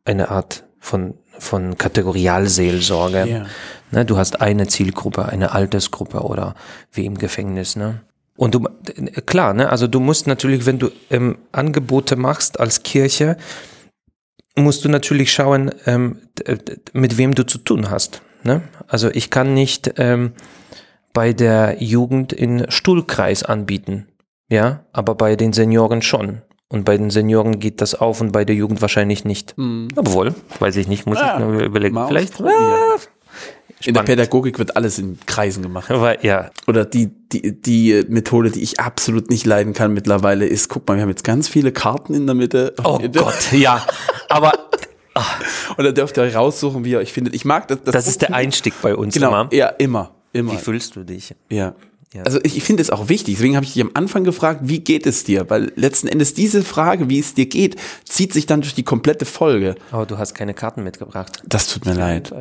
eine 0.04 0.28
Art 0.28 0.64
von 0.78 1.14
von 1.38 1.78
Kategorialseelsorge. 1.78 3.24
Yeah. 3.26 3.46
Ne, 3.90 4.04
du 4.04 4.18
hast 4.18 4.42
eine 4.42 4.66
Zielgruppe, 4.66 5.24
eine 5.24 5.52
Altersgruppe 5.52 6.20
oder 6.20 6.54
wie 6.92 7.06
im 7.06 7.16
Gefängnis. 7.16 7.76
Ne? 7.76 8.02
Und 8.36 8.54
du, 8.54 8.66
klar, 9.26 9.54
ne, 9.54 9.70
also 9.70 9.86
du 9.86 10.00
musst 10.00 10.26
natürlich, 10.26 10.66
wenn 10.66 10.78
du 10.78 10.90
ähm, 11.10 11.38
Angebote 11.52 12.16
machst 12.16 12.58
als 12.58 12.82
Kirche, 12.82 13.36
musst 14.56 14.84
du 14.84 14.88
natürlich 14.88 15.32
schauen, 15.32 15.70
ähm, 15.86 16.18
mit 16.92 17.16
wem 17.16 17.34
du 17.34 17.46
zu 17.46 17.58
tun 17.58 17.90
hast. 17.90 18.22
Ne? 18.42 18.62
Also 18.88 19.08
ich 19.10 19.30
kann 19.30 19.54
nicht 19.54 19.94
ähm, 19.96 20.32
bei 21.12 21.32
der 21.32 21.82
Jugend 21.82 22.32
in 22.32 22.70
Stuhlkreis 22.70 23.42
anbieten, 23.42 24.08
ja, 24.50 24.84
aber 24.92 25.14
bei 25.14 25.36
den 25.36 25.52
Senioren 25.52 26.02
schon. 26.02 26.42
Und 26.68 26.84
bei 26.84 26.96
den 26.96 27.10
Senioren 27.10 27.60
geht 27.60 27.80
das 27.80 27.94
auf 27.94 28.20
und 28.20 28.32
bei 28.32 28.44
der 28.44 28.56
Jugend 28.56 28.80
wahrscheinlich 28.82 29.24
nicht. 29.24 29.56
Hm. 29.56 29.88
Obwohl, 29.94 30.34
weiß 30.58 30.76
ich 30.76 30.88
nicht, 30.88 31.06
muss 31.06 31.18
ah, 31.18 31.34
ich 31.34 31.44
nur 31.44 31.62
überlegen. 31.62 31.96
Vielleicht. 32.08 32.40
Ah, 32.40 32.96
In 33.86 33.94
der 33.94 34.02
Pädagogik 34.02 34.58
wird 34.58 34.76
alles 34.76 34.98
in 34.98 35.18
Kreisen 35.26 35.62
gemacht. 35.62 35.90
Aber, 35.90 36.24
ja. 36.24 36.50
Oder 36.66 36.84
die, 36.84 37.10
die, 37.32 37.60
die 37.60 38.04
Methode, 38.08 38.50
die 38.50 38.62
ich 38.62 38.80
absolut 38.80 39.30
nicht 39.30 39.46
leiden 39.46 39.72
kann 39.72 39.92
mittlerweile, 39.92 40.46
ist, 40.46 40.68
guck 40.68 40.86
mal, 40.88 40.94
wir 40.96 41.02
haben 41.02 41.10
jetzt 41.10 41.24
ganz 41.24 41.48
viele 41.48 41.72
Karten 41.72 42.14
in 42.14 42.26
der 42.26 42.34
Mitte. 42.34 42.74
Oh 42.82 42.98
Gott, 43.12 43.52
ja. 43.52 43.84
Aber 44.28 44.52
und 45.76 45.84
da 45.84 45.92
dürft 45.92 46.16
ihr 46.16 46.22
euch 46.22 46.34
raussuchen, 46.34 46.84
wie 46.84 46.90
ihr 46.90 46.98
euch 46.98 47.12
findet. 47.12 47.34
Ich 47.34 47.44
mag 47.44 47.68
das. 47.68 47.82
Das, 47.84 47.92
das 47.92 48.06
ist 48.08 48.22
der 48.22 48.34
Einstieg 48.34 48.74
bei 48.82 48.94
uns 48.94 49.14
genau, 49.14 49.28
immer. 49.28 49.48
Ja, 49.52 49.68
immer, 49.68 50.10
immer. 50.32 50.52
Wie 50.52 50.56
fühlst 50.56 50.96
du 50.96 51.04
dich? 51.04 51.34
Ja. 51.50 51.74
Ja. 52.14 52.22
Also 52.22 52.38
ich, 52.44 52.56
ich 52.56 52.62
finde 52.62 52.80
es 52.80 52.90
auch 52.90 53.08
wichtig, 53.08 53.34
deswegen 53.34 53.56
habe 53.56 53.66
ich 53.66 53.72
dich 53.72 53.82
am 53.82 53.90
Anfang 53.94 54.22
gefragt, 54.22 54.60
wie 54.62 54.78
geht 54.78 55.04
es 55.04 55.24
dir? 55.24 55.50
Weil 55.50 55.72
letzten 55.74 56.06
Endes 56.06 56.32
diese 56.32 56.62
Frage, 56.62 57.10
wie 57.10 57.18
es 57.18 57.34
dir 57.34 57.46
geht, 57.46 57.74
zieht 58.04 58.32
sich 58.32 58.46
dann 58.46 58.60
durch 58.60 58.74
die 58.74 58.84
komplette 58.84 59.24
Folge. 59.24 59.74
Aber 59.90 60.06
du 60.06 60.16
hast 60.16 60.32
keine 60.32 60.54
Karten 60.54 60.84
mitgebracht. 60.84 61.42
Das 61.44 61.66
tut 61.66 61.86
mir 61.86 61.94
leid. 61.94 62.32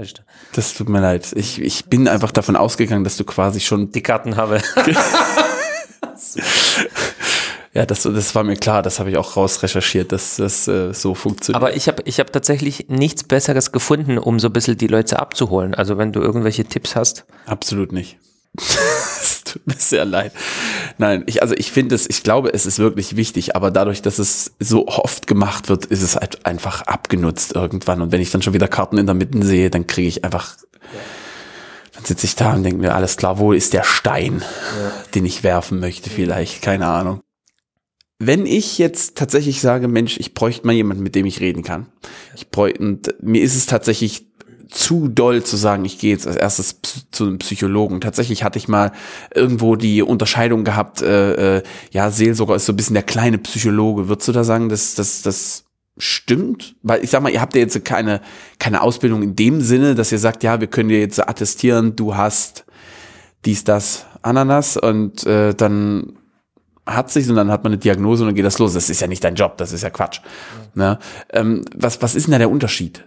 Das 0.54 0.76
tut 0.76 0.90
mir 0.90 1.02
leid. 1.02 1.34
Ich, 1.36 1.60
ich 1.60 1.86
bin 1.86 2.08
einfach 2.08 2.32
davon 2.32 2.56
ausgegangen, 2.56 3.04
dass 3.04 3.18
du 3.18 3.24
quasi 3.24 3.60
schon 3.62 3.92
die 3.92 4.04
Karten 4.04 4.36
habe. 4.36 4.62
ja, 7.74 7.88
das, 7.88 8.04
das 8.04 8.36
war 8.36 8.44
mir 8.44 8.58
klar, 8.58 8.84
das 8.84 9.00
habe 9.00 9.10
ich 9.10 9.18
auch 9.18 9.36
rausrecherchiert, 9.36 10.12
dass 10.12 10.36
das 10.36 10.68
äh, 10.68 10.94
so 10.94 11.16
funktioniert. 11.16 11.56
Aber 11.56 11.76
ich 11.76 11.88
habe 11.88 12.04
ich 12.06 12.20
hab 12.20 12.32
tatsächlich 12.32 12.90
nichts 12.90 13.24
Besseres 13.24 13.72
gefunden, 13.72 14.20
um 14.20 14.40
so 14.40 14.50
ein 14.50 14.54
bisschen 14.54 14.78
die 14.78 14.86
Leute 14.86 15.18
abzuholen. 15.20 15.74
Also 15.74 15.98
wenn 15.98 16.12
du 16.12 16.22
irgendwelche 16.22 16.64
Tipps 16.66 16.96
hast. 16.96 17.26
Absolut 17.48 17.92
nicht. 17.92 18.20
tut 19.64 19.68
mir 19.68 19.76
sehr 19.78 20.06
leid. 20.06 20.34
Nein, 20.98 21.24
ich, 21.28 21.42
also 21.42 21.54
ich 21.56 21.72
finde 21.72 21.96
es, 21.96 22.10
ich 22.10 22.24
glaube, 22.24 22.54
es 22.54 22.66
ist 22.66 22.80
wirklich 22.80 23.16
wichtig, 23.16 23.56
aber 23.56 23.70
dadurch, 23.72 24.02
dass 24.02 24.20
es 24.20 24.54
so 24.60 24.88
oft 24.88 25.28
gemacht 25.28 25.70
wird, 25.70 25.86
ist 25.86 26.02
es 26.02 26.16
halt 26.16 26.46
einfach 26.46 26.82
abgenutzt 26.84 27.56
irgendwann. 27.56 28.02
Und 28.02 28.12
wenn 28.12 28.22
ich 28.22 28.32
dann 28.32 28.42
schon 28.42 28.54
wieder 28.54 28.68
Karten 28.68 28.98
in 28.98 29.06
der 29.06 29.16
Mitte 29.16 29.46
sehe, 29.46 29.70
dann 29.70 29.86
kriege 29.86 30.08
ich 30.08 30.24
einfach, 30.24 30.58
dann 31.94 32.06
sitze 32.06 32.26
ich 32.26 32.36
da 32.36 32.54
und 32.54 32.64
denke 32.64 32.80
mir, 32.80 32.96
alles 32.96 33.18
klar, 33.18 33.38
wo 33.38 33.54
ist 33.54 33.74
der 33.74 33.84
Stein, 33.84 34.42
ja. 34.42 34.92
den 35.14 35.26
ich 35.26 35.44
werfen 35.44 35.80
möchte 35.80 36.10
vielleicht, 36.10 36.62
keine 36.62 36.88
Ahnung. 36.88 37.22
Wenn 38.20 38.46
ich 38.46 38.78
jetzt 38.78 39.18
tatsächlich 39.18 39.60
sage, 39.60 39.88
Mensch, 39.88 40.18
ich 40.18 40.34
bräuchte 40.34 40.66
mal 40.66 40.74
jemanden, 40.74 41.04
mit 41.04 41.14
dem 41.14 41.26
ich 41.26 41.42
reden 41.42 41.62
kann. 41.62 41.88
Ich 42.36 42.50
bräuchte, 42.50 42.80
und 42.80 43.16
mir 43.22 43.42
ist 43.42 43.56
es 43.56 43.66
tatsächlich 43.66 44.28
zu 44.70 45.08
doll 45.08 45.44
zu 45.44 45.58
sagen, 45.58 45.86
ich 45.86 46.00
gehe 46.00 46.12
jetzt 46.12 46.28
als 46.28 46.36
erstes 46.36 46.80
zu 47.12 47.26
einem 47.26 47.40
Psychologen. 47.40 48.02
Tatsächlich 48.02 48.44
hatte 48.44 48.60
ich 48.60 48.68
mal 48.68 48.92
irgendwo 49.34 49.76
die 49.76 50.02
Unterscheidung 50.02 50.64
gehabt, 50.64 51.02
äh, 51.02 51.58
äh, 51.58 51.64
ja, 51.92 52.10
Seelsorger 52.10 52.56
ist 52.56 52.66
so 52.66 52.74
ein 52.74 52.76
bisschen 52.76 52.96
der 52.96 53.04
kleine 53.04 53.38
Psychologe. 53.38 54.08
Würdest 54.08 54.28
du 54.28 54.32
da 54.32 54.44
sagen, 54.44 54.70
dass 54.70 54.96
das, 54.96 55.22
das 55.22 55.66
stimmt? 55.98 56.76
Weil 56.82 57.04
ich 57.04 57.10
sag 57.10 57.22
mal, 57.22 57.32
ihr 57.32 57.42
habt 57.42 57.56
ja 57.56 57.62
jetzt 57.62 57.84
keine, 57.86 58.22
keine 58.60 58.82
Ausbildung 58.82 59.22
in 59.24 59.36
dem 59.36 59.62
Sinne, 59.62 59.96
dass 59.96 60.12
ihr 60.12 60.20
sagt, 60.20 60.44
ja, 60.44 60.60
wir 60.60 60.68
können 60.68 60.90
dir 60.90 61.00
jetzt 61.00 61.20
attestieren, 61.20 61.96
du 61.96 62.16
hast 62.16 62.66
dies, 63.46 63.64
das, 63.64 64.06
Ananas 64.22 64.78
und 64.78 65.26
äh, 65.26 65.54
dann 65.54 66.14
hat 66.86 67.12
sich 67.12 67.30
und 67.30 67.36
dann 67.36 67.52
hat 67.52 67.64
man 67.64 67.74
eine 67.74 67.80
Diagnose 67.80 68.24
und 68.24 68.30
dann 68.30 68.36
geht 68.36 68.46
das 68.46 68.60
los. 68.60 68.74
Das 68.74 68.90
ist 68.90 69.00
ja 69.00 69.08
nicht 69.08 69.24
dein 69.24 69.36
Job, 69.36 69.58
das 69.58 69.72
ist 69.72 69.84
ja 69.84 69.90
Quatsch. 69.90 70.20
Ja. 70.76 70.92
Ne? 70.92 71.00
Ähm, 71.32 71.66
was, 71.76 72.02
was 72.02 72.16
ist 72.16 72.28
denn 72.28 72.34
da 72.34 72.38
der 72.38 72.50
Unterschied? 72.50 73.06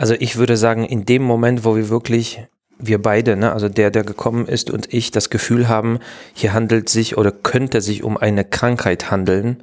Also 0.00 0.14
ich 0.18 0.36
würde 0.36 0.56
sagen, 0.56 0.86
in 0.86 1.04
dem 1.04 1.22
Moment, 1.22 1.62
wo 1.62 1.76
wir 1.76 1.90
wirklich, 1.90 2.42
wir 2.78 3.02
beide, 3.02 3.36
ne, 3.36 3.52
also 3.52 3.68
der, 3.68 3.90
der 3.90 4.02
gekommen 4.02 4.46
ist 4.46 4.70
und 4.70 4.94
ich, 4.94 5.10
das 5.10 5.28
Gefühl 5.28 5.68
haben, 5.68 5.98
hier 6.32 6.54
handelt 6.54 6.88
sich 6.88 7.18
oder 7.18 7.30
könnte 7.30 7.82
sich 7.82 8.02
um 8.02 8.16
eine 8.16 8.46
Krankheit 8.46 9.10
handeln, 9.10 9.62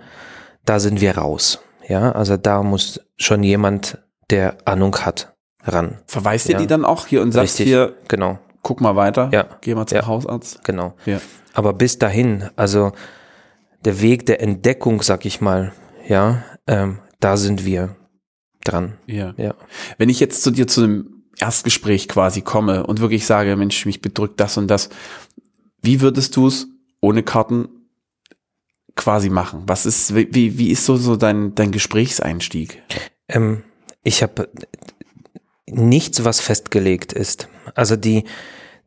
da 0.64 0.80
sind 0.80 1.02
wir 1.02 1.18
raus. 1.18 1.64
Ja, 1.88 2.12
also 2.12 2.38
da 2.38 2.62
muss 2.62 3.02
schon 3.16 3.42
jemand, 3.42 3.98
der 4.30 4.58
Ahnung 4.66 4.96
hat, 4.98 5.34
ran. 5.64 5.98
Verweist 6.06 6.48
ihr 6.50 6.58
die 6.58 6.68
dann 6.68 6.86
auch 6.86 7.08
hier 7.08 7.24
und 7.24 7.32
sagt 7.32 7.46
Richtig, 7.46 7.66
hier, 7.66 7.96
genau. 8.08 8.38
guck 8.62 8.80
mal 8.80 8.96
weiter, 8.96 9.32
ja. 9.34 9.48
geh 9.62 9.74
mal 9.74 9.88
zum 9.88 9.98
ja. 9.98 10.06
Hausarzt. 10.06 10.64
Genau. 10.64 10.94
Ja. 11.08 11.20
Aber 11.56 11.74
bis 11.74 11.98
dahin, 11.98 12.48
also 12.56 12.92
der 13.86 14.02
Weg 14.02 14.28
der 14.28 14.40
Entdeckung, 14.44 15.02
sag 15.02 15.26
ich 15.26 15.42
mal, 15.42 15.72
ja, 16.08 16.44
ähm, 16.68 17.00
da 17.20 17.38
sind 17.38 17.66
wir 17.66 17.96
dran. 18.68 18.94
Ja. 19.06 19.34
ja. 19.38 19.56
Wenn 19.98 20.10
ich 20.10 20.20
jetzt 20.20 20.44
zu 20.44 20.52
dir 20.52 20.68
zu 20.68 20.84
einem 20.84 21.24
Erstgespräch 21.40 22.08
quasi 22.08 22.42
komme 22.42 22.86
und 22.86 23.00
wirklich 23.00 23.26
sage, 23.26 23.56
Mensch, 23.56 23.86
mich 23.86 24.02
bedrückt 24.02 24.40
das 24.40 24.58
und 24.58 24.68
das, 24.68 24.90
wie 25.82 26.02
würdest 26.02 26.36
du 26.36 26.48
es 26.48 26.68
ohne 27.00 27.24
Karten 27.24 27.70
quasi 28.96 29.30
machen? 29.30 29.64
Was 29.68 29.86
ist, 29.86 30.16
wie, 30.16 30.58
wie 30.58 30.72
ist 30.72 30.86
so, 30.86 30.98
so 30.98 31.16
dein, 31.16 31.54
dein 31.56 31.72
Gesprächseinstieg? 31.72 32.82
Ähm, 33.28 33.64
ich 34.04 34.24
habe 34.24 34.50
nichts, 35.68 36.24
was 36.24 36.40
festgelegt 36.40 37.14
ist. 37.14 37.48
Also 37.76 37.96
die, 37.96 38.24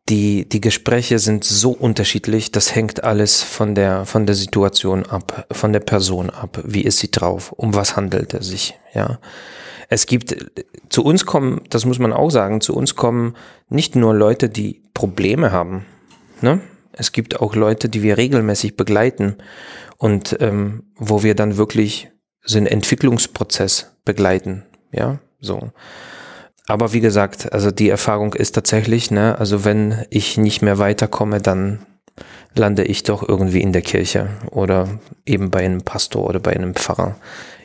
die, 0.09 0.49
die 0.49 0.61
Gespräche 0.61 1.19
sind 1.19 1.45
so 1.45 1.71
unterschiedlich, 1.71 2.51
das 2.51 2.75
hängt 2.75 3.05
alles 3.05 3.43
von 3.43 3.75
der, 3.75 4.07
von 4.07 4.27
der 4.27 4.35
Situation 4.35 5.07
ab, 5.07 5.47
von 5.53 5.73
der 5.73 5.81
Person 5.81 6.31
ab. 6.31 6.61
Wie 6.65 6.83
ist 6.83 6.99
sie 6.99 7.11
drauf? 7.11 7.53
Um 7.53 7.75
was 7.75 7.97
handelt 7.97 8.35
es 8.35 8.49
sich? 8.49 8.79
Ja. 8.93 9.21
Es 9.89 10.07
gibt, 10.07 10.37
zu 10.89 11.05
uns 11.05 11.27
kommen, 11.27 11.63
das 11.71 11.85
muss 11.85 11.99
man 11.99 12.13
auch 12.13 12.31
sagen, 12.31 12.61
zu 12.61 12.75
uns 12.75 12.97
kommen 12.97 13.37
nicht 13.69 13.97
nur 13.97 14.15
Leute, 14.15 14.49
die 14.49 14.83
Probleme 14.95 15.53
haben. 15.53 15.85
Ne? 16.41 16.61
Es 16.93 17.13
gibt 17.13 17.41
auch 17.41 17.55
Leute, 17.55 17.89
die 17.89 18.03
wir 18.03 18.17
regelmäßig 18.17 18.77
begleiten 18.77 19.37
und 19.97 20.37
ähm, 20.41 20.85
wo 20.97 21.23
wir 21.23 21.35
dann 21.35 21.57
wirklich 21.57 22.11
so 22.43 22.59
einen 22.59 22.67
Entwicklungsprozess 22.67 23.97
begleiten. 24.05 24.65
Ja, 24.93 25.21
so. 25.41 25.71
Aber 26.67 26.93
wie 26.93 27.01
gesagt, 27.01 27.53
also 27.53 27.71
die 27.71 27.89
Erfahrung 27.89 28.35
ist 28.35 28.53
tatsächlich, 28.53 29.11
ne, 29.11 29.39
also 29.39 29.65
wenn 29.65 30.05
ich 30.11 30.39
nicht 30.39 30.63
mehr 30.63 30.79
weiterkomme, 30.79 31.41
dann 31.41 31.81
lande 32.55 32.85
ich 32.85 33.03
doch 33.03 33.27
irgendwie 33.27 33.61
in 33.61 33.73
der 33.73 33.83
Kirche 33.83 34.29
oder 34.51 34.89
eben 35.25 35.51
bei 35.51 35.61
einem 35.61 35.83
Pastor 35.83 36.29
oder 36.29 36.41
bei 36.41 36.53
einem 36.53 36.75
Pfarrer 36.75 37.17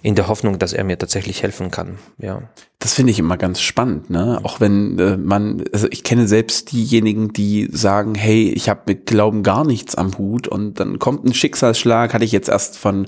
in 0.01 0.13
der 0.13 0.27
Hoffnung, 0.27 0.59
dass 0.59 0.73
er 0.73 0.83
mir 0.83 0.99
tatsächlich 0.99 1.41
helfen 1.41 1.71
kann. 1.71 1.97
Ja. 2.19 2.43
Das 2.77 2.93
finde 2.93 3.11
ich 3.11 3.17
immer 3.17 3.37
ganz 3.37 3.59
spannend, 3.61 4.11
ne? 4.11 4.39
Auch 4.43 4.59
wenn 4.59 4.99
äh, 4.99 5.17
man, 5.17 5.63
also 5.73 5.87
ich 5.89 6.03
kenne 6.03 6.27
selbst 6.27 6.71
diejenigen, 6.71 7.33
die 7.33 7.67
sagen, 7.71 8.13
hey, 8.13 8.49
ich 8.49 8.69
habe 8.69 8.81
mit 8.85 9.07
Glauben 9.07 9.41
gar 9.41 9.65
nichts 9.65 9.95
am 9.95 10.15
Hut 10.19 10.47
und 10.47 10.79
dann 10.79 10.99
kommt 10.99 11.25
ein 11.25 11.33
Schicksalsschlag, 11.33 12.13
hatte 12.13 12.25
ich 12.25 12.31
jetzt 12.31 12.49
erst 12.49 12.77
von 12.77 13.07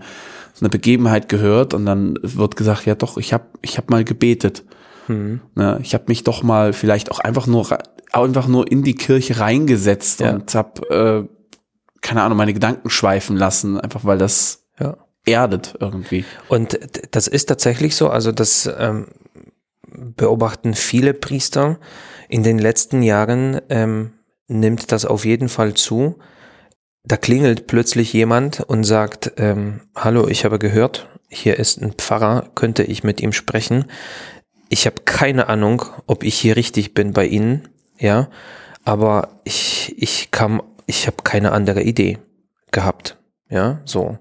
einer 0.60 0.70
Begebenheit 0.70 1.30
gehört 1.30 1.76
und 1.76 1.86
dann 1.86 2.18
wird 2.24 2.56
gesagt, 2.56 2.88
ja 2.88 2.96
doch, 2.96 3.18
ich 3.18 3.32
habe 3.32 3.46
ich 3.62 3.78
hab 3.78 3.92
mal 3.92 4.04
gebetet. 4.04 4.64
Ne, 5.56 5.80
ich 5.82 5.94
habe 5.94 6.06
mich 6.08 6.24
doch 6.24 6.44
mal 6.44 6.74
vielleicht 6.74 7.12
auch 7.12 7.20
einfach 7.20 7.48
nur 7.48 7.78
einfach 8.12 8.48
nur 8.48 8.72
in 8.72 8.84
die 8.84 8.96
Kirche 8.96 9.40
reingesetzt 9.40 10.22
ja. 10.22 10.32
und 10.32 10.54
habe 10.56 11.28
äh, 11.30 11.38
keine 12.02 12.24
Ahnung 12.24 12.38
meine 12.38 12.54
Gedanken 12.54 12.90
schweifen 12.90 13.38
lassen, 13.38 13.80
einfach 13.80 14.06
weil 14.06 14.18
das 14.18 14.66
ja. 14.80 14.98
erdet 15.26 15.76
irgendwie. 15.80 16.26
Und 16.48 16.80
das 17.12 17.28
ist 17.28 17.46
tatsächlich 17.46 17.96
so, 17.96 18.10
also 18.10 18.32
das 18.32 18.70
ähm, 18.78 19.08
beobachten 20.16 20.74
viele 20.74 21.14
Priester. 21.14 21.80
In 22.30 22.44
den 22.44 22.60
letzten 22.60 23.02
Jahren 23.02 23.62
ähm, 23.70 24.14
nimmt 24.48 24.92
das 24.92 25.06
auf 25.06 25.26
jeden 25.26 25.50
Fall 25.50 25.74
zu. 25.74 26.18
Da 27.04 27.18
klingelt 27.18 27.68
plötzlich 27.68 28.12
jemand 28.14 28.62
und 28.62 28.84
sagt, 28.84 29.34
ähm, 29.38 29.82
hallo, 29.96 30.28
ich 30.28 30.44
habe 30.46 30.60
gehört, 30.60 31.10
hier 31.30 31.58
ist 31.58 31.82
ein 31.82 31.94
Pfarrer, 31.94 32.50
könnte 32.56 32.84
ich 32.84 33.04
mit 33.04 33.22
ihm 33.22 33.34
sprechen? 33.34 33.86
Ich 34.70 34.86
habe 34.86 35.02
keine 35.06 35.48
Ahnung, 35.48 35.84
ob 36.06 36.24
ich 36.24 36.36
hier 36.36 36.56
richtig 36.56 36.94
bin 36.94 37.14
bei 37.14 37.26
Ihnen, 37.26 37.68
ja, 38.00 38.30
aber 38.84 39.40
ich, 39.44 39.96
ich 39.98 40.32
kam, 40.32 40.62
ich 40.86 41.08
habe 41.08 41.18
keine 41.24 41.52
andere 41.52 41.84
Idee 41.84 42.20
gehabt, 42.72 43.18
ja, 43.50 43.82
so. 43.86 44.18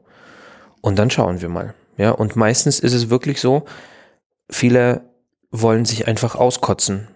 Und 0.81 0.99
dann 0.99 1.11
schauen 1.11 1.41
wir 1.41 1.49
mal, 1.49 1.75
ja, 1.97 2.11
und 2.11 2.37
meistens 2.37 2.79
ist 2.79 2.93
es 2.93 3.11
wirklich 3.11 3.41
so, 3.41 3.65
viele 4.51 5.03
wollen 5.51 5.85
sich 5.85 6.07
einfach 6.07 6.35
auskotzen. 6.35 7.09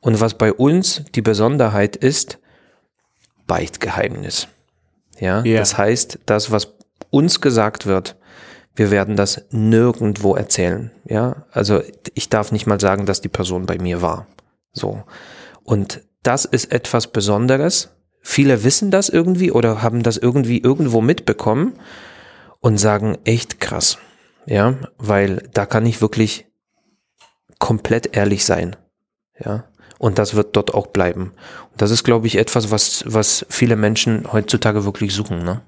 Und 0.00 0.20
was 0.20 0.34
bei 0.34 0.52
uns 0.52 1.02
die 1.14 1.22
Besonderheit 1.22 1.96
ist, 1.96 2.38
Beichtgeheimnis. 3.46 4.48
Ja, 5.18 5.42
yeah. 5.42 5.58
das 5.58 5.78
heißt, 5.78 6.20
das, 6.26 6.50
was 6.50 6.74
uns 7.10 7.40
gesagt 7.40 7.86
wird, 7.86 8.16
wir 8.74 8.90
werden 8.90 9.16
das 9.16 9.46
nirgendwo 9.50 10.34
erzählen. 10.34 10.90
Ja, 11.04 11.46
also 11.52 11.82
ich 12.14 12.28
darf 12.28 12.52
nicht 12.52 12.66
mal 12.66 12.80
sagen, 12.80 13.06
dass 13.06 13.20
die 13.20 13.28
Person 13.28 13.66
bei 13.66 13.78
mir 13.78 14.02
war. 14.02 14.26
So. 14.72 15.04
Und 15.62 16.02
das 16.22 16.44
ist 16.44 16.72
etwas 16.72 17.08
Besonderes. 17.08 17.90
Viele 18.20 18.64
wissen 18.64 18.90
das 18.90 19.08
irgendwie 19.08 19.52
oder 19.52 19.82
haben 19.82 20.02
das 20.02 20.16
irgendwie 20.16 20.58
irgendwo 20.58 21.00
mitbekommen 21.00 21.74
und 22.60 22.78
sagen 22.78 23.18
echt 23.24 23.60
krass. 23.60 23.98
Ja, 24.46 24.76
weil 24.98 25.48
da 25.52 25.66
kann 25.66 25.86
ich 25.86 26.00
wirklich 26.00 26.46
komplett 27.58 28.16
ehrlich 28.16 28.44
sein. 28.44 28.76
Ja, 29.38 29.64
und 29.98 30.18
das 30.18 30.34
wird 30.34 30.56
dort 30.56 30.74
auch 30.74 30.88
bleiben. 30.88 31.32
Und 31.70 31.80
das 31.80 31.90
ist, 31.90 32.04
glaube 32.04 32.26
ich, 32.26 32.36
etwas, 32.36 32.70
was, 32.70 33.04
was 33.06 33.46
viele 33.48 33.76
Menschen 33.76 34.30
heutzutage 34.32 34.84
wirklich 34.84 35.14
suchen, 35.14 35.44
ne? 35.44 35.62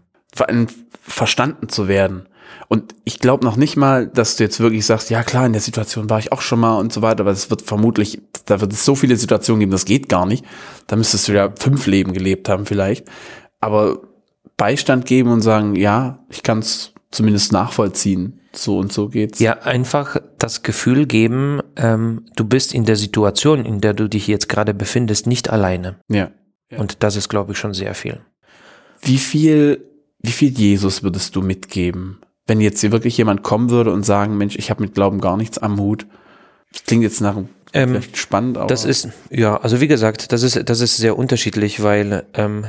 verstanden 1.01 1.69
zu 1.69 1.89
werden. 1.89 2.29
Und 2.69 2.95
ich 3.05 3.21
glaube 3.21 3.45
noch 3.45 3.57
nicht 3.57 3.77
mal, 3.77 4.07
dass 4.09 4.37
du 4.37 4.45
jetzt 4.45 4.61
wirklich 4.61 4.85
sagst, 4.85 5.11
ja 5.11 5.23
klar, 5.23 5.47
in 5.47 5.53
der 5.53 5.63
Situation 5.63 6.11
war 6.11 6.19
ich 6.19 6.33
auch 6.33 6.41
schon 6.41 6.61
mal 6.61 6.79
und 6.79 6.93
so 6.93 7.03
weiter, 7.03 7.21
aber 7.21 7.31
es 7.31 7.51
wird 7.51 7.63
vermutlich, 7.63 8.21
da 8.47 8.61
wird 8.61 8.73
es 8.73 8.85
so 8.85 8.95
viele 8.95 9.17
Situationen 9.17 9.61
geben, 9.61 9.73
das 9.73 9.85
geht 9.85 10.09
gar 10.09 10.27
nicht. 10.27 10.45
Da 10.87 10.97
müsstest 10.97 11.29
du 11.29 11.33
ja 11.33 11.53
fünf 11.59 11.87
Leben 11.87 12.13
gelebt 12.13 12.49
haben 12.49 12.67
vielleicht. 12.67 13.07
Aber 13.61 14.01
Beistand 14.57 15.07
geben 15.07 15.31
und 15.31 15.43
sagen, 15.43 15.77
ja, 15.77 16.25
ich 16.29 16.43
kann 16.43 16.59
es 16.59 16.93
zumindest 17.11 17.53
nachvollziehen. 17.53 18.41
So 18.53 18.79
und 18.79 18.93
so 18.93 19.09
geht's. 19.09 19.39
Ja, 19.39 19.61
einfach 19.61 20.17
das 20.39 20.63
Gefühl 20.63 21.07
geben, 21.07 21.61
ähm, 21.77 22.25
du 22.37 22.45
bist 22.45 22.75
in 22.75 22.85
der 22.85 22.97
Situation, 22.97 23.65
in 23.65 23.81
der 23.81 23.93
du 23.93 24.09
dich 24.09 24.27
jetzt 24.27 24.49
gerade 24.49 24.73
befindest, 24.73 25.27
nicht 25.27 25.51
alleine. 25.51 25.97
Ja. 26.09 26.31
ja. 26.71 26.79
Und 26.79 27.03
das 27.03 27.17
ist, 27.17 27.29
glaube 27.29 27.53
ich, 27.53 27.59
schon 27.59 27.75
sehr 27.75 27.95
viel. 27.95 28.21
Wie 29.03 29.19
viel, 29.19 29.85
wie 30.21 30.33
viel 30.33 30.51
Jesus 30.51 31.03
würdest 31.03 31.37
du 31.37 31.43
mitgeben? 31.43 32.19
Wenn 32.47 32.61
jetzt 32.61 32.81
hier 32.81 32.93
wirklich 32.93 33.17
jemand 33.17 33.43
kommen 33.43 33.71
würde 33.71 33.93
und 33.93 34.05
sagen, 34.05 34.37
Mensch, 34.37 34.57
ich 34.57 34.71
habe 34.71 34.83
mit 34.83 34.95
Glauben 34.95 35.21
gar 35.21 35.37
nichts 35.37 35.59
am 35.59 35.81
Hut. 35.81 36.07
Das 36.73 36.85
klingt 36.85 37.03
jetzt 37.03 37.21
nach 37.21 37.37
ähm, 37.73 38.01
spannend, 38.15 38.57
aber. 38.57 38.69
Das 38.69 38.85
ist, 38.85 39.09
ja, 39.31 39.57
also 39.57 39.81
wie 39.81 39.89
gesagt, 39.89 40.33
das 40.33 40.43
ist, 40.43 40.69
das 40.69 40.81
ist 40.81 40.97
sehr 40.97 41.19
unterschiedlich, 41.19 41.83
weil 41.83 42.25
ähm, 42.35 42.65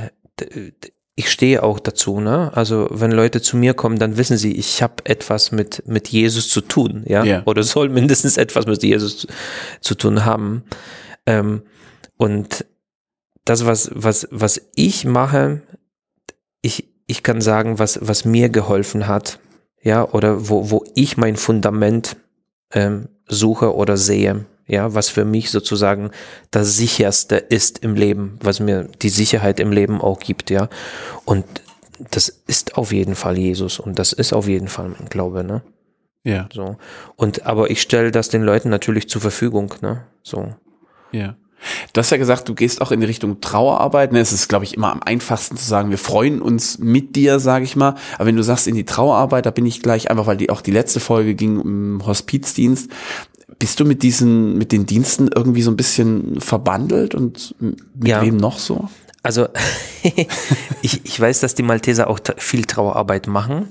ich 1.15 1.31
stehe 1.31 1.63
auch 1.63 1.79
dazu, 1.79 2.19
ne? 2.19 2.51
Also 2.53 2.87
wenn 2.91 3.11
Leute 3.11 3.41
zu 3.41 3.57
mir 3.57 3.73
kommen, 3.73 3.97
dann 3.97 4.17
wissen 4.17 4.37
sie, 4.37 4.51
ich 4.51 4.83
habe 4.83 5.05
etwas 5.05 5.51
mit 5.51 5.83
mit 5.87 6.09
Jesus 6.09 6.49
zu 6.49 6.61
tun, 6.61 7.03
ja, 7.07 7.23
yeah. 7.23 7.41
oder 7.45 7.63
soll 7.63 7.89
mindestens 7.89 8.37
etwas 8.37 8.67
mit 8.67 8.83
Jesus 8.83 9.17
zu, 9.17 9.27
zu 9.81 9.95
tun 9.95 10.25
haben. 10.25 10.63
Ähm, 11.25 11.63
und 12.17 12.65
das, 13.45 13.65
was 13.65 13.89
was 13.93 14.27
was 14.29 14.61
ich 14.75 15.05
mache, 15.05 15.61
ich 16.61 16.89
ich 17.07 17.23
kann 17.23 17.41
sagen, 17.41 17.79
was 17.79 17.99
was 18.01 18.25
mir 18.25 18.49
geholfen 18.49 19.07
hat, 19.07 19.39
ja, 19.87 20.05
oder 20.05 20.49
wo 20.49 20.69
wo 20.69 20.83
ich 20.95 21.15
mein 21.15 21.37
Fundament 21.37 22.17
ähm, 22.73 23.07
suche 23.25 23.73
oder 23.73 23.95
sehe, 23.95 24.45
ja, 24.67 24.93
was 24.93 25.07
für 25.07 25.23
mich 25.23 25.49
sozusagen 25.49 26.11
das 26.51 26.75
sicherste 26.75 27.37
ist 27.37 27.79
im 27.85 27.95
Leben, 27.95 28.37
was 28.41 28.59
mir 28.59 28.89
die 29.01 29.07
Sicherheit 29.07 29.61
im 29.61 29.71
Leben 29.71 30.01
auch 30.01 30.19
gibt, 30.19 30.49
ja. 30.49 30.67
Und 31.23 31.45
das 32.11 32.27
ist 32.47 32.77
auf 32.77 32.91
jeden 32.91 33.15
Fall 33.15 33.37
Jesus 33.37 33.79
und 33.79 33.97
das 33.97 34.11
ist 34.11 34.33
auf 34.33 34.49
jeden 34.49 34.67
Fall 34.67 34.89
mein 34.89 35.07
Glaube, 35.07 35.45
ne? 35.45 35.61
Ja. 36.25 36.49
So. 36.53 36.75
Und 37.15 37.45
aber 37.45 37.69
ich 37.71 37.81
stelle 37.81 38.11
das 38.11 38.27
den 38.27 38.43
Leuten 38.43 38.69
natürlich 38.69 39.07
zur 39.07 39.21
Verfügung, 39.21 39.73
ne? 39.79 40.03
So. 40.21 40.53
Ja. 41.13 41.37
Du 41.93 41.99
hast 41.99 42.09
ja 42.09 42.17
gesagt, 42.17 42.47
du 42.49 42.55
gehst 42.55 42.81
auch 42.81 42.91
in 42.91 42.99
die 42.99 43.05
Richtung 43.05 43.41
Trauerarbeit. 43.41 44.11
Ne? 44.11 44.19
Es 44.19 44.31
ist, 44.31 44.47
glaube 44.47 44.65
ich, 44.65 44.75
immer 44.75 44.91
am 44.91 45.01
einfachsten 45.03 45.57
zu 45.57 45.65
sagen, 45.65 45.89
wir 45.89 45.97
freuen 45.97 46.41
uns 46.41 46.79
mit 46.79 47.15
dir, 47.15 47.39
sage 47.39 47.65
ich 47.65 47.75
mal. 47.75 47.95
Aber 48.15 48.25
wenn 48.25 48.35
du 48.35 48.43
sagst 48.43 48.67
in 48.67 48.75
die 48.75 48.85
Trauerarbeit, 48.85 49.45
da 49.45 49.51
bin 49.51 49.65
ich 49.65 49.81
gleich 49.81 50.09
einfach, 50.09 50.27
weil 50.27 50.37
die 50.37 50.49
auch 50.49 50.61
die 50.61 50.71
letzte 50.71 50.99
Folge 50.99 51.35
ging 51.35 51.59
um 51.59 52.05
Hospizdienst. 52.05 52.89
Bist 53.59 53.79
du 53.79 53.85
mit 53.85 54.03
diesen, 54.03 54.57
mit 54.57 54.71
den 54.71 54.85
Diensten 54.85 55.29
irgendwie 55.33 55.61
so 55.61 55.71
ein 55.71 55.77
bisschen 55.77 56.39
verbandelt 56.39 57.15
und 57.15 57.55
mit 57.59 58.07
ja. 58.07 58.21
wem 58.21 58.37
noch 58.37 58.59
so? 58.59 58.89
Also 59.23 59.47
ich, 60.81 61.05
ich 61.05 61.19
weiß, 61.19 61.39
dass 61.41 61.55
die 61.55 61.63
Malteser 61.63 62.09
auch 62.09 62.19
viel 62.37 62.65
Trauerarbeit 62.65 63.27
machen, 63.27 63.67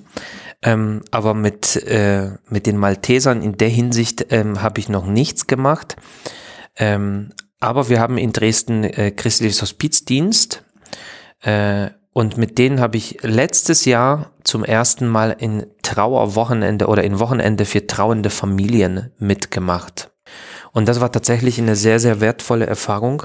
ähm, 0.62 1.02
aber 1.10 1.34
mit, 1.34 1.76
äh, 1.76 2.32
mit 2.50 2.66
den 2.66 2.76
Maltesern 2.76 3.42
in 3.42 3.56
der 3.56 3.68
Hinsicht 3.68 4.26
ähm, 4.30 4.62
habe 4.62 4.80
ich 4.80 4.88
noch 4.88 5.06
nichts 5.06 5.46
gemacht. 5.46 5.96
Ähm, 6.76 7.30
aber 7.66 7.88
wir 7.88 8.00
haben 8.00 8.16
in 8.16 8.32
Dresden 8.32 8.84
äh, 8.84 9.10
christliches 9.10 9.60
Hospizdienst 9.60 10.64
äh, 11.42 11.90
und 12.12 12.38
mit 12.38 12.58
denen 12.58 12.80
habe 12.80 12.96
ich 12.96 13.18
letztes 13.22 13.84
Jahr 13.84 14.30
zum 14.44 14.64
ersten 14.64 15.06
Mal 15.08 15.36
in 15.38 15.66
Trauerwochenende 15.82 16.86
oder 16.86 17.02
in 17.02 17.18
Wochenende 17.18 17.64
für 17.64 17.86
trauernde 17.86 18.30
Familien 18.30 19.12
mitgemacht. 19.18 20.12
Und 20.72 20.86
das 20.88 21.00
war 21.00 21.10
tatsächlich 21.10 21.58
eine 21.58 21.74
sehr, 21.74 21.98
sehr 21.98 22.20
wertvolle 22.20 22.66
Erfahrung. 22.66 23.24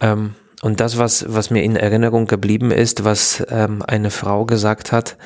Ähm, 0.00 0.34
und 0.62 0.80
das, 0.80 0.98
was, 0.98 1.24
was 1.28 1.50
mir 1.50 1.62
in 1.62 1.76
Erinnerung 1.76 2.26
geblieben 2.26 2.70
ist, 2.70 3.04
was 3.04 3.42
ähm, 3.48 3.82
eine 3.86 4.10
Frau 4.10 4.44
gesagt 4.44 4.92
hat, 4.92 5.16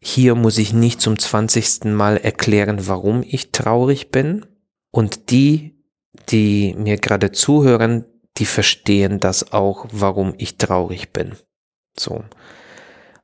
hier 0.00 0.34
muss 0.34 0.58
ich 0.58 0.72
nicht 0.72 1.00
zum 1.00 1.18
zwanzigsten 1.18 1.94
Mal 1.94 2.18
erklären, 2.18 2.86
warum 2.86 3.24
ich 3.26 3.52
traurig 3.52 4.10
bin. 4.10 4.44
Und 4.90 5.30
die, 5.30 5.77
die 6.28 6.74
mir 6.76 6.98
gerade 6.98 7.32
zuhören, 7.32 8.04
die 8.36 8.46
verstehen 8.46 9.20
das 9.20 9.52
auch, 9.52 9.86
warum 9.90 10.34
ich 10.38 10.58
traurig 10.58 11.12
bin. 11.12 11.32
So. 11.98 12.24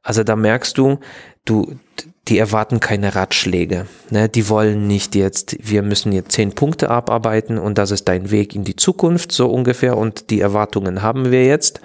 Also 0.03 0.22
da 0.24 0.36
merkst 0.36 0.76
du, 0.76 0.99
du, 1.45 1.78
die 2.28 2.38
erwarten 2.38 2.80
keine 2.80 3.14
Ratschläge. 3.14 3.86
Ne? 4.11 4.28
Die 4.28 4.49
wollen 4.49 4.86
nicht 4.86 5.14
jetzt, 5.14 5.57
wir 5.61 5.82
müssen 5.82 6.12
jetzt 6.12 6.32
zehn 6.32 6.55
Punkte 6.55 6.90
abarbeiten 6.90 7.59
und 7.59 7.78
das 7.78 7.90
ist 7.90 8.09
dein 8.09 8.30
Weg 8.30 8.55
in 8.55 8.64
die 8.64 8.76
Zukunft, 8.76 9.32
so 9.32 9.51
ungefähr, 9.51 9.97
und 9.97 10.30
die 10.30 10.40
Erwartungen 10.40 11.03
haben 11.03 11.30
wir 11.30 11.47
jetzt, 11.47 11.80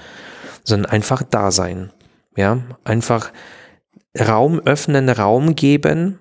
sondern 0.63 0.91
einfach 0.91 1.23
da 1.23 1.51
sein. 1.51 1.91
Ja, 2.35 2.59
einfach 2.83 3.31
Raum 4.17 4.59
öffnen, 4.59 5.09
Raum 5.09 5.55
geben, 5.55 6.19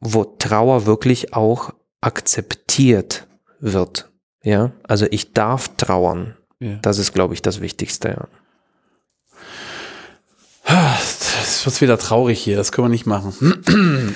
wo 0.00 0.24
Trauer 0.24 0.86
wirklich 0.86 1.34
auch 1.34 1.74
akzeptiert 2.00 3.26
wird. 3.60 4.07
Ja, 4.42 4.72
also 4.84 5.06
ich 5.10 5.32
darf 5.32 5.68
trauern. 5.76 6.36
Ja. 6.60 6.76
Das 6.82 6.98
ist, 6.98 7.12
glaube 7.12 7.34
ich, 7.34 7.42
das 7.42 7.60
Wichtigste. 7.60 8.08
Ja. 8.08 8.28
Es 11.40 11.64
wird 11.64 11.80
wieder 11.80 11.98
traurig 11.98 12.38
hier, 12.40 12.56
das 12.56 12.72
können 12.72 12.86
wir 12.86 12.90
nicht 12.90 13.06
machen. 13.06 13.34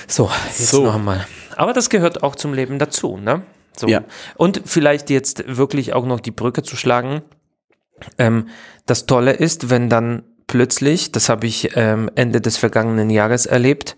So, 0.07 0.29
jetzt 0.47 0.67
so. 0.69 0.85
noch 0.85 0.95
einmal. 0.95 1.25
Aber 1.55 1.73
das 1.73 1.89
gehört 1.89 2.23
auch 2.23 2.35
zum 2.35 2.53
Leben 2.53 2.79
dazu, 2.79 3.17
ne? 3.17 3.43
So. 3.75 3.87
Ja. 3.87 4.03
Und 4.35 4.61
vielleicht 4.65 5.09
jetzt 5.09 5.43
wirklich 5.47 5.93
auch 5.93 6.05
noch 6.05 6.19
die 6.19 6.31
Brücke 6.31 6.61
zu 6.61 6.75
schlagen. 6.75 7.23
Ähm, 8.17 8.49
das 8.85 9.05
Tolle 9.05 9.31
ist, 9.33 9.69
wenn 9.69 9.89
dann 9.89 10.23
plötzlich, 10.47 11.11
das 11.11 11.29
habe 11.29 11.47
ich 11.47 11.71
ähm, 11.75 12.09
Ende 12.15 12.41
des 12.41 12.57
vergangenen 12.57 13.09
Jahres 13.09 13.45
erlebt, 13.45 13.95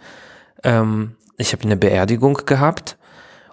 ähm, 0.64 1.16
ich 1.38 1.52
habe 1.52 1.64
eine 1.64 1.76
Beerdigung 1.76 2.36
gehabt 2.46 2.98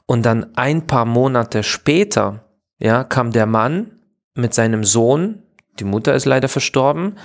und 0.06 0.24
dann 0.24 0.56
ein 0.56 0.86
paar 0.86 1.04
Monate 1.04 1.62
später, 1.62 2.44
ja, 2.78 3.04
kam 3.04 3.32
der 3.32 3.46
Mann 3.46 3.92
mit 4.34 4.54
seinem 4.54 4.84
Sohn, 4.84 5.42
die 5.78 5.84
Mutter 5.84 6.14
ist 6.14 6.26
leider 6.26 6.48
verstorben, 6.48 7.16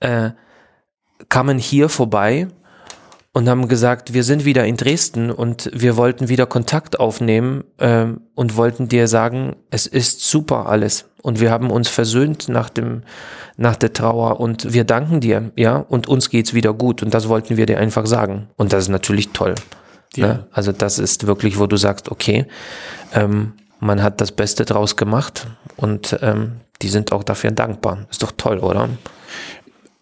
äh, 0.00 0.30
kamen 1.28 1.58
hier 1.58 1.88
vorbei 1.88 2.48
und 3.32 3.48
haben 3.48 3.68
gesagt, 3.68 4.12
wir 4.12 4.24
sind 4.24 4.44
wieder 4.44 4.64
in 4.66 4.76
Dresden 4.76 5.30
und 5.30 5.70
wir 5.72 5.96
wollten 5.96 6.28
wieder 6.28 6.46
Kontakt 6.46 7.00
aufnehmen 7.00 7.64
äh, 7.78 8.06
und 8.34 8.56
wollten 8.56 8.88
dir 8.88 9.08
sagen, 9.08 9.56
es 9.70 9.86
ist 9.86 10.20
super 10.20 10.66
alles 10.66 11.06
und 11.22 11.40
wir 11.40 11.50
haben 11.50 11.70
uns 11.70 11.88
versöhnt 11.88 12.48
nach 12.48 12.68
dem 12.68 13.02
nach 13.56 13.76
der 13.76 13.92
Trauer 13.92 14.40
und 14.40 14.72
wir 14.72 14.84
danken 14.84 15.20
dir, 15.20 15.52
ja, 15.56 15.76
und 15.76 16.08
uns 16.08 16.30
geht's 16.30 16.54
wieder 16.54 16.72
gut 16.72 17.02
und 17.02 17.12
das 17.12 17.28
wollten 17.28 17.56
wir 17.56 17.66
dir 17.66 17.78
einfach 17.78 18.06
sagen 18.06 18.48
und 18.56 18.72
das 18.72 18.84
ist 18.84 18.88
natürlich 18.88 19.30
toll. 19.30 19.54
Ja. 20.16 20.26
Ne? 20.26 20.46
Also 20.52 20.72
das 20.72 20.98
ist 20.98 21.26
wirklich, 21.26 21.58
wo 21.58 21.66
du 21.66 21.76
sagst, 21.76 22.10
okay, 22.10 22.46
ähm, 23.14 23.54
man 23.82 24.02
hat 24.02 24.20
das 24.20 24.32
Beste 24.32 24.64
draus 24.64 24.96
gemacht 24.96 25.46
und 25.76 26.18
ähm, 26.22 26.60
die 26.80 26.88
sind 26.88 27.12
auch 27.12 27.22
dafür 27.22 27.50
dankbar. 27.50 27.98
Ist 28.10 28.22
doch 28.22 28.32
toll, 28.36 28.58
oder? 28.58 28.88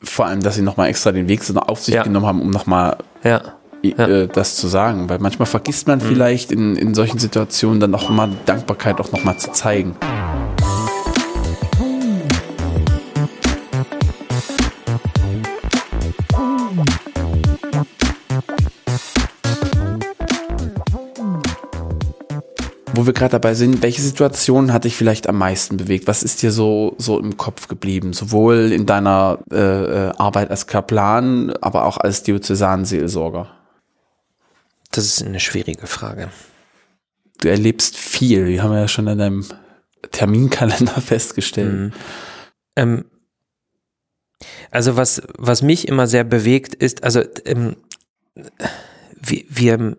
vor 0.02 0.26
allem, 0.26 0.40
dass 0.40 0.54
sie 0.54 0.62
nochmal 0.62 0.88
extra 0.88 1.12
den 1.12 1.28
Weg 1.28 1.42
so 1.42 1.54
auf 1.58 1.80
sich 1.82 1.94
ja. 1.94 2.02
genommen 2.02 2.26
haben, 2.26 2.40
um 2.40 2.50
nochmal 2.50 2.96
ja. 3.22 3.42
ja. 3.82 4.06
Äh, 4.06 4.28
das 4.28 4.56
zu 4.56 4.66
sagen. 4.68 5.08
Weil 5.08 5.18
manchmal 5.18 5.46
vergisst 5.46 5.86
man 5.88 5.98
mhm. 5.98 6.02
vielleicht 6.02 6.52
in, 6.52 6.76
in 6.76 6.94
solchen 6.94 7.18
Situationen 7.18 7.80
dann 7.80 7.90
nochmal 7.90 8.30
Dankbarkeit 8.46 9.00
auch 9.00 9.12
nochmal 9.12 9.36
zu 9.38 9.52
zeigen. 9.52 9.96
Wo 23.00 23.06
wir 23.06 23.14
gerade 23.14 23.32
dabei 23.32 23.54
sind, 23.54 23.80
welche 23.80 24.02
Situation 24.02 24.74
hat 24.74 24.84
dich 24.84 24.94
vielleicht 24.94 25.26
am 25.26 25.38
meisten 25.38 25.78
bewegt? 25.78 26.06
Was 26.06 26.22
ist 26.22 26.42
dir 26.42 26.52
so, 26.52 26.96
so 26.98 27.18
im 27.18 27.38
Kopf 27.38 27.66
geblieben? 27.66 28.12
Sowohl 28.12 28.72
in 28.72 28.84
deiner 28.84 29.38
äh, 29.50 29.56
äh 29.56 30.12
Arbeit 30.18 30.50
als 30.50 30.66
Kaplan, 30.66 31.50
aber 31.62 31.86
auch 31.86 31.96
als 31.96 32.24
Diözesanseelsorger? 32.24 33.50
Das 34.92 35.06
ist 35.06 35.22
eine 35.24 35.40
schwierige 35.40 35.86
Frage. 35.86 36.28
Du 37.40 37.48
erlebst 37.48 37.96
viel, 37.96 38.46
wir 38.48 38.62
haben 38.62 38.74
ja 38.74 38.86
schon 38.86 39.06
in 39.06 39.16
deinem 39.16 39.46
Terminkalender 40.10 41.00
festgestellt. 41.00 41.72
Mhm. 41.72 41.92
Ähm, 42.76 43.04
also 44.70 44.96
was, 44.98 45.22
was 45.38 45.62
mich 45.62 45.88
immer 45.88 46.06
sehr 46.06 46.24
bewegt 46.24 46.74
ist, 46.74 47.02
also 47.02 47.22
ähm, 47.46 47.76
wir, 49.14 49.44
wir 49.48 49.96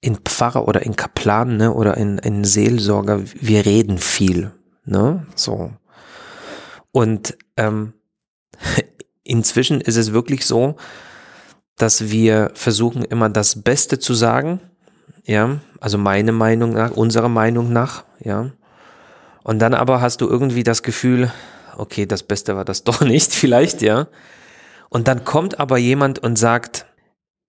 in 0.00 0.16
Pfarrer 0.16 0.66
oder 0.66 0.82
in 0.82 0.96
Kaplan, 0.96 1.56
ne, 1.56 1.72
oder 1.72 1.96
in, 1.96 2.18
in 2.18 2.44
Seelsorger, 2.44 3.20
wir 3.34 3.66
reden 3.66 3.98
viel, 3.98 4.52
ne, 4.84 5.26
so. 5.34 5.72
Und 6.92 7.36
ähm, 7.56 7.92
inzwischen 9.22 9.80
ist 9.80 9.96
es 9.96 10.12
wirklich 10.12 10.46
so, 10.46 10.76
dass 11.76 12.10
wir 12.10 12.50
versuchen 12.54 13.04
immer 13.04 13.28
das 13.28 13.62
Beste 13.62 13.98
zu 13.98 14.14
sagen, 14.14 14.60
ja, 15.24 15.60
also 15.80 15.98
meine 15.98 16.32
Meinung 16.32 16.72
nach, 16.72 16.92
unserer 16.92 17.28
Meinung 17.28 17.72
nach, 17.72 18.04
ja. 18.20 18.50
Und 19.42 19.58
dann 19.58 19.74
aber 19.74 20.00
hast 20.00 20.20
du 20.20 20.28
irgendwie 20.28 20.62
das 20.62 20.82
Gefühl, 20.82 21.32
okay, 21.76 22.06
das 22.06 22.22
Beste 22.22 22.56
war 22.56 22.64
das 22.64 22.84
doch 22.84 23.02
nicht, 23.02 23.32
vielleicht, 23.32 23.82
ja. 23.82 24.08
Und 24.88 25.08
dann 25.08 25.24
kommt 25.24 25.60
aber 25.60 25.78
jemand 25.78 26.18
und 26.18 26.36
sagt, 26.36 26.86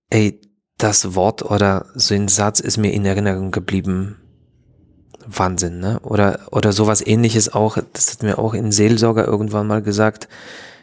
ey, 0.10 0.41
das 0.84 1.16
Wort 1.16 1.44
oder 1.44 1.86
so 1.96 2.16
ein 2.16 2.28
Satz 2.28 2.60
ist 2.60 2.78
mir 2.78 2.92
in 2.92 3.06
Erinnerung 3.06 3.52
geblieben. 3.52 4.18
Wahnsinn, 5.26 5.80
ne? 5.80 6.00
Oder, 6.02 6.48
oder 6.52 6.74
sowas 6.74 7.06
ähnliches 7.06 7.54
auch, 7.54 7.78
das 7.94 8.12
hat 8.12 8.24
mir 8.24 8.40
auch 8.40 8.54
in 8.54 8.72
Seelsorger 8.72 9.26
irgendwann 9.26 9.68
mal 9.68 9.82
gesagt. 9.82 10.28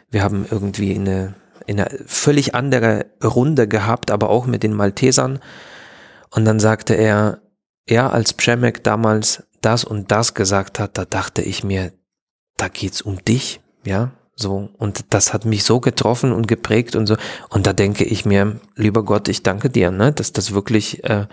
Wir 0.09 0.23
haben 0.23 0.45
irgendwie 0.49 0.95
eine, 0.95 1.35
eine 1.67 1.87
völlig 2.05 2.55
andere 2.55 3.07
Runde 3.23 3.67
gehabt, 3.67 4.11
aber 4.11 4.29
auch 4.29 4.45
mit 4.45 4.63
den 4.63 4.73
Maltesern. 4.73 5.39
Und 6.31 6.45
dann 6.45 6.59
sagte 6.59 6.93
er, 6.93 7.41
ja, 7.87 8.09
als 8.09 8.33
Przemek 8.33 8.83
damals 8.83 9.43
das 9.61 9.83
und 9.83 10.11
das 10.11 10.33
gesagt 10.33 10.79
hat, 10.79 10.97
da 10.97 11.05
dachte 11.05 11.41
ich 11.41 11.63
mir, 11.63 11.91
da 12.55 12.69
geht's 12.69 13.01
um 13.01 13.23
dich, 13.23 13.61
ja, 13.83 14.11
so. 14.39 14.69
Und 14.77 15.05
das 15.09 15.33
hat 15.33 15.45
mich 15.45 15.63
so 15.63 15.79
getroffen 15.79 16.31
und 16.31 16.47
geprägt 16.47 16.95
und 16.95 17.07
so. 17.07 17.15
Und 17.49 17.67
da 17.67 17.73
denke 17.73 18.03
ich 18.03 18.25
mir, 18.25 18.59
lieber 18.75 19.03
Gott, 19.03 19.27
ich 19.27 19.43
danke 19.43 19.69
dir, 19.69 19.91
ne, 19.91 20.11
dass 20.11 20.33
das 20.33 20.53
wirklich, 20.53 21.03
äh, 21.03 21.27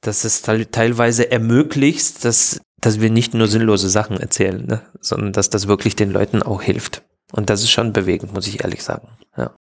dass 0.00 0.24
es 0.24 0.42
teilweise 0.42 1.30
ermöglicht, 1.30 2.24
dass, 2.24 2.60
dass 2.80 3.00
wir 3.00 3.10
nicht 3.10 3.34
nur 3.34 3.48
sinnlose 3.48 3.88
Sachen 3.88 4.18
erzählen, 4.18 4.66
ne, 4.66 4.82
sondern 5.00 5.32
dass 5.32 5.50
das 5.50 5.68
wirklich 5.68 5.96
den 5.96 6.10
Leuten 6.10 6.42
auch 6.42 6.62
hilft. 6.62 7.02
Und 7.32 7.50
das 7.50 7.62
ist 7.62 7.70
schon 7.70 7.92
bewegend, 7.92 8.34
muss 8.34 8.46
ich 8.46 8.62
ehrlich 8.62 8.82
sagen. 8.82 9.08
Ja. 9.36 9.54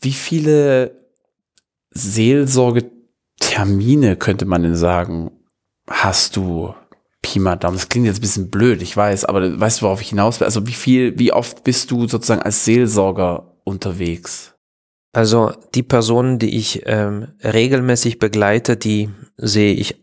Wie 0.00 0.12
viele 0.12 0.92
Seelsorgetermine 1.90 4.16
könnte 4.16 4.46
man 4.46 4.62
denn 4.62 4.76
sagen, 4.76 5.32
hast 5.88 6.36
du 6.36 6.74
Pi 7.28 7.38
mal 7.38 7.56
Daumen. 7.56 7.76
Das 7.76 7.88
klingt 7.88 8.06
jetzt 8.06 8.18
ein 8.18 8.22
bisschen 8.22 8.50
blöd, 8.50 8.80
ich 8.82 8.96
weiß, 8.96 9.24
aber 9.26 9.60
weißt 9.60 9.80
du, 9.80 9.86
worauf 9.86 10.00
ich 10.00 10.10
hinaus 10.10 10.40
will? 10.40 10.46
Also 10.46 10.66
wie 10.66 10.72
viel, 10.72 11.18
wie 11.18 11.32
oft 11.32 11.64
bist 11.64 11.90
du 11.90 12.08
sozusagen 12.08 12.42
als 12.42 12.64
Seelsorger 12.64 13.56
unterwegs? 13.64 14.54
Also 15.12 15.52
die 15.74 15.82
Personen, 15.82 16.38
die 16.38 16.56
ich 16.56 16.82
ähm, 16.86 17.28
regelmäßig 17.42 18.18
begleite, 18.18 18.76
die 18.76 19.10
sehe 19.36 19.74
ich 19.74 20.02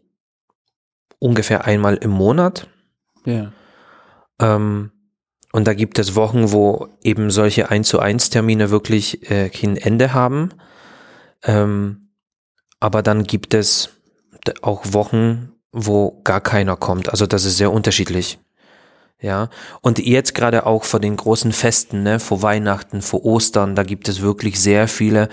ungefähr 1.19 1.65
einmal 1.65 1.95
im 1.95 2.11
Monat. 2.11 2.67
Ja. 3.25 3.51
Ähm, 4.39 4.91
und 5.51 5.67
da 5.67 5.73
gibt 5.73 5.99
es 5.99 6.15
Wochen, 6.15 6.51
wo 6.51 6.89
eben 7.01 7.31
solche 7.31 7.69
1 7.69 7.87
zu 7.87 7.99
1 7.99 8.29
Termine 8.29 8.71
wirklich 8.71 9.31
äh, 9.31 9.49
kein 9.49 9.77
Ende 9.77 10.13
haben. 10.13 10.49
Ähm, 11.43 12.09
aber 12.79 13.01
dann 13.01 13.23
gibt 13.23 13.53
es 13.53 13.89
auch 14.61 14.93
Wochen, 14.93 15.54
wo 15.75 16.21
gar 16.23 16.39
keiner 16.41 16.77
kommt. 16.77 17.09
Also 17.09 17.27
das 17.27 17.43
ist 17.43 17.57
sehr 17.57 17.71
unterschiedlich. 17.71 18.39
Ja, 19.21 19.49
und 19.81 19.99
jetzt 19.99 20.35
gerade 20.35 20.65
auch 20.65 20.83
vor 20.83 20.99
den 20.99 21.15
großen 21.15 21.51
Festen, 21.51 22.03
ne, 22.03 22.19
vor 22.19 22.41
Weihnachten, 22.41 23.01
vor 23.01 23.25
Ostern, 23.25 23.75
da 23.75 23.83
gibt 23.83 24.07
es 24.07 24.21
wirklich 24.21 24.59
sehr 24.59 24.87
viele. 24.87 25.29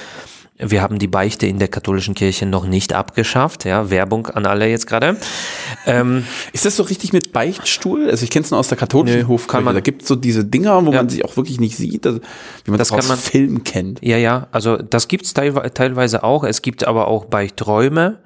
Wir 0.59 0.83
haben 0.83 0.99
die 0.99 1.09
Beichte 1.09 1.47
in 1.47 1.59
der 1.59 1.67
katholischen 1.67 2.15
Kirche 2.15 2.47
noch 2.47 2.65
nicht 2.65 2.93
abgeschafft, 2.93 3.65
ja, 3.65 3.91
Werbung 3.91 4.29
an 4.29 4.47
alle 4.47 4.69
jetzt 4.69 4.87
gerade. 4.87 5.17
Ähm, 5.87 6.25
ist 6.53 6.65
das 6.65 6.77
so 6.77 6.85
richtig 6.85 7.13
mit 7.13 7.33
Beichtstuhl? 7.33 8.09
Also 8.09 8.23
ich 8.25 8.31
kenne 8.31 8.45
es 8.45 8.51
nur 8.51 8.61
aus 8.61 8.69
der 8.69 8.79
katholischen 8.79 9.27
Hofkirche. 9.27 9.57
Kann 9.57 9.65
man, 9.65 9.75
da 9.75 9.81
gibt 9.81 10.03
es 10.03 10.09
so 10.09 10.15
diese 10.15 10.45
Dinger, 10.45 10.85
wo 10.87 10.93
ja. 10.93 10.99
man 10.99 11.09
sich 11.09 11.25
auch 11.25 11.37
wirklich 11.37 11.59
nicht 11.59 11.77
sieht, 11.77 12.07
also, 12.07 12.21
wie 12.65 12.71
man 12.71 12.79
das, 12.79 12.89
das 12.89 12.99
aus 12.99 13.09
man, 13.09 13.19
Filmen 13.19 13.65
kennt. 13.65 14.01
Ja, 14.03 14.17
ja, 14.17 14.47
also 14.53 14.77
das 14.77 15.09
gibt's 15.09 15.35
teilweise 15.35 16.23
auch. 16.23 16.45
Es 16.45 16.63
gibt 16.63 16.85
aber 16.85 17.09
auch 17.09 17.25
Beichträume 17.25 18.19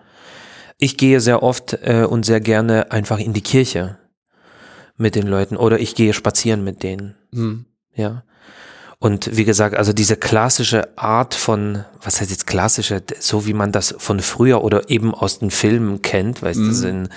ich 0.78 0.96
gehe 0.96 1.20
sehr 1.20 1.42
oft 1.42 1.78
äh, 1.82 2.06
und 2.08 2.24
sehr 2.24 2.40
gerne 2.40 2.92
einfach 2.92 3.18
in 3.18 3.32
die 3.32 3.42
Kirche 3.42 3.98
mit 4.96 5.14
den 5.14 5.26
Leuten 5.26 5.56
oder 5.56 5.78
ich 5.78 5.94
gehe 5.94 6.12
spazieren 6.12 6.64
mit 6.64 6.82
denen. 6.82 7.16
Mhm. 7.30 7.66
Ja. 7.94 8.24
Und 8.98 9.36
wie 9.36 9.44
gesagt, 9.44 9.76
also 9.76 9.92
diese 9.92 10.16
klassische 10.16 10.96
Art 10.96 11.34
von, 11.34 11.84
was 12.02 12.20
heißt 12.20 12.30
jetzt 12.30 12.46
klassische, 12.46 13.02
so 13.20 13.46
wie 13.46 13.52
man 13.52 13.70
das 13.70 13.94
von 13.98 14.20
früher 14.20 14.64
oder 14.64 14.88
eben 14.88 15.14
aus 15.14 15.38
den 15.38 15.50
Filmen 15.50 16.00
kennt, 16.00 16.42
weißt 16.42 16.60
mhm. 16.60 16.68
du, 16.68 16.74
sind 16.74 17.08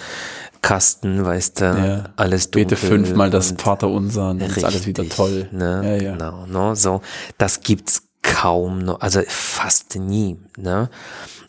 Kasten, 0.61 1.23
weißt 1.23 1.61
du, 1.61 1.65
ja. 1.65 2.03
alles 2.17 2.51
dunkel. 2.51 2.71
Bete 2.71 2.75
fünfmal 2.75 3.29
das 3.29 3.53
Vaterunser 3.57 4.31
und 4.31 4.41
ist 4.41 4.63
alles 4.63 4.85
wieder 4.87 5.07
toll. 5.07 5.47
Ne? 5.51 5.81
Ja, 5.83 6.03
ja. 6.03 6.11
Genau, 6.13 6.45
no, 6.47 6.75
so. 6.75 7.01
Das 7.37 7.61
gibt's 7.61 8.08
kaum, 8.29 8.95
also 8.99 9.21
fast 9.27 9.95
nie, 9.95 10.37
ne? 10.57 10.89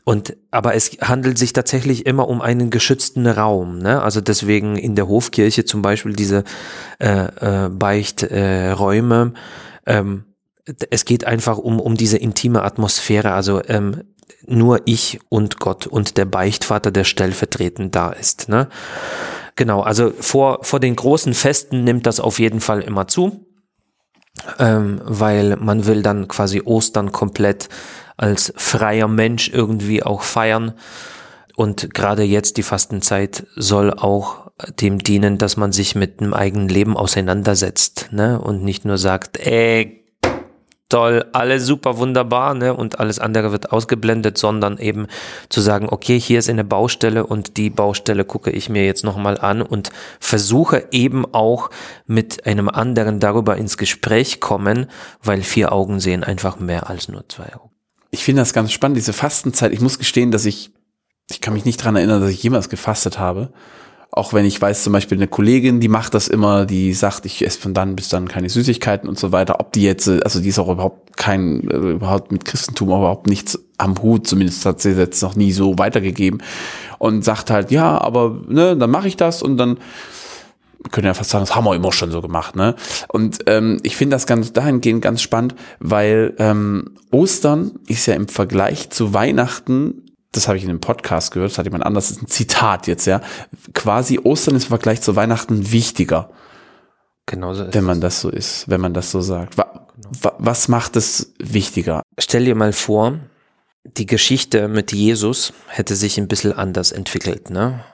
Und 0.05 0.37
aber 0.51 0.75
es 0.75 0.91
handelt 1.03 1.39
sich 1.39 1.53
tatsächlich 1.53 2.07
immer 2.07 2.27
um 2.27 2.41
einen 2.41 2.71
geschützten 2.71 3.27
Raum. 3.27 3.79
Ne? 3.79 4.03
Also 4.03 4.21
deswegen 4.21 4.77
in 4.77 4.97
der 4.97 5.07
Hofkirche 5.07 5.65
zum 5.65 5.83
Beispiel 5.83 6.15
diese 6.15 6.43
äh, 6.99 7.67
äh, 7.67 7.69
Beichträume. 7.69 9.35
Äh, 9.85 9.99
ähm, 9.99 10.25
es 10.91 11.05
geht 11.05 11.27
einfach 11.27 11.59
um, 11.59 11.79
um 11.79 11.97
diese 11.97 12.17
intime 12.17 12.63
Atmosphäre. 12.63 13.33
Also 13.33 13.63
ähm, 13.69 14.03
nur 14.47 14.81
ich 14.87 15.21
und 15.29 15.61
Gott 15.61 15.87
und 15.87 16.17
der 16.17 16.25
Beichtvater, 16.25 16.91
der 16.91 17.05
stellvertretend 17.05 17.95
da 17.95 18.11
ist. 18.11 18.49
Ne? 18.49 18.69
Genau, 19.55 19.83
also 19.83 20.13
vor, 20.19 20.61
vor 20.63 20.81
den 20.81 20.97
großen 20.97 21.35
Festen 21.35 21.85
nimmt 21.85 22.07
das 22.07 22.19
auf 22.19 22.39
jeden 22.39 22.61
Fall 22.61 22.81
immer 22.81 23.07
zu, 23.07 23.47
ähm, 24.59 25.01
weil 25.05 25.57
man 25.57 25.87
will 25.87 26.03
dann 26.03 26.29
quasi 26.29 26.63
Ostern 26.65 27.13
komplett 27.13 27.69
als 28.17 28.53
freier 28.57 29.09
Mensch 29.09 29.49
irgendwie 29.49 30.03
auch 30.03 30.23
feiern. 30.23 30.73
Und 31.57 31.93
gerade 31.95 32.23
jetzt 32.23 32.57
die 32.57 32.63
Fastenzeit 32.63 33.47
soll 33.57 33.93
auch 33.93 34.51
dem 34.81 34.99
dienen, 34.99 35.39
dass 35.39 35.57
man 35.57 35.73
sich 35.73 35.95
mit 35.95 36.21
dem 36.21 36.35
eigenen 36.35 36.69
Leben 36.69 36.97
auseinandersetzt, 36.97 38.09
ne? 38.13 38.41
Und 38.41 38.63
nicht 38.63 38.85
nur 38.85 38.99
sagt, 38.99 39.39
ey, 39.39 40.00
toll, 40.91 41.25
alles 41.33 41.65
super 41.65 41.97
wunderbar, 41.97 42.55
ne? 42.55 42.75
Und 42.75 43.01
alles 43.01 43.19
andere 43.19 43.53
wird 43.53 43.73
ausgeblendet, 43.73 44.37
sondern 44.37 44.77
eben 44.77 45.07
zu 45.49 45.63
sagen, 45.63 45.89
okay, 45.89 46.21
hier 46.21 46.39
ist 46.39 46.51
eine 46.51 46.65
Baustelle 46.65 47.25
und 47.25 47.57
die 47.57 47.71
Baustelle 47.71 48.25
gucke 48.25 48.51
ich 48.51 48.69
mir 48.69 48.85
jetzt 48.85 49.05
nochmal 49.05 49.39
an 49.39 49.63
und 49.63 49.91
versuche 50.21 50.89
eben 50.91 51.25
auch 51.33 51.71
mit 52.07 52.47
einem 52.47 52.69
anderen 52.69 53.21
darüber 53.21 53.57
ins 53.57 53.79
Gespräch 53.79 54.41
kommen, 54.41 54.87
weil 55.23 55.41
vier 55.41 55.73
Augen 55.73 55.99
sehen 56.01 56.25
einfach 56.25 56.61
mehr 56.61 56.91
als 56.91 57.09
nur 57.09 57.27
zwei 57.29 57.55
Augen 57.55 57.71
ich 58.11 58.25
finde 58.25 58.43
das 58.43 58.53
ganz 58.53 58.73
spannend, 58.73 58.97
diese 58.97 59.13
Fastenzeit. 59.13 59.73
Ich 59.73 59.81
muss 59.81 59.99
gestehen, 59.99 60.31
dass 60.31 60.45
ich, 60.45 60.73
ich 61.31 61.41
kann 61.41 61.55
mich 61.55 61.65
nicht 61.65 61.83
dran 61.83 61.97
erinnern, 61.97 62.21
dass 62.21 62.31
ich 62.31 62.43
jemals 62.43 62.69
gefastet 62.69 63.19
habe. 63.19 63.53
Auch 64.13 64.33
wenn 64.33 64.45
ich 64.45 64.61
weiß, 64.61 64.83
zum 64.83 64.93
Beispiel 64.93 65.19
eine 65.19 65.29
Kollegin, 65.29 65.79
die 65.79 65.89
macht 65.89 66.15
das 66.15 66.27
immer, 66.27 66.67
die 66.67 66.93
sagt, 66.95 67.27
ich 67.27 67.47
esse 67.47 67.61
von 67.61 67.75
dann 67.75 67.95
bis 67.95 68.09
dann 68.09 68.27
keine 68.27 68.49
Süßigkeiten 68.49 69.09
und 69.09 69.19
so 69.19 69.31
weiter. 69.31 69.61
Ob 69.61 69.73
die 69.73 69.83
jetzt, 69.83 70.09
also 70.09 70.41
die 70.41 70.49
ist 70.49 70.59
auch 70.59 70.69
überhaupt 70.69 71.17
kein, 71.17 71.69
äh, 71.71 71.77
überhaupt 71.77 72.33
mit 72.33 72.45
Christentum 72.45 72.89
überhaupt 72.89 73.29
nichts 73.29 73.59
am 73.79 74.03
Hut, 74.03 74.27
zumindest 74.27 74.67
hat 74.67 74.81
sie 74.81 74.93
jetzt 74.93 75.23
noch 75.23 75.37
nie 75.37 75.53
so 75.53 75.79
weitergegeben 75.79 76.43
und 76.99 77.25
sagt 77.25 77.51
halt, 77.51 77.71
ja, 77.71 78.01
aber 78.01 78.41
ne, 78.49 78.77
dann 78.77 78.91
mache 78.91 79.07
ich 79.07 79.17
das 79.17 79.43
und 79.43 79.57
dann 79.59 79.79
können 80.91 81.07
ja 81.07 81.15
fast 81.15 81.31
sagen, 81.31 81.45
das 81.45 81.55
haben 81.55 81.65
wir 81.65 81.75
immer 81.75 81.93
schon 81.93 82.11
so 82.11 82.21
gemacht, 82.21 82.57
ne? 82.57 82.75
Und 83.09 83.41
ähm, 83.47 83.79
ich 83.83 83.97
finde 83.97 84.17
das 84.17 84.27
ganz 84.27 84.53
dahingehend 84.53 85.03
ganz 85.03 85.23
spannend, 85.23 85.55
weil 85.79 86.35
ähm, 86.39 86.93
Ostern 87.11 87.73
ist 87.87 88.07
ja 88.07 88.15
im 88.15 88.29
Vergleich 88.29 88.91
zu 88.91 89.13
Weihnachten 89.13 90.10
das 90.33 90.47
habe 90.47 90.59
ich 90.59 90.65
in 90.65 90.71
einem 90.71 90.81
Podcast 90.81 91.33
gehört, 91.33 91.51
das 91.51 91.59
hat 91.59 91.67
jemand 91.67 91.85
anders, 91.85 92.09
das 92.09 92.17
ist 92.19 92.23
ein 92.23 92.29
Zitat 92.29 92.87
jetzt, 92.87 93.07
ja. 93.07 93.21
Quasi 93.75 94.19
Ostern 94.19 94.57
ist 94.57 94.65
im 94.65 94.69
Vergleich 94.69 95.01
zu 95.01 95.17
Weihnachten 95.17 95.73
wichtiger. 95.73 96.31
Genauso 97.27 97.65
ist 97.65 97.75
Wenn 97.75 97.85
man 97.85 98.01
das 98.01 98.21
so 98.21 98.29
ist, 98.31 98.69
wenn 98.69 98.81
man 98.81 98.95
das 98.95 99.11
so 99.11 99.21
sagt. 99.21 99.59
Wa 99.59 99.65
genau. 99.65 100.35
was 100.39 100.69
macht 100.69 100.97
es 100.97 101.35
wichtiger? 101.39 102.03
Stell 102.19 102.45
dir 102.45 102.55
mal 102.55 102.73
vor, 102.73 103.21
die 103.85 104.07
Geschichte 104.07 104.69
mit 104.69 104.93
Jesus 104.93 105.53
hätte 105.69 105.97
sich 105.97 106.19
ein 106.19 106.29
bisschen 106.29 106.53
anders 106.53 106.93
entwickelt, 106.93 107.51
ne? 107.51 107.85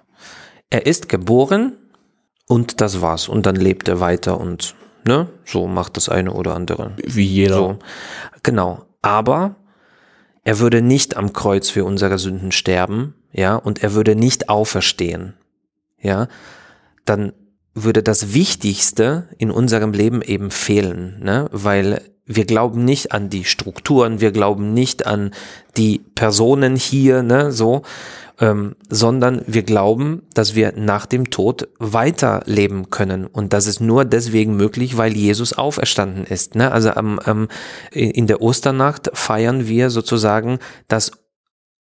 Er 0.68 0.87
ist 0.87 1.09
geboren 1.09 1.74
und 2.49 2.80
das 2.80 3.01
war's. 3.01 3.28
Und 3.28 3.47
dann 3.47 3.57
lebt 3.57 3.89
er 3.89 4.01
weiter 4.01 4.41
und 4.41 4.74
ne, 5.05 5.28
so 5.45 5.66
macht 5.66 5.97
das 5.97 6.09
eine 6.09 6.32
oder 6.32 6.55
andere. 6.55 6.93
Wie 7.05 7.24
jeder. 7.24 7.55
So, 7.55 7.78
genau. 8.43 8.84
Aber 9.01 9.55
er 10.47 10.61
würde 10.61 10.80
nicht 10.80 11.16
am 11.16 11.32
Kreuz 11.32 11.70
für 11.70 11.84
unsere 11.84 12.20
Sünden 12.20 12.53
sterben, 12.53 13.14
ja, 13.32 13.57
und 13.57 13.82
er 13.82 13.94
würde 13.94 14.14
nicht 14.14 14.49
auferstehen, 14.49 15.34
ja, 16.01 16.28
dann 17.05 17.32
würde 17.74 18.05
das 18.05 18.32
Wichtigste 18.32 19.28
in 19.38 19.51
unserem 19.51 19.92
Leben 19.92 20.22
eben 20.22 20.53
fehlen, 20.53 21.18
ne, 21.20 21.49
weil 21.51 22.01
wir 22.26 22.44
glauben 22.44 22.84
nicht 22.84 23.11
an 23.11 23.28
die 23.28 23.44
Strukturen, 23.44 24.20
wir 24.20 24.30
glauben 24.30 24.72
nicht 24.72 25.05
an 25.05 25.32
die 25.76 25.99
Personen 25.99 26.76
hier, 26.76 27.24
ne, 27.24 27.51
so, 27.51 27.82
ähm, 28.41 28.76
sondern 28.89 29.43
wir 29.47 29.62
glauben, 29.62 30.22
dass 30.34 30.55
wir 30.55 30.72
nach 30.76 31.07
dem 31.07 31.30
Tod 31.30 31.68
weiterleben 31.78 32.91
können. 32.91 33.26
Und 33.26 33.53
das 33.53 33.66
ist 33.66 33.80
nur 33.80 34.05
deswegen 34.05 34.57
möglich, 34.57 34.97
weil 34.97 35.16
Jesus 35.16 35.53
auferstanden 35.53 36.24
ist. 36.24 36.55
Ne? 36.55 36.70
Also 36.70 36.91
am, 36.91 37.20
ähm, 37.26 37.49
in 37.93 38.26
der 38.26 38.43
Osternacht 38.43 39.11
feiern 39.14 39.66
wir 39.66 39.91
sozusagen 39.91 40.59
das 40.89 41.12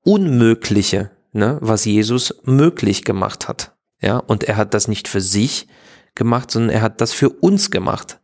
Unmögliche, 0.03 1.12
ne, 1.34 1.58
was 1.62 1.86
Jesus 1.86 2.36
möglich 2.43 3.03
gemacht 3.03 3.47
hat. 3.47 3.76
Ja, 4.01 4.18
und 4.18 4.43
er 4.43 4.56
hat 4.56 4.74
das 4.76 4.88
nicht 4.88 5.08
für 5.08 5.22
sich 5.22 5.68
gemacht, 6.14 6.51
sondern 6.51 6.70
er 6.70 6.82
hat 6.82 7.01
das 7.01 7.12
für 7.12 7.30
uns 7.30 7.72
gemacht. 7.72 8.20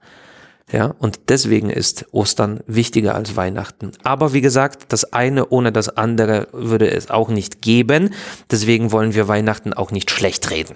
Ja, 0.72 0.95
und 0.99 1.19
deswegen 1.28 1.69
ist 1.69 2.05
Ostern 2.11 2.61
wichtiger 2.65 3.15
als 3.15 3.36
Weihnachten. 3.36 3.91
Aber 4.03 4.32
wie 4.32 4.41
gesagt, 4.41 4.93
das 4.93 5.11
eine 5.11 5.49
ohne 5.49 5.72
das 5.72 5.89
andere 5.97 6.47
würde 6.53 6.89
es 6.89 7.09
auch 7.09 7.30
nicht 7.30 7.61
geben. 7.61 8.13
Deswegen 8.49 8.91
wollen 8.91 9.13
wir 9.13 9.28
Weihnachten 9.28 9.74
auch 9.74 9.91
nicht 9.91 10.11
schlecht 10.11 10.49
reden. 10.49 10.76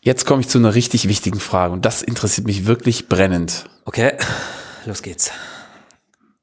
Jetzt 0.00 0.26
komme 0.26 0.40
ich 0.40 0.48
zu 0.48 0.58
einer 0.58 0.74
richtig 0.74 1.08
wichtigen 1.08 1.40
Frage 1.40 1.72
und 1.72 1.84
das 1.84 2.02
interessiert 2.02 2.46
mich 2.46 2.66
wirklich 2.66 3.08
brennend. 3.08 3.68
Okay, 3.84 4.12
los 4.86 5.02
geht's. 5.02 5.30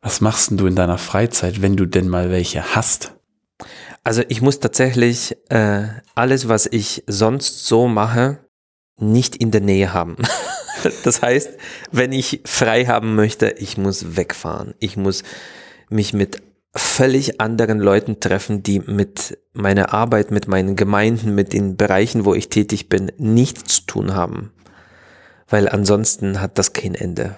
Was 0.02 0.22
machst 0.22 0.52
denn 0.52 0.58
du 0.58 0.68
in 0.68 0.76
deiner 0.76 0.98
Freizeit, 0.98 1.62
wenn 1.62 1.78
du 1.78 1.86
denn 1.86 2.10
mal 2.10 2.30
welche 2.30 2.76
hast? 2.76 3.14
Also 4.04 4.22
ich 4.28 4.42
muss 4.42 4.60
tatsächlich 4.60 5.38
äh, 5.50 5.84
alles, 6.14 6.50
was 6.50 6.66
ich 6.66 7.04
sonst 7.08 7.66
so 7.66 7.88
mache, 7.88 8.40
nicht 8.98 9.38
in 9.38 9.52
der 9.52 9.62
Nähe 9.62 9.94
haben. 9.94 10.18
Das 11.04 11.22
heißt, 11.22 11.52
wenn 11.92 12.12
ich 12.12 12.42
frei 12.46 12.86
haben 12.86 13.16
möchte, 13.16 13.50
ich 13.58 13.78
muss 13.78 14.16
wegfahren. 14.16 14.74
Ich 14.80 14.98
muss 14.98 15.24
mich 15.90 16.14
mit 16.14 16.42
völlig 16.76 17.40
anderen 17.40 17.80
Leuten 17.80 18.20
treffen, 18.20 18.64
die 18.64 18.80
mit 18.80 19.38
meiner 19.54 19.94
Arbeit, 19.94 20.32
mit 20.32 20.48
meinen 20.48 20.76
Gemeinden, 20.76 21.36
mit 21.36 21.54
den 21.54 21.78
Bereichen, 21.78 22.26
wo 22.26 22.34
ich 22.34 22.50
tätig 22.50 22.90
bin, 22.90 23.12
nichts 23.18 23.76
zu 23.76 23.82
tun 23.86 24.16
haben. 24.16 24.52
Weil 25.48 25.70
ansonsten 25.70 26.42
hat 26.42 26.58
das 26.58 26.74
kein 26.74 26.96
Ende. 26.96 27.38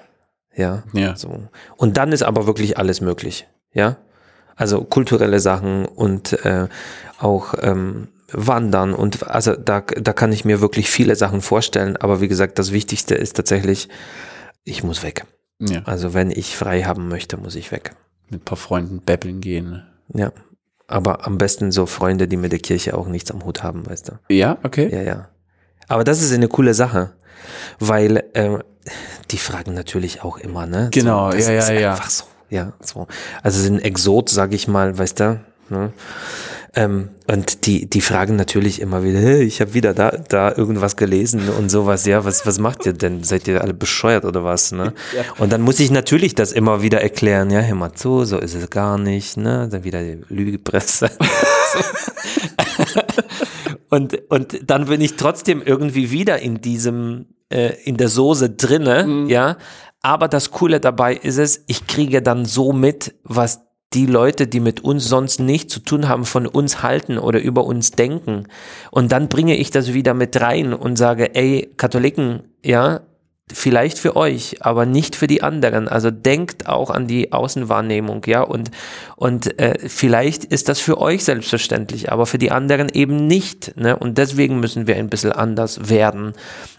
Ja. 0.56 0.84
Ja. 0.94 1.16
So. 1.18 1.50
Und 1.76 1.98
dann 1.98 2.14
ist 2.14 2.24
aber 2.24 2.48
wirklich 2.48 2.78
alles 2.78 3.02
möglich. 3.02 3.48
Ja. 3.74 3.98
Also 4.56 4.86
kulturelle 4.86 5.42
Sachen 5.42 5.86
und 5.86 6.32
äh, 6.46 6.68
auch 7.20 7.56
ähm, 7.62 8.08
Wandern 8.36 8.94
und 8.94 9.28
also 9.30 9.56
da, 9.56 9.82
da 9.82 10.14
kann 10.14 10.32
ich 10.32 10.46
mir 10.46 10.62
wirklich 10.62 10.90
viele 10.90 11.16
Sachen 11.16 11.42
vorstellen, 11.42 11.98
aber 11.98 12.22
wie 12.22 12.28
gesagt, 12.28 12.60
das 12.60 12.72
Wichtigste 12.72 13.16
ist 13.16 13.36
tatsächlich, 13.36 13.90
ich 14.64 14.84
muss 14.84 15.04
weg. 15.04 15.26
Ja. 15.60 15.82
Also 15.86 16.14
wenn 16.14 16.32
ich 16.32 16.58
frei 16.58 16.84
haben 16.84 17.08
möchte, 17.08 17.38
muss 17.38 17.56
ich 17.56 17.72
weg. 17.72 17.96
Mit 18.30 18.42
ein 18.42 18.46
paar 18.46 18.58
Freunden 18.58 19.02
babbeln 19.02 19.40
gehen. 19.40 19.84
Ja. 20.14 20.32
Aber 20.88 21.26
am 21.26 21.38
besten 21.38 21.72
so 21.72 21.86
Freunde, 21.86 22.28
die 22.28 22.38
mit 22.38 22.52
der 22.52 22.60
Kirche 22.60 22.98
auch 22.98 23.08
nichts 23.08 23.32
am 23.32 23.44
Hut 23.46 23.64
haben, 23.64 23.86
weißt 23.88 24.10
du. 24.10 24.12
Ja, 24.30 24.58
okay. 24.64 24.90
Ja, 24.92 25.02
ja. 25.02 25.30
Aber 25.88 26.04
das 26.04 26.22
ist 26.22 26.34
eine 26.34 26.48
coole 26.48 26.74
Sache, 26.74 27.14
weil 27.80 28.24
äh, 28.34 28.60
die 29.32 29.38
fragen 29.38 29.74
natürlich 29.74 30.24
auch 30.24 30.38
immer, 30.38 30.66
ne? 30.66 30.90
Genau, 30.92 31.32
so, 31.32 31.38
ja, 31.38 31.52
ja, 31.52 31.60
ist 31.60 31.70
ja. 31.70 31.92
Einfach 31.92 32.10
so, 32.10 32.26
ja, 32.50 32.74
so. 32.82 33.08
Also 33.42 33.62
sind 33.62 33.80
Exot, 33.80 34.30
sag 34.30 34.54
ich 34.54 34.68
mal, 34.68 34.98
weißt 34.98 35.20
du. 35.20 35.42
Ne? 35.70 35.94
Ähm, 36.78 37.10
und 37.28 37.66
die, 37.66 37.90
die 37.90 38.02
fragen 38.02 38.36
natürlich 38.36 38.82
immer 38.82 39.02
wieder, 39.04 39.20
hey, 39.20 39.44
ich 39.44 39.62
habe 39.62 39.74
wieder 39.74 39.94
da, 39.94 40.12
da 40.12 40.54
irgendwas 40.54 40.98
gelesen 40.98 41.48
und 41.50 41.70
sowas, 41.70 42.06
ja, 42.06 42.26
was, 42.26 42.46
was 42.46 42.60
macht 42.60 42.86
ihr 42.86 42.92
denn? 42.92 43.24
Seid 43.24 43.48
ihr 43.48 43.62
alle 43.62 43.74
bescheuert 43.74 44.26
oder 44.26 44.44
was? 44.44 44.74
Ne? 44.74 44.94
Ja. 45.16 45.24
Und 45.38 45.54
dann 45.54 45.62
muss 45.62 45.80
ich 45.80 45.90
natürlich 45.90 46.36
das 46.36 46.52
immer 46.52 46.82
wieder 46.82 47.02
erklären, 47.02 47.50
ja, 47.50 47.62
hör 47.62 47.76
mal 47.76 47.94
zu, 47.94 48.26
so 48.26 48.38
ist 48.38 48.56
es 48.56 48.70
gar 48.70 48.98
nicht, 48.98 49.38
ne? 49.38 49.70
Dann 49.72 49.86
wieder 49.86 50.02
die 50.04 50.22
Lügepresse. 50.28 51.10
und, 53.90 54.20
und 54.30 54.70
dann 54.70 54.86
bin 54.86 55.00
ich 55.00 55.16
trotzdem 55.16 55.62
irgendwie 55.62 56.12
wieder 56.12 56.40
in 56.40 56.60
diesem, 56.60 57.28
äh, 57.50 57.74
in 57.86 57.96
der 57.96 58.10
Soße 58.10 58.50
drinne, 58.50 59.26
ja. 59.30 59.58
Aber 60.02 60.28
das 60.28 60.52
Coole 60.52 60.80
dabei 60.80 61.16
ist 61.16 61.40
es, 61.40 61.64
ich 61.66 61.88
kriege 61.88 62.22
dann 62.22 62.46
so 62.46 62.74
mit, 62.74 63.16
was 63.24 63.65
die 63.94 64.06
Leute, 64.06 64.48
die 64.48 64.60
mit 64.60 64.84
uns 64.84 65.08
sonst 65.08 65.40
nichts 65.40 65.74
zu 65.74 65.80
tun 65.80 66.10
haben, 66.10 66.26
von 66.26 66.48
uns 66.48 66.84
halten 66.84 67.18
oder 67.18 67.40
über 67.40 67.66
uns 67.66 67.92
denken. 67.92 68.48
Und 68.92 69.12
dann 69.12 69.30
bringe 69.30 69.56
ich 69.56 69.72
das 69.72 69.94
wieder 69.94 70.14
mit 70.14 70.40
rein 70.42 70.74
und 70.74 70.98
sage, 70.98 71.34
ey, 71.36 71.72
Katholiken, 71.78 72.44
ja, 72.64 73.02
vielleicht 73.54 74.00
für 74.00 74.16
euch, 74.16 74.58
aber 74.62 74.86
nicht 74.86 75.16
für 75.16 75.28
die 75.28 75.44
anderen. 75.44 75.88
Also 75.88 76.10
denkt 76.10 76.68
auch 76.68 76.90
an 76.90 77.08
die 77.08 77.32
Außenwahrnehmung, 77.32 78.24
ja, 78.26 78.42
und, 78.42 78.72
und 79.16 79.60
äh, 79.60 79.88
vielleicht 79.88 80.46
ist 80.46 80.68
das 80.68 80.80
für 80.80 81.00
euch 81.00 81.24
selbstverständlich, 81.24 82.12
aber 82.12 82.26
für 82.26 82.40
die 82.40 82.52
anderen 82.52 82.90
eben 82.90 83.28
nicht. 83.28 83.78
Ne? 83.78 83.96
Und 83.96 84.18
deswegen 84.18 84.60
müssen 84.60 84.88
wir 84.88 84.96
ein 84.96 85.10
bisschen 85.10 85.32
anders 85.32 85.90
werden 85.90 86.34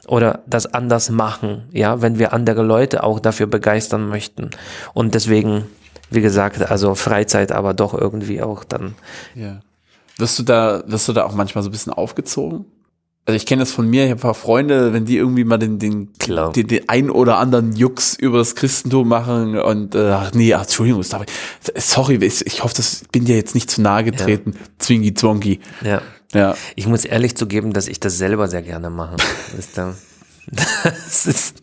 oder 0.08 0.42
das 0.46 0.66
anders 0.66 1.08
machen, 1.08 1.68
ja, 1.72 2.02
wenn 2.02 2.18
wir 2.18 2.32
andere 2.32 2.62
Leute 2.62 3.04
auch 3.04 3.20
dafür 3.20 3.46
begeistern 3.46 4.08
möchten. 4.08 4.50
Und 4.92 5.14
deswegen, 5.14 5.66
wie 6.10 6.20
gesagt, 6.20 6.70
also 6.70 6.94
Freizeit, 6.94 7.52
aber 7.52 7.74
doch 7.74 7.94
irgendwie 7.94 8.42
auch 8.42 8.64
dann. 8.64 8.94
Ja. 9.34 9.60
Wirst 10.18 10.38
du 10.38 10.42
da, 10.42 10.82
wirst 10.86 11.08
du 11.08 11.12
da 11.12 11.24
auch 11.24 11.34
manchmal 11.34 11.62
so 11.62 11.68
ein 11.68 11.72
bisschen 11.72 11.92
aufgezogen? 11.92 12.64
Also 13.26 13.36
ich 13.36 13.44
kenne 13.44 13.60
das 13.60 13.72
von 13.72 13.88
mir, 13.88 14.04
ich 14.04 14.10
habe 14.10 14.20
ein 14.20 14.22
paar 14.22 14.34
Freunde, 14.34 14.92
wenn 14.92 15.04
die 15.04 15.16
irgendwie 15.16 15.42
mal 15.42 15.58
den, 15.58 15.80
den, 15.80 16.12
Klar. 16.12 16.52
den, 16.52 16.68
den 16.68 16.88
ein 16.88 17.10
oder 17.10 17.38
anderen 17.38 17.74
Jux 17.74 18.14
über 18.14 18.38
das 18.38 18.54
Christentum 18.54 19.08
machen 19.08 19.58
und 19.58 19.96
äh, 19.96 20.10
ach 20.10 20.32
nee, 20.32 20.54
ach, 20.54 20.62
Entschuldigung, 20.62 21.02
sorry, 21.02 22.24
ich, 22.24 22.46
ich 22.46 22.62
hoffe, 22.62 22.74
das 22.76 23.02
bin 23.10 23.24
dir 23.24 23.34
jetzt 23.34 23.56
nicht 23.56 23.68
zu 23.68 23.82
nahe 23.82 24.04
getreten. 24.04 24.54
Zwingi 24.78 25.12
Zwongi. 25.12 25.58
Ja. 25.82 26.02
Ja. 26.34 26.54
Ich 26.76 26.86
muss 26.86 27.04
ehrlich 27.04 27.36
zugeben, 27.36 27.72
dass 27.72 27.88
ich 27.88 27.98
das 27.98 28.16
selber 28.16 28.46
sehr 28.48 28.62
gerne 28.62 28.90
mache. 28.90 29.16
Das 30.48 31.26
ist, 31.26 31.60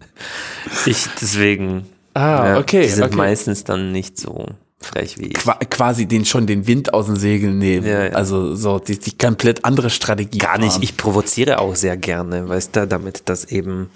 ich, 0.85 1.07
deswegen. 1.21 1.85
Ah, 2.13 2.57
okay, 2.57 2.83
Die 2.83 2.89
sind 2.89 3.05
okay. 3.05 3.15
meistens 3.15 3.63
dann 3.63 3.91
nicht 3.91 4.17
so 4.17 4.45
frech 4.79 5.17
wie 5.17 5.27
ich. 5.27 5.33
Qua 5.33 5.55
quasi 5.55 6.05
den 6.05 6.25
schon 6.25 6.45
den 6.45 6.67
Wind 6.67 6.93
aus 6.93 7.07
den 7.07 7.15
Segeln 7.15 7.57
nehmen. 7.57 7.87
Ja, 7.87 8.05
ja. 8.05 8.11
Also 8.11 8.55
so 8.55 8.79
die, 8.79 8.99
die 8.99 9.17
komplett 9.17 9.65
andere 9.65 9.89
Strategie. 9.89 10.37
Gar 10.37 10.59
nicht. 10.59 10.73
fahren. 10.73 10.83
Ich 10.83 10.97
provoziere 10.97 11.59
auch 11.59 11.75
sehr 11.75 11.97
gerne, 11.97 12.47
weißt 12.47 12.75
du, 12.75 12.87
damit 12.87 13.23
das 13.29 13.45
eben, 13.45 13.89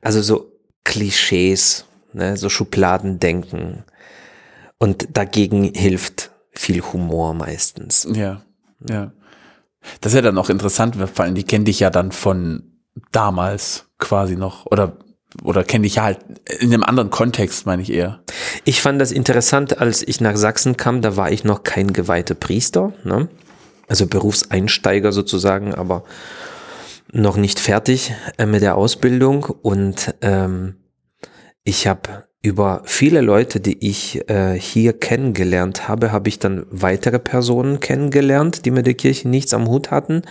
also 0.00 0.22
so 0.22 0.52
Klischees, 0.84 1.84
ne, 2.12 2.36
so 2.36 2.48
Schubladendenken. 2.48 3.84
Und 4.78 5.16
dagegen 5.16 5.64
hilft 5.74 6.30
viel 6.52 6.80
Humor 6.80 7.34
meistens. 7.34 8.08
Ja, 8.12 8.42
ja. 8.88 9.12
Das 10.00 10.12
ist 10.12 10.16
ja 10.16 10.22
dann 10.22 10.38
auch 10.38 10.50
interessant, 10.50 10.98
weil 10.98 11.06
vor 11.06 11.24
allem 11.24 11.34
die 11.34 11.44
kennen 11.44 11.64
dich 11.64 11.80
ja 11.80 11.90
dann 11.90 12.12
von 12.12 12.62
damals 13.12 13.86
quasi 13.98 14.36
noch 14.36 14.66
oder 14.66 14.96
oder 15.42 15.64
kenne 15.64 15.82
dich 15.82 15.96
ja 15.96 16.04
halt 16.04 16.20
in 16.60 16.72
einem 16.72 16.82
anderen 16.82 17.10
Kontext, 17.10 17.66
meine 17.66 17.82
ich 17.82 17.92
eher. 17.92 18.20
Ich 18.64 18.80
fand 18.80 19.00
das 19.00 19.12
interessant, 19.12 19.78
als 19.78 20.02
ich 20.02 20.20
nach 20.20 20.36
Sachsen 20.36 20.76
kam, 20.76 21.02
da 21.02 21.16
war 21.16 21.30
ich 21.30 21.44
noch 21.44 21.64
kein 21.64 21.92
geweihter 21.92 22.34
Priester, 22.34 22.92
ne? 23.04 23.28
also 23.88 24.06
Berufseinsteiger 24.06 25.12
sozusagen, 25.12 25.74
aber 25.74 26.04
noch 27.12 27.36
nicht 27.36 27.58
fertig 27.58 28.14
äh, 28.36 28.46
mit 28.46 28.62
der 28.62 28.76
Ausbildung 28.76 29.44
und 29.44 30.14
ähm, 30.20 30.76
ich 31.64 31.86
habe 31.86 32.27
über 32.40 32.82
viele 32.84 33.20
Leute, 33.20 33.58
die 33.60 33.84
ich 33.88 34.28
äh, 34.30 34.54
hier 34.58 34.92
kennengelernt 34.92 35.88
habe, 35.88 36.12
habe 36.12 36.28
ich 36.28 36.38
dann 36.38 36.66
weitere 36.70 37.18
Personen 37.18 37.80
kennengelernt, 37.80 38.64
die 38.64 38.70
mit 38.70 38.86
der 38.86 38.94
Kirche 38.94 39.28
nichts 39.28 39.52
am 39.54 39.66
Hut 39.66 39.90
hatten. 39.90 40.22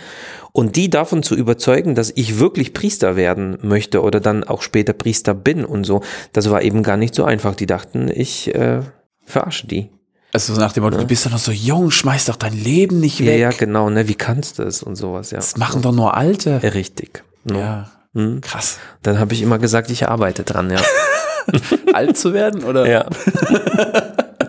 Und 0.52 0.76
die 0.76 0.88
davon 0.88 1.22
zu 1.22 1.34
überzeugen, 1.36 1.94
dass 1.94 2.10
ich 2.16 2.38
wirklich 2.38 2.72
Priester 2.72 3.14
werden 3.16 3.58
möchte 3.62 4.02
oder 4.02 4.20
dann 4.20 4.42
auch 4.42 4.62
später 4.62 4.94
Priester 4.94 5.34
bin 5.34 5.64
und 5.66 5.84
so, 5.84 6.00
das 6.32 6.48
war 6.50 6.62
eben 6.62 6.82
gar 6.82 6.96
nicht 6.96 7.14
so 7.14 7.24
einfach. 7.24 7.54
Die 7.54 7.66
dachten, 7.66 8.10
ich 8.12 8.54
äh, 8.54 8.80
verarsche 9.24 9.66
die. 9.66 9.90
Also 10.32 10.54
so 10.54 10.60
nach 10.60 10.72
dem 10.72 10.84
Motto, 10.84 10.98
du 10.98 11.06
bist 11.06 11.26
doch 11.26 11.30
noch 11.30 11.38
so 11.38 11.52
jung, 11.52 11.90
schmeiß 11.90 12.24
doch 12.26 12.36
dein 12.36 12.52
Leben 12.54 13.00
nicht 13.00 13.20
Ja, 13.20 13.26
weg. 13.26 13.38
ja, 13.40 13.50
genau, 13.50 13.88
ne? 13.90 14.08
Wie 14.08 14.14
kannst 14.14 14.58
du 14.58 14.62
es 14.62 14.82
und 14.82 14.96
sowas, 14.96 15.30
ja. 15.30 15.36
Das 15.38 15.56
machen 15.56 15.82
doch 15.82 15.92
nur 15.92 16.16
Alte. 16.16 16.60
Ja, 16.62 16.68
Richtig. 16.70 17.22
Ne? 17.44 17.58
Ja, 17.58 17.90
Hm. 18.14 18.40
krass. 18.40 18.78
Dann 19.02 19.18
habe 19.18 19.34
ich 19.34 19.42
immer 19.42 19.58
gesagt, 19.58 19.90
ich 19.90 20.08
arbeite 20.08 20.42
dran, 20.42 20.70
ja. 20.70 20.80
Alt 21.92 22.16
zu 22.16 22.32
werden 22.32 22.64
oder? 22.64 22.88
ja. 22.88 23.06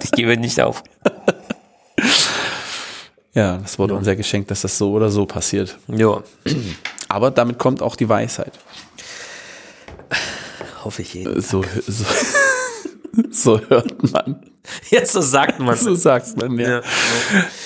ich 0.03 0.11
gebe 0.11 0.37
nicht 0.37 0.61
auf. 0.61 0.83
Ja, 3.33 3.57
das 3.57 3.77
wurde 3.77 3.93
uns 3.93 4.07
ja 4.07 4.15
geschenkt, 4.15 4.49
dass 4.51 4.61
das 4.61 4.77
so 4.77 4.91
oder 4.91 5.09
so 5.09 5.25
passiert. 5.25 5.77
Ja, 5.87 6.21
Aber 7.07 7.31
damit 7.31 7.57
kommt 7.59 7.81
auch 7.81 7.95
die 7.95 8.09
Weisheit. 8.09 8.53
hoffe 10.83 11.03
ich 11.03 11.13
jeden. 11.13 11.39
So, 11.41 11.63
so, 11.87 12.05
so 13.31 13.61
hört 13.69 14.11
man. 14.11 14.43
Ja, 14.89 15.05
so 15.05 15.21
sagt 15.21 15.59
man 15.59 15.75
So 15.75 15.95
sagt 15.95 16.37
man, 16.37 16.57
ja. 16.59 16.69
Ja. 16.69 16.81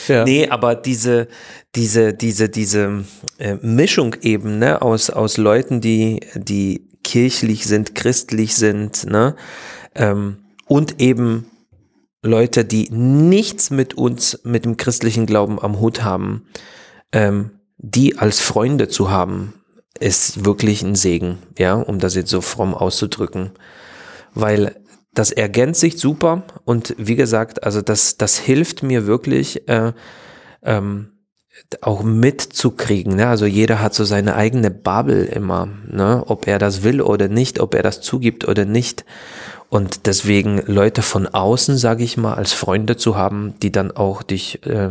ja. 0.07 0.23
Nee, 0.25 0.47
aber 0.47 0.75
diese, 0.75 1.27
diese, 1.75 2.13
diese, 2.13 2.49
diese 2.49 3.03
äh, 3.37 3.55
Mischung 3.61 4.15
eben, 4.21 4.59
ne, 4.59 4.81
aus, 4.81 5.09
aus 5.09 5.37
Leuten, 5.37 5.81
die, 5.81 6.19
die 6.35 6.87
kirchlich 7.03 7.65
sind, 7.65 7.95
christlich 7.95 8.55
sind, 8.55 9.05
ne, 9.05 9.35
ähm, 9.95 10.37
und 10.67 11.01
eben 11.01 11.45
Leute, 12.23 12.63
die 12.63 12.89
nichts 12.89 13.69
mit 13.69 13.95
uns, 13.95 14.39
mit 14.43 14.65
dem 14.65 14.77
christlichen 14.77 15.25
Glauben 15.25 15.59
am 15.59 15.79
Hut 15.79 16.03
haben, 16.03 16.45
ähm, 17.11 17.51
die 17.77 18.17
als 18.17 18.39
Freunde 18.39 18.87
zu 18.87 19.11
haben, 19.11 19.53
ist 19.99 20.45
wirklich 20.45 20.81
ein 20.81 20.95
Segen, 20.95 21.37
ja, 21.57 21.75
um 21.75 21.99
das 21.99 22.15
jetzt 22.15 22.29
so 22.29 22.41
fromm 22.41 22.73
auszudrücken. 22.73 23.51
Weil 24.33 24.81
das 25.13 25.31
ergänzt 25.31 25.81
sich 25.81 25.99
super 25.99 26.43
und 26.65 26.95
wie 26.97 27.15
gesagt, 27.15 27.63
also 27.63 27.81
das, 27.81 28.17
das 28.17 28.37
hilft 28.37 28.83
mir 28.83 29.05
wirklich, 29.05 29.67
äh, 29.67 29.93
ähm, 30.63 31.12
auch 31.81 32.03
mitzukriegen. 32.03 33.15
Ne? 33.15 33.27
Also 33.27 33.45
jeder 33.45 33.81
hat 33.81 33.93
so 33.93 34.03
seine 34.03 34.35
eigene 34.35 34.71
Bubble 34.71 35.25
immer, 35.25 35.67
ne? 35.91 36.23
ob 36.27 36.47
er 36.47 36.59
das 36.59 36.83
will 36.83 37.01
oder 37.01 37.27
nicht, 37.27 37.59
ob 37.59 37.73
er 37.75 37.83
das 37.83 38.01
zugibt 38.01 38.47
oder 38.47 38.65
nicht. 38.65 39.05
Und 39.69 40.05
deswegen 40.05 40.61
Leute 40.67 41.01
von 41.01 41.25
außen, 41.25 41.77
sage 41.77 42.03
ich 42.03 42.15
mal, 42.15 42.35
als 42.35 42.53
Freunde 42.53 42.95
zu 42.95 43.17
haben, 43.17 43.55
die 43.63 43.71
dann 43.71 43.89
auch 43.89 44.21
dich 44.21 44.63
äh, 44.67 44.89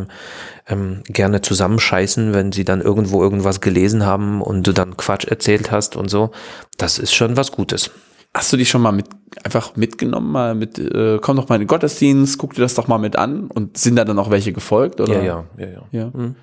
ähm, 0.67 1.03
gerne 1.05 1.41
zusammenscheißen, 1.41 2.35
wenn 2.35 2.51
sie 2.51 2.65
dann 2.65 2.81
irgendwo 2.81 3.23
irgendwas 3.23 3.61
gelesen 3.61 4.05
haben 4.05 4.43
und 4.43 4.67
du 4.67 4.73
dann 4.73 4.97
Quatsch 4.97 5.25
erzählt 5.25 5.71
hast 5.71 5.95
und 5.95 6.11
so, 6.11 6.33
das 6.79 6.99
ist 6.99 7.15
schon 7.15 7.37
was 7.37 7.53
Gutes. 7.53 7.93
Hast 8.35 8.53
du 8.53 8.57
die 8.57 8.67
schon 8.67 8.83
mal 8.83 8.91
mit 8.91 9.07
einfach 9.45 9.77
mitgenommen, 9.77 10.33
mal 10.33 10.55
mit, 10.57 10.79
äh, 10.79 11.19
komm 11.21 11.37
doch 11.37 11.49
mal 11.49 11.57
in 11.57 11.61
den 11.61 11.69
Gottesdienst, 11.69 12.39
guck 12.39 12.55
dir 12.55 12.63
das 12.63 12.75
doch 12.75 12.89
mal 12.89 12.99
mit 12.99 13.15
an 13.15 13.49
und 13.49 13.77
sind 13.77 13.95
da 13.97 14.05
dann 14.05 14.19
auch 14.19 14.31
welche 14.31 14.53
gefolgt? 14.53 15.01
Oder? 15.01 15.23
Ja, 15.23 15.23
ja, 15.23 15.45
ja, 15.59 15.67
ja. 15.67 15.83
ja. 15.93 16.11
Mhm. 16.13 16.35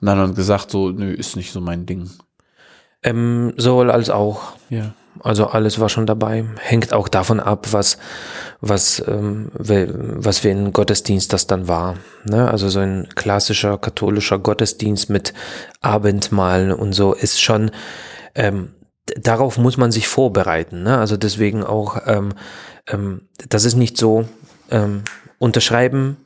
Und 0.00 0.06
dann 0.06 0.18
haben 0.18 0.34
gesagt, 0.34 0.70
so, 0.70 0.90
nö, 0.90 1.12
ist 1.12 1.36
nicht 1.36 1.52
so 1.52 1.60
mein 1.60 1.86
Ding. 1.86 2.10
Ähm, 3.02 3.54
sowohl 3.56 3.90
als 3.90 4.10
auch. 4.10 4.52
Ja. 4.68 4.92
Also 5.20 5.46
alles 5.46 5.80
war 5.80 5.88
schon 5.88 6.06
dabei. 6.06 6.44
Hängt 6.58 6.92
auch 6.92 7.08
davon 7.08 7.40
ab, 7.40 7.68
was, 7.72 7.98
was, 8.60 9.02
ähm, 9.06 9.50
was 9.54 10.40
für 10.40 10.50
ein 10.50 10.72
Gottesdienst 10.72 11.32
das 11.32 11.46
dann 11.46 11.68
war. 11.68 11.96
Ne? 12.24 12.50
Also 12.50 12.68
so 12.68 12.80
ein 12.80 13.08
klassischer 13.14 13.78
katholischer 13.78 14.38
Gottesdienst 14.38 15.08
mit 15.08 15.32
Abendmahl 15.80 16.72
und 16.72 16.92
so 16.92 17.14
ist 17.14 17.40
schon, 17.40 17.70
ähm, 18.34 18.72
darauf 19.16 19.56
muss 19.56 19.76
man 19.76 19.92
sich 19.92 20.08
vorbereiten. 20.08 20.82
Ne? 20.82 20.98
Also 20.98 21.16
deswegen 21.16 21.64
auch, 21.64 22.02
ähm, 22.06 22.30
ähm, 22.88 23.22
das 23.48 23.64
ist 23.64 23.76
nicht 23.76 23.96
so, 23.96 24.26
ähm, 24.70 25.02
unterschreiben, 25.38 26.16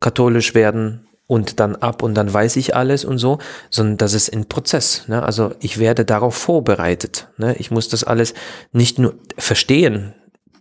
katholisch 0.00 0.54
werden, 0.54 1.03
und 1.26 1.60
dann 1.60 1.76
ab 1.76 2.02
und 2.02 2.14
dann 2.14 2.32
weiß 2.32 2.56
ich 2.56 2.76
alles 2.76 3.04
und 3.04 3.18
so, 3.18 3.38
sondern 3.70 3.96
das 3.96 4.14
ist 4.14 4.32
ein 4.32 4.46
Prozess. 4.46 5.04
Ne? 5.08 5.22
Also 5.22 5.52
ich 5.60 5.78
werde 5.78 6.04
darauf 6.04 6.34
vorbereitet. 6.34 7.28
Ne? 7.38 7.56
Ich 7.58 7.70
muss 7.70 7.88
das 7.88 8.04
alles 8.04 8.34
nicht 8.72 8.98
nur 8.98 9.14
verstehen, 9.38 10.14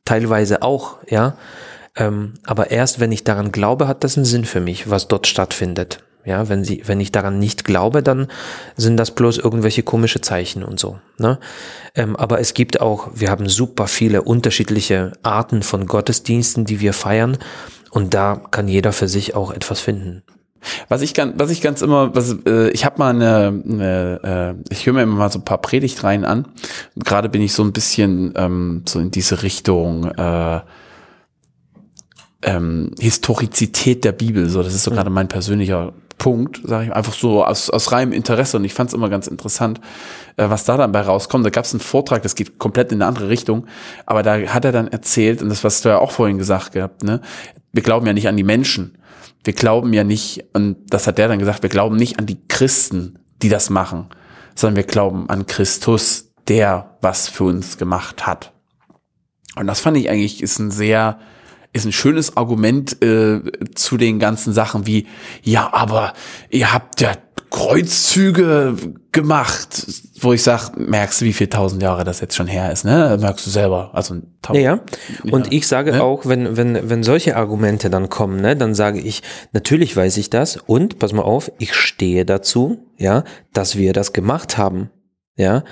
teilweise 0.05 0.61
auch, 0.61 0.97
ja. 1.09 1.37
Ähm, 1.95 2.33
aber 2.43 2.71
erst 2.71 2.99
wenn 2.99 3.11
ich 3.11 3.23
daran 3.23 3.51
glaube, 3.51 3.87
hat 3.87 4.03
das 4.03 4.17
einen 4.17 4.25
Sinn 4.25 4.45
für 4.45 4.61
mich, 4.61 4.89
was 4.89 5.07
dort 5.07 5.27
stattfindet. 5.27 6.03
Ja, 6.25 6.47
wenn 6.47 6.63
sie, 6.63 6.83
wenn 6.85 7.01
ich 7.01 7.11
daran 7.11 7.37
nicht 7.37 7.65
glaube, 7.65 8.01
dann 8.01 8.27
sind 8.77 8.95
das 8.95 9.11
bloß 9.11 9.39
irgendwelche 9.39 9.83
komische 9.83 10.21
Zeichen 10.21 10.63
und 10.63 10.79
so. 10.79 10.97
Ne? 11.17 11.37
Ähm, 11.95 12.15
aber 12.15 12.39
es 12.39 12.53
gibt 12.53 12.79
auch, 12.79 13.09
wir 13.13 13.29
haben 13.29 13.49
super 13.49 13.87
viele 13.87 14.21
unterschiedliche 14.21 15.11
Arten 15.21 15.63
von 15.63 15.85
Gottesdiensten, 15.85 16.63
die 16.63 16.79
wir 16.79 16.93
feiern. 16.93 17.37
Und 17.91 18.13
da 18.13 18.41
kann 18.51 18.69
jeder 18.69 18.93
für 18.93 19.09
sich 19.09 19.35
auch 19.35 19.51
etwas 19.51 19.81
finden. 19.81 20.23
Was 20.89 21.01
ich 21.01 21.13
ganz, 21.13 21.33
was 21.37 21.49
ich 21.49 21.61
ganz 21.61 21.81
immer, 21.81 22.15
was, 22.15 22.35
äh, 22.45 22.69
ich 22.69 22.85
habe 22.85 22.99
mal 22.99 23.09
eine, 23.09 23.63
eine 23.67 24.55
äh, 24.69 24.73
ich 24.73 24.85
höre 24.85 24.93
mir 24.93 25.03
immer 25.03 25.15
mal 25.15 25.31
so 25.31 25.39
ein 25.39 25.45
paar 25.45 25.59
Predigtreihen 25.59 26.25
an. 26.25 26.47
Gerade 26.95 27.29
bin 27.29 27.41
ich 27.41 27.53
so 27.53 27.63
ein 27.63 27.73
bisschen 27.73 28.33
ähm, 28.35 28.83
so 28.87 28.99
in 28.99 29.11
diese 29.11 29.43
Richtung 29.43 30.05
äh, 30.05 30.61
ähm, 32.43 32.91
Historizität 32.99 34.03
der 34.03 34.11
Bibel. 34.11 34.49
So, 34.49 34.63
das 34.63 34.73
ist 34.73 34.83
so 34.83 34.91
mhm. 34.91 34.95
gerade 34.95 35.09
mein 35.09 35.27
persönlicher 35.27 35.93
Punkt, 36.17 36.61
sage 36.63 36.85
ich 36.85 36.93
einfach 36.93 37.13
so 37.13 37.43
aus, 37.43 37.69
aus 37.69 37.91
reinem 37.91 38.13
Interesse. 38.13 38.57
Und 38.57 38.63
ich 38.63 38.73
fand 38.73 38.89
es 38.89 38.93
immer 38.93 39.09
ganz 39.09 39.27
interessant, 39.27 39.81
äh, 40.37 40.49
was 40.49 40.65
da 40.65 40.77
dann 40.77 40.91
bei 40.91 41.01
rauskommt. 41.01 41.45
Da 41.45 41.49
gab 41.49 41.65
es 41.65 41.73
einen 41.73 41.81
Vortrag, 41.81 42.21
das 42.23 42.35
geht 42.35 42.59
komplett 42.59 42.91
in 42.91 43.01
eine 43.01 43.07
andere 43.07 43.29
Richtung, 43.29 43.67
aber 44.05 44.23
da 44.23 44.37
hat 44.37 44.65
er 44.65 44.71
dann 44.71 44.87
erzählt, 44.87 45.41
und 45.41 45.49
das, 45.49 45.63
was 45.63 45.81
du 45.81 45.89
ja 45.89 45.99
auch 45.99 46.11
vorhin 46.11 46.37
gesagt 46.37 46.73
gehabt, 46.73 47.03
ne, 47.03 47.21
wir 47.71 47.83
glauben 47.83 48.05
ja 48.05 48.13
nicht 48.13 48.27
an 48.27 48.37
die 48.37 48.43
Menschen 48.43 48.97
wir 49.43 49.53
glauben 49.53 49.93
ja 49.93 50.03
nicht, 50.03 50.45
und 50.53 50.77
das 50.89 51.07
hat 51.07 51.17
der 51.17 51.27
dann 51.27 51.39
gesagt, 51.39 51.63
wir 51.63 51.69
glauben 51.69 51.95
nicht 51.95 52.19
an 52.19 52.25
die 52.25 52.39
Christen, 52.47 53.19
die 53.41 53.49
das 53.49 53.69
machen, 53.69 54.07
sondern 54.55 54.77
wir 54.77 54.83
glauben 54.83 55.29
an 55.29 55.45
Christus, 55.45 56.31
der 56.47 56.97
was 57.01 57.27
für 57.27 57.45
uns 57.45 57.77
gemacht 57.77 58.25
hat. 58.25 58.53
Und 59.55 59.67
das 59.67 59.79
fand 59.81 59.97
ich 59.97 60.09
eigentlich 60.09 60.41
ist 60.41 60.59
ein 60.59 60.71
sehr, 60.71 61.19
ist 61.73 61.85
ein 61.85 61.91
schönes 61.91 62.37
Argument 62.37 63.01
äh, 63.03 63.41
zu 63.75 63.97
den 63.97 64.19
ganzen 64.19 64.53
Sachen 64.53 64.87
wie, 64.87 65.07
ja, 65.43 65.71
aber 65.73 66.13
ihr 66.49 66.73
habt 66.73 67.01
ja 67.01 67.13
Kreuzzüge 67.53 68.75
gemacht, 69.11 69.85
wo 70.21 70.33
ich 70.33 70.41
sag, 70.41 70.75
merkst 70.75 71.21
du, 71.21 71.25
wie 71.25 71.33
viel 71.33 71.47
tausend 71.47 71.83
Jahre 71.83 72.03
das 72.03 72.19
jetzt 72.19 72.35
schon 72.35 72.47
her 72.47 72.71
ist, 72.71 72.83
ne? 72.83 73.15
Merkst 73.21 73.45
du 73.45 73.51
selber. 73.51 73.91
Also 73.93 74.15
tausend, 74.41 74.63
ja, 74.63 74.79
und 75.31 75.45
ja. 75.45 75.51
ich 75.51 75.67
sage 75.67 75.91
ne? 75.91 76.03
auch, 76.03 76.25
wenn, 76.25 76.57
wenn, 76.57 76.89
wenn 76.89 77.03
solche 77.03 77.35
Argumente 77.35 77.91
dann 77.91 78.09
kommen, 78.09 78.41
ne, 78.41 78.57
dann 78.57 78.73
sage 78.73 78.99
ich, 78.99 79.21
natürlich 79.51 79.95
weiß 79.95 80.17
ich 80.17 80.31
das 80.31 80.57
und, 80.57 80.97
pass 80.97 81.13
mal 81.13 81.21
auf, 81.21 81.51
ich 81.59 81.75
stehe 81.75 82.25
dazu, 82.25 82.87
ja, 82.97 83.23
dass 83.53 83.77
wir 83.77 83.93
das 83.93 84.13
gemacht 84.13 84.57
haben, 84.57 84.89
ja. 85.35 85.63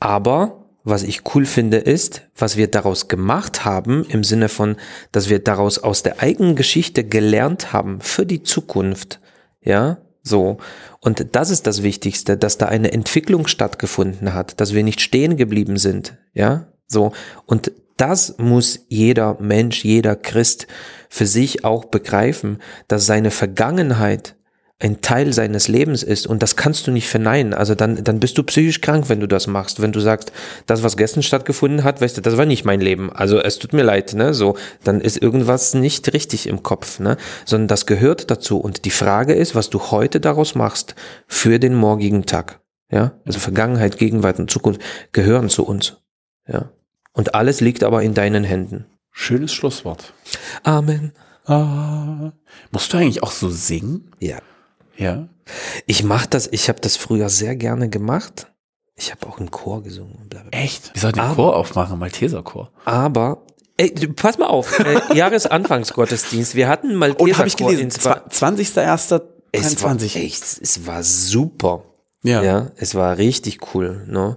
Aber 0.00 0.64
was 0.82 1.02
ich 1.02 1.34
cool 1.34 1.44
finde, 1.44 1.76
ist, 1.76 2.22
was 2.38 2.56
wir 2.56 2.68
daraus 2.68 3.06
gemacht 3.06 3.66
haben, 3.66 4.06
im 4.08 4.24
Sinne 4.24 4.48
von, 4.48 4.76
dass 5.12 5.28
wir 5.28 5.40
daraus 5.40 5.78
aus 5.78 6.02
der 6.02 6.22
eigenen 6.22 6.56
Geschichte 6.56 7.04
gelernt 7.04 7.74
haben 7.74 8.00
für 8.00 8.24
die 8.24 8.42
Zukunft, 8.42 9.20
ja, 9.60 9.98
so. 10.28 10.58
Und 11.00 11.26
das 11.32 11.50
ist 11.50 11.66
das 11.66 11.82
Wichtigste, 11.82 12.36
dass 12.36 12.58
da 12.58 12.66
eine 12.66 12.92
Entwicklung 12.92 13.46
stattgefunden 13.46 14.34
hat, 14.34 14.60
dass 14.60 14.74
wir 14.74 14.82
nicht 14.82 15.00
stehen 15.00 15.36
geblieben 15.36 15.76
sind. 15.76 16.16
Ja, 16.34 16.68
so. 16.86 17.12
Und 17.46 17.72
das 17.96 18.38
muss 18.38 18.86
jeder 18.88 19.36
Mensch, 19.40 19.84
jeder 19.84 20.16
Christ 20.16 20.66
für 21.08 21.26
sich 21.26 21.64
auch 21.64 21.86
begreifen, 21.86 22.58
dass 22.86 23.06
seine 23.06 23.30
Vergangenheit 23.30 24.36
ein 24.80 25.00
Teil 25.00 25.32
seines 25.32 25.66
Lebens 25.66 26.04
ist 26.04 26.26
und 26.28 26.40
das 26.40 26.54
kannst 26.54 26.86
du 26.86 26.92
nicht 26.92 27.08
verneinen. 27.08 27.52
Also 27.52 27.74
dann, 27.74 28.04
dann 28.04 28.20
bist 28.20 28.38
du 28.38 28.44
psychisch 28.44 28.80
krank, 28.80 29.08
wenn 29.08 29.18
du 29.18 29.26
das 29.26 29.48
machst. 29.48 29.82
Wenn 29.82 29.90
du 29.90 29.98
sagst, 29.98 30.30
das, 30.66 30.84
was 30.84 30.96
gestern 30.96 31.24
stattgefunden 31.24 31.82
hat, 31.82 32.00
weißt 32.00 32.16
du, 32.16 32.20
das 32.20 32.36
war 32.36 32.46
nicht 32.46 32.64
mein 32.64 32.80
Leben. 32.80 33.12
Also 33.12 33.40
es 33.40 33.58
tut 33.58 33.72
mir 33.72 33.82
leid, 33.82 34.14
ne? 34.14 34.34
So, 34.34 34.56
dann 34.84 35.00
ist 35.00 35.20
irgendwas 35.20 35.74
nicht 35.74 36.12
richtig 36.12 36.46
im 36.46 36.62
Kopf, 36.62 37.00
ne? 37.00 37.16
Sondern 37.44 37.66
das 37.66 37.86
gehört 37.86 38.30
dazu. 38.30 38.58
Und 38.58 38.84
die 38.84 38.90
Frage 38.90 39.34
ist, 39.34 39.56
was 39.56 39.68
du 39.68 39.90
heute 39.90 40.20
daraus 40.20 40.54
machst 40.54 40.94
für 41.26 41.58
den 41.58 41.74
morgigen 41.74 42.24
Tag. 42.26 42.60
Ja? 42.90 43.18
Also 43.24 43.40
Vergangenheit, 43.40 43.98
Gegenwart 43.98 44.38
und 44.38 44.50
Zukunft 44.50 44.80
gehören 45.10 45.48
zu 45.48 45.64
uns. 45.66 45.96
Ja. 46.46 46.70
Und 47.12 47.34
alles 47.34 47.60
liegt 47.60 47.82
aber 47.82 48.04
in 48.04 48.14
deinen 48.14 48.44
Händen. 48.44 48.86
Schönes 49.10 49.52
Schlusswort. 49.52 50.14
Amen. 50.62 51.12
Ah. 51.46 52.32
Musst 52.70 52.92
du 52.92 52.98
eigentlich 52.98 53.24
auch 53.24 53.32
so 53.32 53.50
singen? 53.50 54.12
Ja. 54.20 54.38
Ja. 54.98 55.28
Ich 55.86 56.04
mach 56.04 56.26
das, 56.26 56.48
ich 56.52 56.68
habe 56.68 56.80
das 56.80 56.96
früher 56.96 57.28
sehr 57.28 57.56
gerne 57.56 57.88
gemacht. 57.88 58.52
Ich 58.96 59.12
habe 59.12 59.26
auch 59.26 59.38
im 59.38 59.50
Chor 59.50 59.82
gesungen. 59.82 60.28
Blablabla. 60.28 60.60
Echt? 60.60 60.90
Wie 60.94 60.98
soll 60.98 61.12
den 61.12 61.34
Chor 61.34 61.56
aufmachen? 61.56 61.98
Malteser 61.98 62.42
Chor. 62.42 62.72
Aber 62.84 63.46
Ey, 63.80 63.90
pass 64.08 64.38
mal 64.38 64.48
auf, 64.48 64.80
äh, 64.80 65.00
Jahresanfangsgottesdienst. 65.14 66.56
Wir 66.56 66.68
hatten 66.68 66.96
mal 66.96 67.12
Und 67.12 67.38
habe 67.38 67.46
ich 67.46 67.56
gelesen, 67.56 67.90
20.01.23. 67.90 69.22
Es 69.52 69.82
war 69.82 69.96
echt, 70.02 70.42
es 70.60 70.86
war 70.86 71.02
super. 71.04 71.84
Ja. 72.28 72.42
ja, 72.42 72.70
es 72.76 72.94
war 72.94 73.16
richtig 73.16 73.58
cool. 73.72 74.02
Ne? 74.06 74.36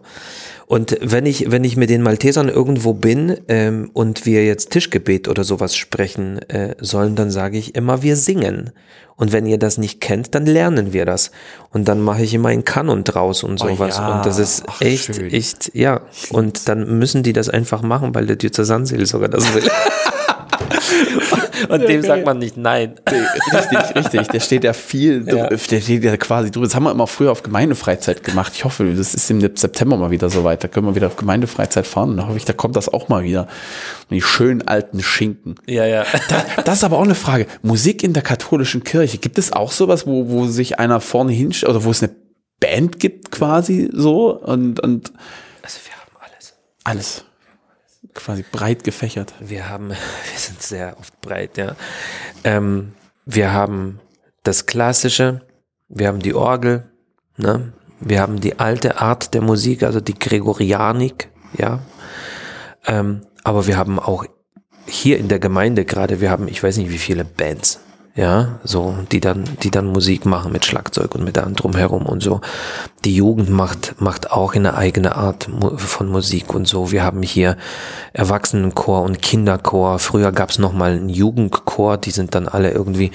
Und 0.66 0.98
wenn 1.02 1.26
ich, 1.26 1.52
wenn 1.52 1.66
ich 1.66 1.76
mit 1.76 1.90
den 1.90 2.02
Maltesern 2.02 2.48
irgendwo 2.48 2.94
bin 2.94 3.38
ähm, 3.50 3.90
und 3.92 4.26
wir 4.26 4.46
jetzt 4.46 4.70
Tischgebet 4.70 5.28
oder 5.28 5.44
sowas 5.44 5.76
sprechen 5.76 6.40
äh, 6.50 6.76
sollen, 6.80 7.18
dann 7.18 7.32
sage 7.32 7.58
ich 7.58 7.76
immer, 7.76 8.02
wir 8.02 8.16
singen. 8.16 8.72
Und 9.18 9.34
wenn 9.34 9.46
ihr 9.46 9.60
das 9.60 9.78
nicht 9.78 10.00
kennt, 10.00 10.34
dann 10.34 10.46
lernen 10.46 10.94
wir 10.94 11.06
das. 11.06 11.32
Und 11.72 11.90
dann 11.90 12.00
mache 12.00 12.24
ich 12.24 12.34
immer 12.34 12.48
einen 12.48 12.64
Kanon 12.64 13.04
draus 13.04 13.44
und 13.44 13.62
oh 13.62 13.68
sowas. 13.68 14.00
Oh 14.00 14.02
ja. 14.02 14.18
Und 14.18 14.26
das 14.26 14.40
ist 14.40 14.64
Ach, 14.68 14.80
echt, 14.80 15.14
schön. 15.14 15.34
echt, 15.34 15.72
ja. 15.76 16.02
Und 16.30 16.70
dann 16.70 16.98
müssen 16.98 17.24
die 17.24 17.34
das 17.34 17.50
einfach 17.50 17.82
machen, 17.82 18.16
weil 18.16 18.26
der 18.26 18.38
Diözesanseel 18.38 19.06
sogar 19.06 19.28
das 19.28 19.54
will. 19.54 19.64
Und 21.70 21.88
dem 21.88 22.02
sagt 22.02 22.26
man 22.26 22.40
nicht 22.40 22.58
nein. 22.58 22.96
Richtig, 23.10 23.96
richtig. 23.96 24.28
Der 24.28 24.40
steht 24.40 24.64
ja 24.64 24.74
viel, 24.74 25.26
ja. 25.28 25.48
der 25.48 25.58
steht 25.58 26.04
ja 26.04 26.18
quasi 26.18 26.52
drüber. 26.52 26.66
Das 26.66 26.76
haben 26.76 26.84
wir 26.84 26.92
immer 26.92 27.08
früher 27.08 27.32
auf 27.32 27.44
Gemeindefreizeit 27.44 28.24
gemacht. 28.24 28.54
Ich 28.56 28.66
hoffe, 28.66 28.94
das 28.96 29.14
ist 29.14 29.30
im 29.30 29.42
September 29.42 29.98
mal 29.98 30.12
wieder 30.12 30.30
so 30.30 30.44
weit. 30.44 30.64
Da 30.64 30.68
können 30.68 30.88
wir 30.88 30.96
wieder 30.96 31.08
auf 31.08 31.16
Gemeindefreizeit 31.16 31.88
fahren. 31.88 32.12
Und 32.12 32.18
da 32.18 32.28
hoffe 32.28 32.38
ich, 32.38 32.46
da 32.46 32.54
kommt 32.54 32.76
das 32.76 32.90
auch 32.90 33.10
mal 33.10 33.24
wieder. 33.24 33.48
Und 34.10 34.16
die 34.16 34.22
schönen 34.22 34.68
alten 34.68 35.02
Schinken. 35.02 35.56
Ja, 35.68 35.86
ja. 35.86 36.06
Da, 36.30 36.62
das 36.64 36.78
ist 36.80 36.84
aber 36.84 36.98
auch 36.98 37.04
eine 37.04 37.16
Frage. 37.16 37.48
Musik 37.62 38.04
in 38.04 38.14
der 38.14 38.24
katholischen 38.24 38.84
Kirche. 38.84 39.18
Gibt 39.18 39.38
es 39.38 39.54
auch 39.54 39.72
sowas, 39.72 40.08
wo, 40.08 40.30
wo 40.30 40.46
sich 40.46 40.80
einer 40.80 41.02
vorne 41.02 41.32
hinstellt 41.32 41.70
oder 41.70 41.84
wo 41.84 41.92
es 41.92 42.04
eine 42.04 42.14
Band 42.60 43.00
gibt 43.00 43.32
quasi 43.32 43.90
so 43.92 44.38
und, 44.38 44.80
und 44.80 45.12
also 45.64 45.80
wir 45.84 45.94
haben 45.94 46.32
alles. 46.32 46.54
Alles 46.84 47.26
quasi 48.24 48.46
breit 48.50 48.84
gefächert. 48.84 49.34
Wir 49.40 49.70
haben, 49.70 49.90
wir 49.90 49.98
sind 50.38 50.62
sehr 50.62 50.98
oft 51.00 51.20
breit, 51.22 51.58
ja. 51.58 51.76
Ähm, 52.44 52.94
wir 53.26 53.52
haben 53.54 54.00
das 54.44 54.66
Klassische, 54.66 55.42
wir 55.90 56.08
haben 56.08 56.22
die 56.22 56.34
Orgel, 56.34 56.90
ne? 57.38 57.74
wir 58.00 58.20
haben 58.20 58.42
die 58.42 58.60
alte 58.60 59.00
Art 59.00 59.34
der 59.34 59.42
Musik, 59.42 59.84
also 59.84 60.02
die 60.02 60.18
Gregorianik, 60.18 61.30
ja. 61.58 61.80
Ähm, 62.88 63.22
aber 63.44 63.68
wir 63.68 63.78
haben 63.78 64.00
auch 64.00 64.26
hier 64.88 65.18
in 65.20 65.28
der 65.28 65.40
Gemeinde 65.40 65.86
gerade, 65.86 66.20
wir 66.22 66.32
haben, 66.32 66.48
ich 66.48 66.62
weiß 66.62 66.78
nicht 66.78 66.92
wie 66.92 66.98
viele 66.98 67.24
Bands, 67.24 67.80
ja, 68.14 68.60
so, 68.66 68.94
die 69.12 69.22
dann, 69.22 69.46
die 69.64 69.72
dann 69.72 69.88
Musik 69.88 70.26
machen 70.26 70.52
mit 70.52 70.66
Schlagzeug 70.66 71.16
und 71.16 71.24
mit 71.24 71.38
allem 71.38 71.56
drumherum 71.56 72.06
und 72.06 72.22
so. 72.22 72.42
Die 73.06 73.16
Jugend 73.16 73.50
macht, 73.50 74.02
macht 74.02 74.32
auch 74.32 74.54
eine 74.54 74.76
eigene 74.76 75.16
Art 75.16 75.48
von 75.78 76.08
Musik 76.08 76.54
und 76.54 76.68
so. 76.68 76.92
Wir 76.92 77.04
haben 77.04 77.24
hier 77.24 77.56
Erwachsenenchor 78.12 79.04
und 79.04 79.22
Kinderchor. 79.22 79.98
Früher 80.00 80.34
gab's 80.34 80.60
noch 80.60 80.74
mal 80.74 80.92
einen 80.92 81.10
Jugendchor, 81.10 81.98
die 81.98 82.12
sind 82.12 82.36
dann 82.36 82.50
alle 82.50 82.72
irgendwie 82.72 83.12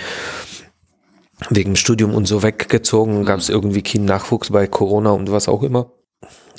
wegen 1.51 1.77
Studium 1.77 2.15
und 2.15 2.27
so 2.27 2.43
weggezogen. 2.43 3.27
Gab's 3.27 3.51
irgendwie 3.51 3.83
keinen 3.83 4.07
Nachwuchs 4.07 4.51
bei 4.51 4.67
Corona 4.67 5.11
und 5.11 5.31
was 5.31 5.49
auch 5.49 5.63
immer. 5.63 5.93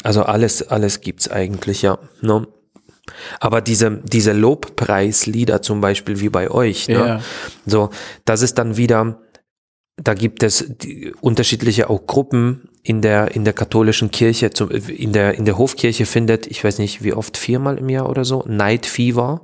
Also 0.03 0.21
alles, 0.21 0.61
alles 0.69 1.01
gibt's 1.01 1.27
eigentlich, 1.27 1.81
ja. 1.81 1.97
Ne? 2.21 2.47
Aber 3.39 3.61
diese, 3.61 4.01
diese 4.03 4.33
Lobpreislieder 4.33 5.61
zum 5.61 5.81
Beispiel 5.81 6.19
wie 6.19 6.29
bei 6.29 6.49
euch, 6.51 6.87
ne? 6.87 6.93
Ja. 6.93 7.21
so, 7.65 7.89
das 8.25 8.41
ist 8.41 8.57
dann 8.57 8.77
wieder, 8.77 9.21
da 10.01 10.13
gibt 10.13 10.43
es 10.43 10.73
unterschiedliche 11.21 11.89
auch 11.89 12.05
Gruppen 12.05 12.69
in 12.83 13.01
der, 13.01 13.35
in 13.35 13.43
der 13.43 13.53
katholischen 13.53 14.11
Kirche, 14.11 14.51
zum, 14.51 14.69
in 14.71 15.11
der, 15.11 15.35
in 15.35 15.43
der 15.43 15.57
Hofkirche 15.57 16.05
findet, 16.05 16.47
ich 16.47 16.63
weiß 16.63 16.79
nicht 16.79 17.03
wie 17.03 17.13
oft, 17.13 17.35
viermal 17.35 17.77
im 17.77 17.89
Jahr 17.89 18.09
oder 18.09 18.23
so, 18.23 18.43
Night 18.47 18.85
Fever 18.85 19.41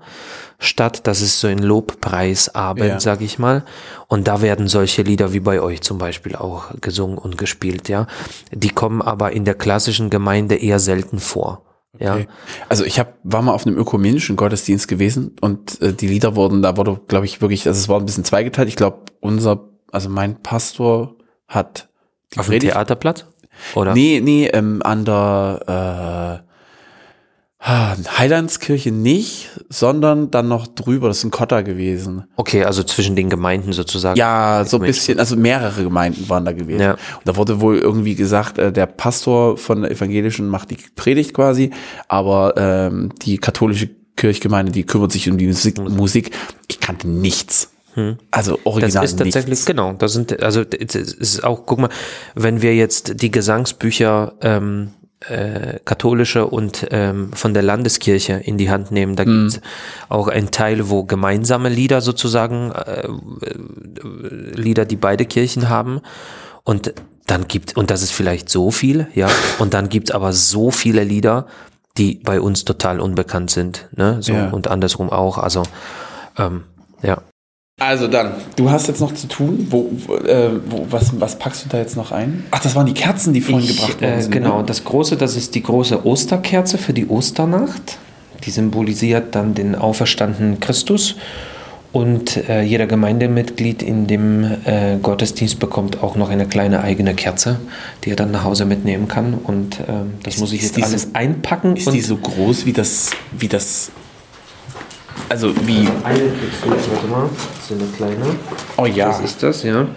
statt. 0.59 1.07
Das 1.07 1.19
ist 1.21 1.41
so 1.41 1.47
ein 1.47 1.57
Lobpreisabend, 1.59 2.85
Ja. 2.87 2.99
sag 3.01 3.19
ich 3.21 3.39
mal. 3.39 3.65
Und 4.07 4.29
da 4.29 4.41
werden 4.41 4.67
solche 4.67 5.01
Lieder 5.01 5.33
wie 5.33 5.41
bei 5.41 5.59
euch 5.59 5.81
zum 5.81 5.97
Beispiel 5.97 6.35
auch 6.37 6.71
gesungen 6.79 7.17
und 7.17 7.37
gespielt, 7.37 7.89
ja. 7.89 8.07
Die 8.51 8.69
kommen 8.69 9.01
aber 9.01 9.33
in 9.33 9.43
der 9.43 9.55
klassischen 9.55 10.09
Gemeinde 10.09 10.55
eher 10.55 10.79
selten 10.79 11.19
vor. 11.19 11.63
Ja. 11.99 12.15
Okay. 12.15 12.27
Also 12.69 12.85
ich 12.85 12.99
hab, 12.99 13.17
war 13.23 13.41
mal 13.41 13.53
auf 13.53 13.67
einem 13.67 13.77
ökumenischen 13.77 14.35
Gottesdienst 14.35 14.87
gewesen 14.87 15.35
und 15.41 15.79
äh, 15.81 15.93
die 15.93 16.07
Lieder 16.07 16.35
wurden, 16.35 16.61
da 16.61 16.75
wurde, 16.75 16.99
glaube 17.07 17.25
ich, 17.25 17.41
wirklich, 17.41 17.67
also 17.67 17.79
es 17.79 17.87
war 17.87 17.99
ein 17.99 18.05
bisschen 18.05 18.23
zweigeteilt. 18.23 18.67
Ich 18.67 18.75
glaube, 18.75 18.99
unser, 19.19 19.69
also 19.91 20.09
mein 20.09 20.41
Pastor 20.41 21.15
hat 21.47 21.89
die 22.33 22.39
Auf 22.39 22.49
dem 22.49 22.59
Theaterplatz? 22.59 23.27
Oder? 23.75 23.93
Nee, 23.93 24.21
nee, 24.23 24.47
ähm, 24.47 24.81
an 24.83 25.05
der 25.05 26.43
äh, 26.45 26.52
Heilandskirche 27.65 28.91
nicht, 28.91 29.49
sondern 29.69 30.31
dann 30.31 30.49
noch 30.49 30.67
drüber, 30.67 31.07
das 31.07 31.19
ist 31.19 31.23
ein 31.23 31.31
Kotter 31.31 31.63
gewesen. 31.63 32.25
Okay, 32.35 32.65
also 32.65 32.83
zwischen 32.83 33.15
den 33.15 33.29
Gemeinden 33.29 33.71
sozusagen. 33.71 34.17
Ja, 34.17 34.65
so 34.65 34.77
ein 34.77 34.83
bisschen, 34.83 35.17
also 35.17 35.37
mehrere 35.37 35.83
Gemeinden 35.83 36.27
waren 36.27 36.43
da 36.43 36.51
gewesen. 36.51 36.81
Ja. 36.81 36.91
Und 36.91 37.25
da 37.25 37.37
wurde 37.37 37.61
wohl 37.61 37.77
irgendwie 37.77 38.15
gesagt, 38.15 38.57
äh, 38.57 38.73
der 38.73 38.85
Pastor 38.85 39.57
von 39.57 39.83
der 39.83 39.91
evangelischen 39.91 40.49
macht 40.49 40.71
die 40.71 40.77
Predigt 40.95 41.33
quasi, 41.33 41.71
aber 42.09 42.55
ähm, 42.57 43.13
die 43.21 43.37
katholische 43.37 43.89
Kirchgemeinde, 44.17 44.71
die 44.71 44.85
kümmert 44.85 45.13
sich 45.13 45.29
um 45.29 45.37
die 45.37 45.47
Musik. 45.47 45.79
Musik. 45.79 46.31
Ich 46.67 46.79
kannte 46.79 47.07
nichts. 47.07 47.69
Also 48.31 48.53
Hm. 48.53 48.59
Das 48.63 48.65
original 48.65 49.05
ist 49.05 49.19
tatsächlich, 49.19 49.49
nichts. 49.49 49.65
genau, 49.65 49.93
das 49.93 50.13
sind, 50.13 50.41
also 50.41 50.61
es 50.61 50.95
ist 50.95 51.43
auch, 51.43 51.65
guck 51.65 51.79
mal, 51.79 51.89
wenn 52.33 52.61
wir 52.61 52.75
jetzt 52.75 53.21
die 53.21 53.29
Gesangsbücher 53.29 54.33
ähm, 54.41 54.93
äh, 55.29 55.79
katholische 55.85 56.45
und 56.47 56.87
ähm, 56.91 57.31
von 57.33 57.53
der 57.53 57.63
Landeskirche 57.63 58.33
in 58.33 58.57
die 58.57 58.69
Hand 58.69 58.91
nehmen, 58.91 59.15
da 59.15 59.25
Mhm. 59.25 59.27
gibt 59.49 59.51
es 59.53 59.61
auch 60.09 60.27
einen 60.27 60.51
Teil, 60.51 60.89
wo 60.89 61.03
gemeinsame 61.03 61.69
Lieder 61.69 62.01
sozusagen, 62.01 62.71
äh, 62.71 63.07
äh, 63.07 64.55
Lieder, 64.55 64.85
die 64.85 64.95
beide 64.95 65.25
Kirchen 65.25 65.69
haben 65.69 66.01
und 66.63 66.93
dann 67.27 67.47
gibt, 67.47 67.77
und 67.77 67.89
das 67.89 68.01
ist 68.01 68.11
vielleicht 68.11 68.49
so 68.49 68.71
viel, 68.71 69.07
ja, 69.13 69.27
und 69.59 69.73
dann 69.73 69.89
gibt 69.89 70.09
es 70.09 70.15
aber 70.15 70.33
so 70.33 70.71
viele 70.71 71.03
Lieder, 71.03 71.47
die 71.97 72.15
bei 72.23 72.41
uns 72.41 72.65
total 72.65 72.99
unbekannt 72.99 73.51
sind, 73.51 73.87
ne, 73.95 74.17
so 74.21 74.33
Ja. 74.33 74.49
und 74.49 74.67
andersrum 74.67 75.09
auch, 75.09 75.37
also 75.37 75.63
ähm, 76.37 76.63
ja. 77.01 77.21
Also 77.79 78.07
dann, 78.07 78.33
du 78.55 78.69
hast 78.69 78.87
jetzt 78.87 79.01
noch 79.01 79.13
zu 79.13 79.27
tun. 79.27 79.67
Wo, 79.69 79.89
wo, 80.05 80.15
äh, 80.15 80.51
wo, 80.69 80.85
was, 80.89 81.19
was 81.19 81.37
packst 81.39 81.65
du 81.65 81.69
da 81.69 81.79
jetzt 81.79 81.97
noch 81.97 82.11
ein? 82.11 82.45
Ach, 82.51 82.59
das 82.59 82.75
waren 82.75 82.85
die 82.85 82.93
Kerzen, 82.93 83.33
die 83.33 83.41
vorhin 83.41 83.67
Ich, 83.67 83.75
gebracht 83.75 84.01
worden 84.01 84.13
äh, 84.19 84.21
sind. 84.21 84.31
Genau, 84.31 84.59
Ne? 84.59 84.63
das 84.65 84.83
große, 84.83 85.17
das 85.17 85.35
ist 85.35 85.55
die 85.55 85.63
große 85.63 86.05
Osterkerze 86.05 86.77
für 86.77 86.93
die 86.93 87.07
Osternacht. 87.07 87.97
Die 88.45 88.51
symbolisiert 88.51 89.33
dann 89.35 89.53
den 89.55 89.75
auferstandenen 89.75 90.59
Christus. 90.59 91.15
Und 91.91 92.37
äh, 92.49 92.61
jeder 92.63 92.87
Gemeindemitglied 92.87 93.83
in 93.83 94.07
dem 94.07 94.43
äh, 94.65 94.97
Gottesdienst 95.01 95.59
bekommt 95.59 96.01
auch 96.01 96.15
noch 96.15 96.29
eine 96.29 96.47
kleine 96.47 96.81
eigene 96.81 97.13
Kerze, 97.13 97.59
die 98.03 98.11
er 98.11 98.15
dann 98.15 98.31
nach 98.31 98.43
Hause 98.43 98.65
mitnehmen 98.65 99.07
kann. 99.07 99.33
Und 99.35 99.79
ähm, 99.87 100.13
das 100.23 100.35
Ist- 100.35 100.39
muss 100.41 100.53
ich 100.53 100.61
jetzt 100.61 100.81
alles 100.81 101.09
einpacken. 101.13 101.75
Ist 101.75 101.91
die 101.91 102.01
so 102.01 102.17
groß 102.17 102.65
wie 102.65 102.73
das, 102.73 103.11
wie 103.37 103.47
das, 103.47 103.91
also 105.33 105.51
wie, 105.65 105.87
eine 106.03 106.19
kriegst 106.19 106.63
du, 106.63 106.69
warte 106.91 107.07
mal, 107.07 107.27
das 107.55 107.71
ist 107.71 107.71
eine 107.81 107.89
kleine. 107.97 108.35
oh 108.77 108.85
ja, 108.85 109.09
Was 109.09 109.19
ist 109.21 109.41
das, 109.41 109.63
ja? 109.63 109.87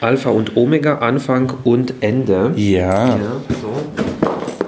Alpha 0.00 0.30
und 0.30 0.56
Omega, 0.56 0.98
Anfang 0.98 1.52
und 1.62 1.94
Ende. 2.00 2.52
ja, 2.56 3.06
Ja, 3.08 3.16
so. 3.62 3.72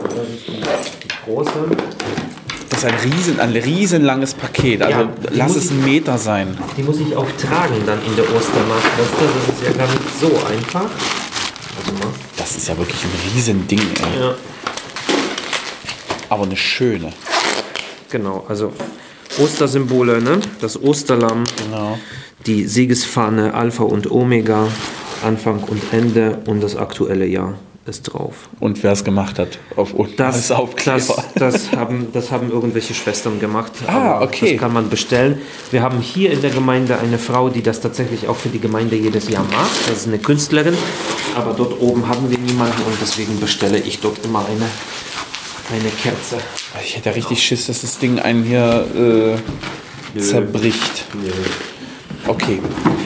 Das 0.04 0.28
ist 0.28 0.46
die, 0.46 0.52
die 0.60 1.08
große. 1.24 1.50
das 2.70 2.78
ist 2.78 2.84
ein 2.84 2.94
riesen, 3.02 3.40
ein 3.40 3.50
riesenlanges 3.50 4.34
Paket, 4.34 4.82
also 4.82 5.00
Ja, 5.00 5.08
lass 5.32 5.56
es 5.56 5.64
ich- 5.66 5.70
ein 5.72 5.84
Meter 5.84 6.16
sein. 6.18 6.56
Die 6.76 6.82
muss 6.84 7.00
ich 7.00 7.16
auch 7.16 7.26
tragen 7.36 7.82
dann 7.84 7.98
in 8.06 8.14
der 8.14 8.24
Osternacht. 8.26 8.90
Das 8.98 9.56
ist 9.56 9.62
ja 9.64 9.72
gar 9.76 9.88
nicht 9.92 10.20
so 10.20 10.26
einfach. 10.46 10.82
Warte 10.82 11.92
mal. 11.98 12.12
Das 12.36 12.56
ist 12.56 12.68
ja 12.68 12.78
wirklich 12.78 13.02
ein 13.02 13.10
riesen 13.34 13.66
Ding, 13.66 13.80
ey. 13.80 14.20
Ja. 14.20 14.34
aber 16.28 16.44
eine 16.44 16.56
schöne. 16.56 17.12
Genau, 18.10 18.44
also 18.48 18.72
Ostersymbole, 19.38 20.20
ne? 20.22 20.40
Das 20.60 20.80
Osterlamm, 20.80 21.44
Genau. 21.64 21.98
die 22.46 22.66
Siegesfahne, 22.66 23.54
Alpha 23.54 23.84
und 23.84 24.10
Omega, 24.10 24.68
Anfang 25.24 25.62
und 25.64 25.80
Ende 25.92 26.38
und 26.46 26.62
das 26.62 26.76
aktuelle 26.76 27.26
Jahr 27.26 27.54
ist 27.84 28.02
drauf. 28.02 28.34
Und 28.60 28.80
wer 28.84 28.92
es 28.92 29.02
gemacht 29.02 29.38
hat, 29.40 29.58
auf 29.74 29.92
unten 29.92 30.16
Das, 30.16 30.52
das, 30.84 31.12
das, 31.34 31.72
haben, 31.72 32.08
das 32.12 32.30
haben 32.30 32.50
irgendwelche 32.50 32.94
Schwestern 32.94 33.40
gemacht. 33.40 33.72
Ah, 33.88 34.14
aber 34.16 34.24
okay. 34.26 34.52
Das 34.52 34.60
kann 34.60 34.72
man 34.72 34.88
bestellen. 34.88 35.40
Wir 35.72 35.82
haben 35.82 35.98
hier 36.00 36.30
in 36.30 36.40
der 36.42 36.50
Gemeinde 36.50 36.98
eine 36.98 37.18
Frau, 37.18 37.48
die 37.48 37.62
das 37.62 37.80
tatsächlich 37.80 38.28
auch 38.28 38.36
für 38.36 38.50
die 38.50 38.60
Gemeinde 38.60 38.94
jedes 38.94 39.28
Jahr 39.28 39.42
macht. 39.44 39.88
Das 39.88 39.98
ist 39.98 40.06
eine 40.06 40.18
Künstlerin. 40.18 40.76
Aber 41.34 41.54
dort 41.54 41.80
oben 41.80 42.06
haben 42.06 42.30
wir 42.30 42.38
niemanden 42.38 42.82
und 42.86 42.96
deswegen 43.00 43.40
bestelle 43.40 43.78
ich 43.78 43.98
dort 44.00 44.24
immer 44.24 44.46
eine, 44.46 44.66
eine 45.70 45.90
Kerze. 45.90 46.36
Ich 46.84 46.96
hätte 46.96 47.10
ja 47.10 47.14
richtig 47.14 47.42
Schiss, 47.42 47.66
dass 47.66 47.82
das 47.82 47.98
Ding 47.98 48.18
einen 48.18 48.44
hier 48.44 49.40
äh, 50.16 50.20
zerbricht. 50.20 51.04
Okay. 52.26 52.60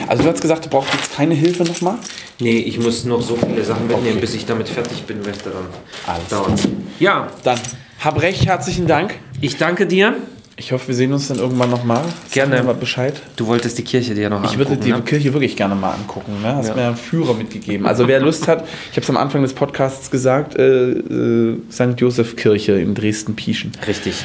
Also 0.07 0.23
du 0.23 0.29
hast 0.29 0.41
gesagt, 0.41 0.65
du 0.65 0.69
brauchst 0.69 0.93
jetzt 0.93 1.13
keine 1.15 1.33
Hilfe 1.35 1.63
nochmal? 1.63 1.97
Nee, 2.39 2.59
ich 2.59 2.79
muss 2.79 3.03
noch 3.03 3.21
so 3.21 3.35
viele 3.35 3.63
Sachen 3.63 3.87
mitnehmen, 3.87 4.09
Okay. 4.11 4.19
bis 4.21 4.33
ich 4.35 4.45
damit 4.45 4.69
fertig 4.69 5.03
bin, 5.03 5.25
weißt 5.25 5.45
du 5.45 5.49
dann. 5.49 5.65
Alles 6.05 6.27
dauert. 6.29 6.59
Ja, 6.99 7.27
Dann 7.43 7.59
hab 7.99 8.21
recht 8.21 8.45
herzlichen 8.45 8.85
Dank. 8.87 9.15
ich 9.41 9.57
danke 9.57 9.87
dir. 9.87 10.15
Ich 10.59 10.71
hoffe, 10.71 10.87
wir 10.87 10.95
sehen 10.95 11.13
uns 11.13 11.27
dann 11.27 11.37
irgendwann 11.37 11.69
nochmal. 11.69 12.03
Gerne. 12.31 12.63
Mal 12.63 12.73
Bescheid. 12.73 13.13
Du 13.35 13.45
wolltest 13.45 13.77
die 13.77 13.83
Kirche 13.83 14.15
dir 14.15 14.27
noch 14.31 14.43
Ich 14.43 14.57
würde 14.57 14.71
angucken, 14.71 14.85
die 14.85 14.91
ne? 14.91 15.01
Kirche 15.03 15.31
wirklich 15.33 15.55
gerne 15.55 15.75
mal 15.75 15.91
angucken. 15.91 16.41
Ne? 16.41 16.55
Hast 16.55 16.69
Ja. 16.69 16.73
mir 16.75 16.87
einen 16.87 16.95
Führer 16.97 17.35
mitgegeben. 17.35 17.85
Also 17.85 18.07
wer 18.07 18.19
Lust 18.19 18.47
hat, 18.47 18.67
ich 18.91 18.97
habe 18.97 19.01
es 19.01 19.09
am 19.11 19.17
Anfang 19.17 19.43
des 19.43 19.53
Podcasts 19.53 20.09
gesagt, 20.09 20.55
äh, 20.57 20.89
äh, 20.93 21.57
St. 21.71 21.93
Josef 21.99 22.35
Kirche 22.35 22.71
in 22.73 22.95
Dresden-Pieschen. 22.95 23.73
Richtig. 23.85 24.15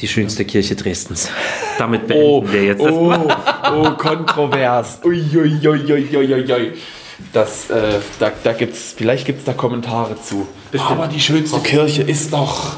Die 0.00 0.08
schönste 0.08 0.44
Kirche 0.44 0.74
Dresdens. 0.74 1.28
Damit 1.78 2.08
beenden 2.08 2.26
Oh, 2.26 2.44
wir 2.50 2.64
jetzt 2.64 2.80
oh, 2.80 3.14
oh, 3.72 3.90
kontrovers. 3.92 4.98
Uiuiuiuiui. 5.04 6.72
Das, 7.32 7.70
äh, 7.70 8.00
da, 8.18 8.32
da 8.42 8.52
gibt's, 8.52 8.94
vielleicht 8.96 9.24
gibt 9.26 9.38
es 9.38 9.44
da 9.44 9.52
Kommentare 9.52 10.20
zu. 10.20 10.48
Aber 10.88 11.06
die 11.06 11.20
schönste 11.20 11.60
Kirche 11.60 12.02
ist 12.02 12.32
doch, 12.32 12.76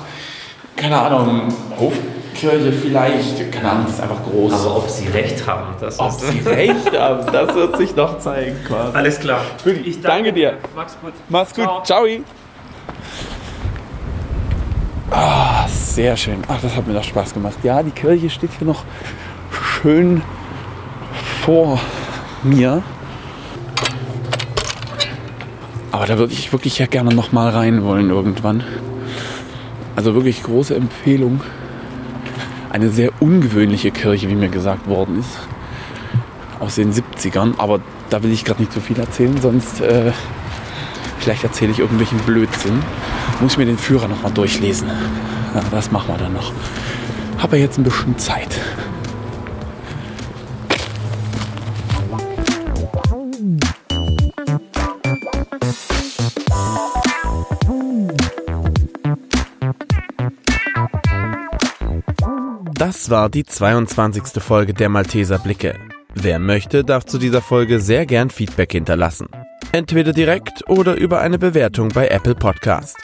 keine 0.76 1.00
Ahnung, 1.00 1.48
Hofkirche 2.38 2.72
vielleicht, 2.72 3.50
keine 3.50 3.70
Ahnung, 3.70 3.86
ist 3.88 4.00
einfach 4.00 4.22
groß. 4.22 4.52
Aber 4.52 4.76
ob 4.76 4.88
sie 4.88 5.08
recht 5.08 5.44
haben, 5.44 5.74
das 5.80 5.98
Ob 5.98 6.12
sie 6.12 6.38
recht 6.48 6.96
haben, 6.96 7.26
das 7.32 7.52
wird 7.54 7.76
sich 7.76 7.96
noch 7.96 8.18
zeigen 8.18 8.56
quasi. 8.64 8.96
Alles 8.96 9.18
klar. 9.18 9.40
Ich 9.84 10.00
danke 10.00 10.32
dir. 10.32 10.58
Mach's 10.76 10.96
gut. 11.00 11.12
Mach's 11.28 11.52
gut. 11.52 11.64
Ciao. 11.64 11.82
Ciao. 11.84 12.06
Ah, 15.10 15.66
sehr 15.66 16.16
schön. 16.16 16.42
Ach, 16.46 16.60
das 16.62 16.76
hat 16.76 16.86
mir 16.86 16.94
doch 16.94 17.02
Spaß 17.02 17.34
gemacht. 17.34 17.56
Ja, 17.64 17.82
die 17.82 17.90
Kirche 17.90 18.30
steht 18.30 18.50
hier 18.56 18.68
noch 18.68 18.84
schön 19.50 20.22
vor 21.42 21.80
mir. 22.44 22.84
Aber 25.90 26.06
da 26.06 26.18
würde 26.18 26.34
ich 26.34 26.52
wirklich 26.52 26.78
ja 26.78 26.86
gerne 26.86 27.12
noch 27.12 27.32
mal 27.32 27.48
rein 27.48 27.82
wollen 27.82 28.10
irgendwann. 28.10 28.62
Also 29.96 30.14
wirklich 30.14 30.44
große 30.44 30.76
Empfehlung. 30.76 31.40
Eine 32.70 32.90
sehr 32.90 33.10
ungewöhnliche 33.20 33.90
Kirche, 33.90 34.28
wie 34.28 34.34
mir 34.34 34.48
gesagt 34.48 34.88
worden 34.88 35.20
ist. 35.20 35.38
Aus 36.60 36.74
den 36.74 36.92
70ern. 36.92 37.54
Aber 37.58 37.80
da 38.10 38.22
will 38.22 38.32
ich 38.32 38.44
gerade 38.44 38.60
nicht 38.60 38.72
zu 38.72 38.80
viel 38.80 38.98
erzählen, 38.98 39.40
sonst 39.40 39.80
äh, 39.80 40.12
vielleicht 41.18 41.44
erzähle 41.44 41.72
ich 41.72 41.78
irgendwelchen 41.78 42.18
Blödsinn. 42.20 42.82
Muss 43.40 43.52
ich 43.52 43.58
mir 43.58 43.66
den 43.66 43.78
Führer 43.78 44.08
nochmal 44.08 44.32
durchlesen. 44.32 44.88
Ja, 45.54 45.62
das 45.70 45.90
machen 45.90 46.08
wir 46.08 46.18
dann 46.18 46.32
noch. 46.32 46.52
Habe 47.38 47.58
jetzt 47.58 47.78
ein 47.78 47.84
bisschen 47.84 48.18
Zeit. 48.18 48.60
Das 63.08 63.16
war 63.16 63.30
die 63.30 63.46
22. 63.46 64.42
Folge 64.42 64.74
der 64.74 64.90
Malteser 64.90 65.38
Blicke. 65.38 65.78
Wer 66.14 66.38
möchte, 66.38 66.84
darf 66.84 67.06
zu 67.06 67.16
dieser 67.16 67.40
Folge 67.40 67.80
sehr 67.80 68.04
gern 68.04 68.28
Feedback 68.28 68.72
hinterlassen. 68.72 69.28
Entweder 69.72 70.12
direkt 70.12 70.68
oder 70.68 70.94
über 70.94 71.20
eine 71.20 71.38
Bewertung 71.38 71.88
bei 71.88 72.08
Apple 72.08 72.34
Podcast. 72.34 72.98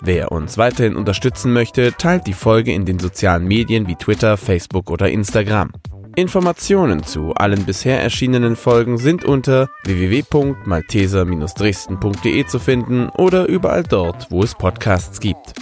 Wer 0.00 0.32
uns 0.32 0.56
weiterhin 0.56 0.96
unterstützen 0.96 1.52
möchte, 1.52 1.92
teilt 1.92 2.26
die 2.26 2.32
Folge 2.32 2.72
in 2.72 2.86
den 2.86 2.98
sozialen 2.98 3.46
Medien 3.46 3.86
wie 3.86 3.96
Twitter, 3.96 4.38
Facebook 4.38 4.90
oder 4.90 5.10
Instagram. 5.10 5.72
Informationen 6.16 7.04
zu 7.04 7.34
allen 7.34 7.66
bisher 7.66 8.00
erschienenen 8.00 8.56
Folgen 8.56 8.96
sind 8.96 9.26
unter 9.26 9.68
www.malteser-dresden.de 9.84 12.46
zu 12.46 12.58
finden 12.58 13.10
oder 13.10 13.46
überall 13.46 13.82
dort, 13.82 14.30
wo 14.30 14.42
es 14.42 14.54
Podcasts 14.54 15.20
gibt. 15.20 15.52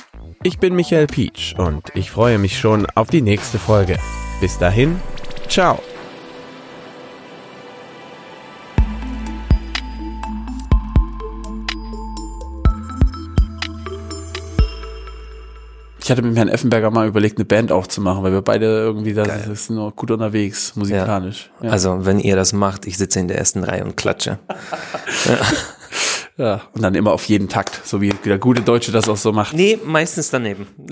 Ich 0.45 0.61
bin 0.61 0.77
Michael 0.77 1.09
Pietsch 1.09 1.57
und 1.59 1.83
ich 1.95 2.13
freue 2.13 2.39
mich 2.39 2.61
schon 2.61 2.87
auf 2.95 3.09
die 3.09 3.23
nächste 3.23 3.59
Folge. 3.59 3.99
Bis 4.41 4.57
dahin, 4.57 5.01
ciao. 5.49 5.83
Ich 16.01 16.09
hatte 16.09 16.23
mit 16.23 16.37
Herrn 16.37 16.49
Effenberger 16.49 16.93
mal 16.93 17.09
überlegt, 17.09 17.39
eine 17.39 17.45
Band 17.45 17.73
aufzumachen, 17.73 18.23
weil 18.23 18.33
wir 18.33 18.41
beide 18.41 18.67
irgendwie 18.67 19.15
da 19.15 19.25
sind 19.27 19.71
nur 19.71 19.91
gut 19.91 20.13
unterwegs, 20.13 20.77
musikalisch. 20.77 21.51
Ja. 21.61 21.71
Also, 21.71 22.07
wenn 22.07 22.21
ihr 22.21 22.37
das 22.37 22.53
macht, 22.53 22.87
ich 22.87 22.97
sitze 22.97 23.19
in 23.19 23.27
der 23.27 23.39
ersten 23.39 23.65
Reihe 23.65 23.85
und 23.85 23.97
klatsche. 23.97 24.39
ja. 25.27 25.37
Ja. 26.39 26.63
Und 26.73 26.83
dann 26.83 26.95
immer 26.95 27.13
auf 27.13 27.25
jeden 27.27 27.49
Takt, 27.49 27.81
so 27.85 28.01
wie 28.01 28.11
der 28.11 28.39
gute 28.39 28.63
Deutsche 28.63 28.93
das 28.93 29.09
auch 29.09 29.17
so 29.17 29.33
macht. 29.33 29.55
Nee, 29.55 29.77
meistens 29.85 30.31
daneben. 30.31 30.69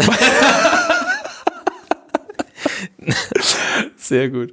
Sehr 3.96 4.28
gut. 4.28 4.44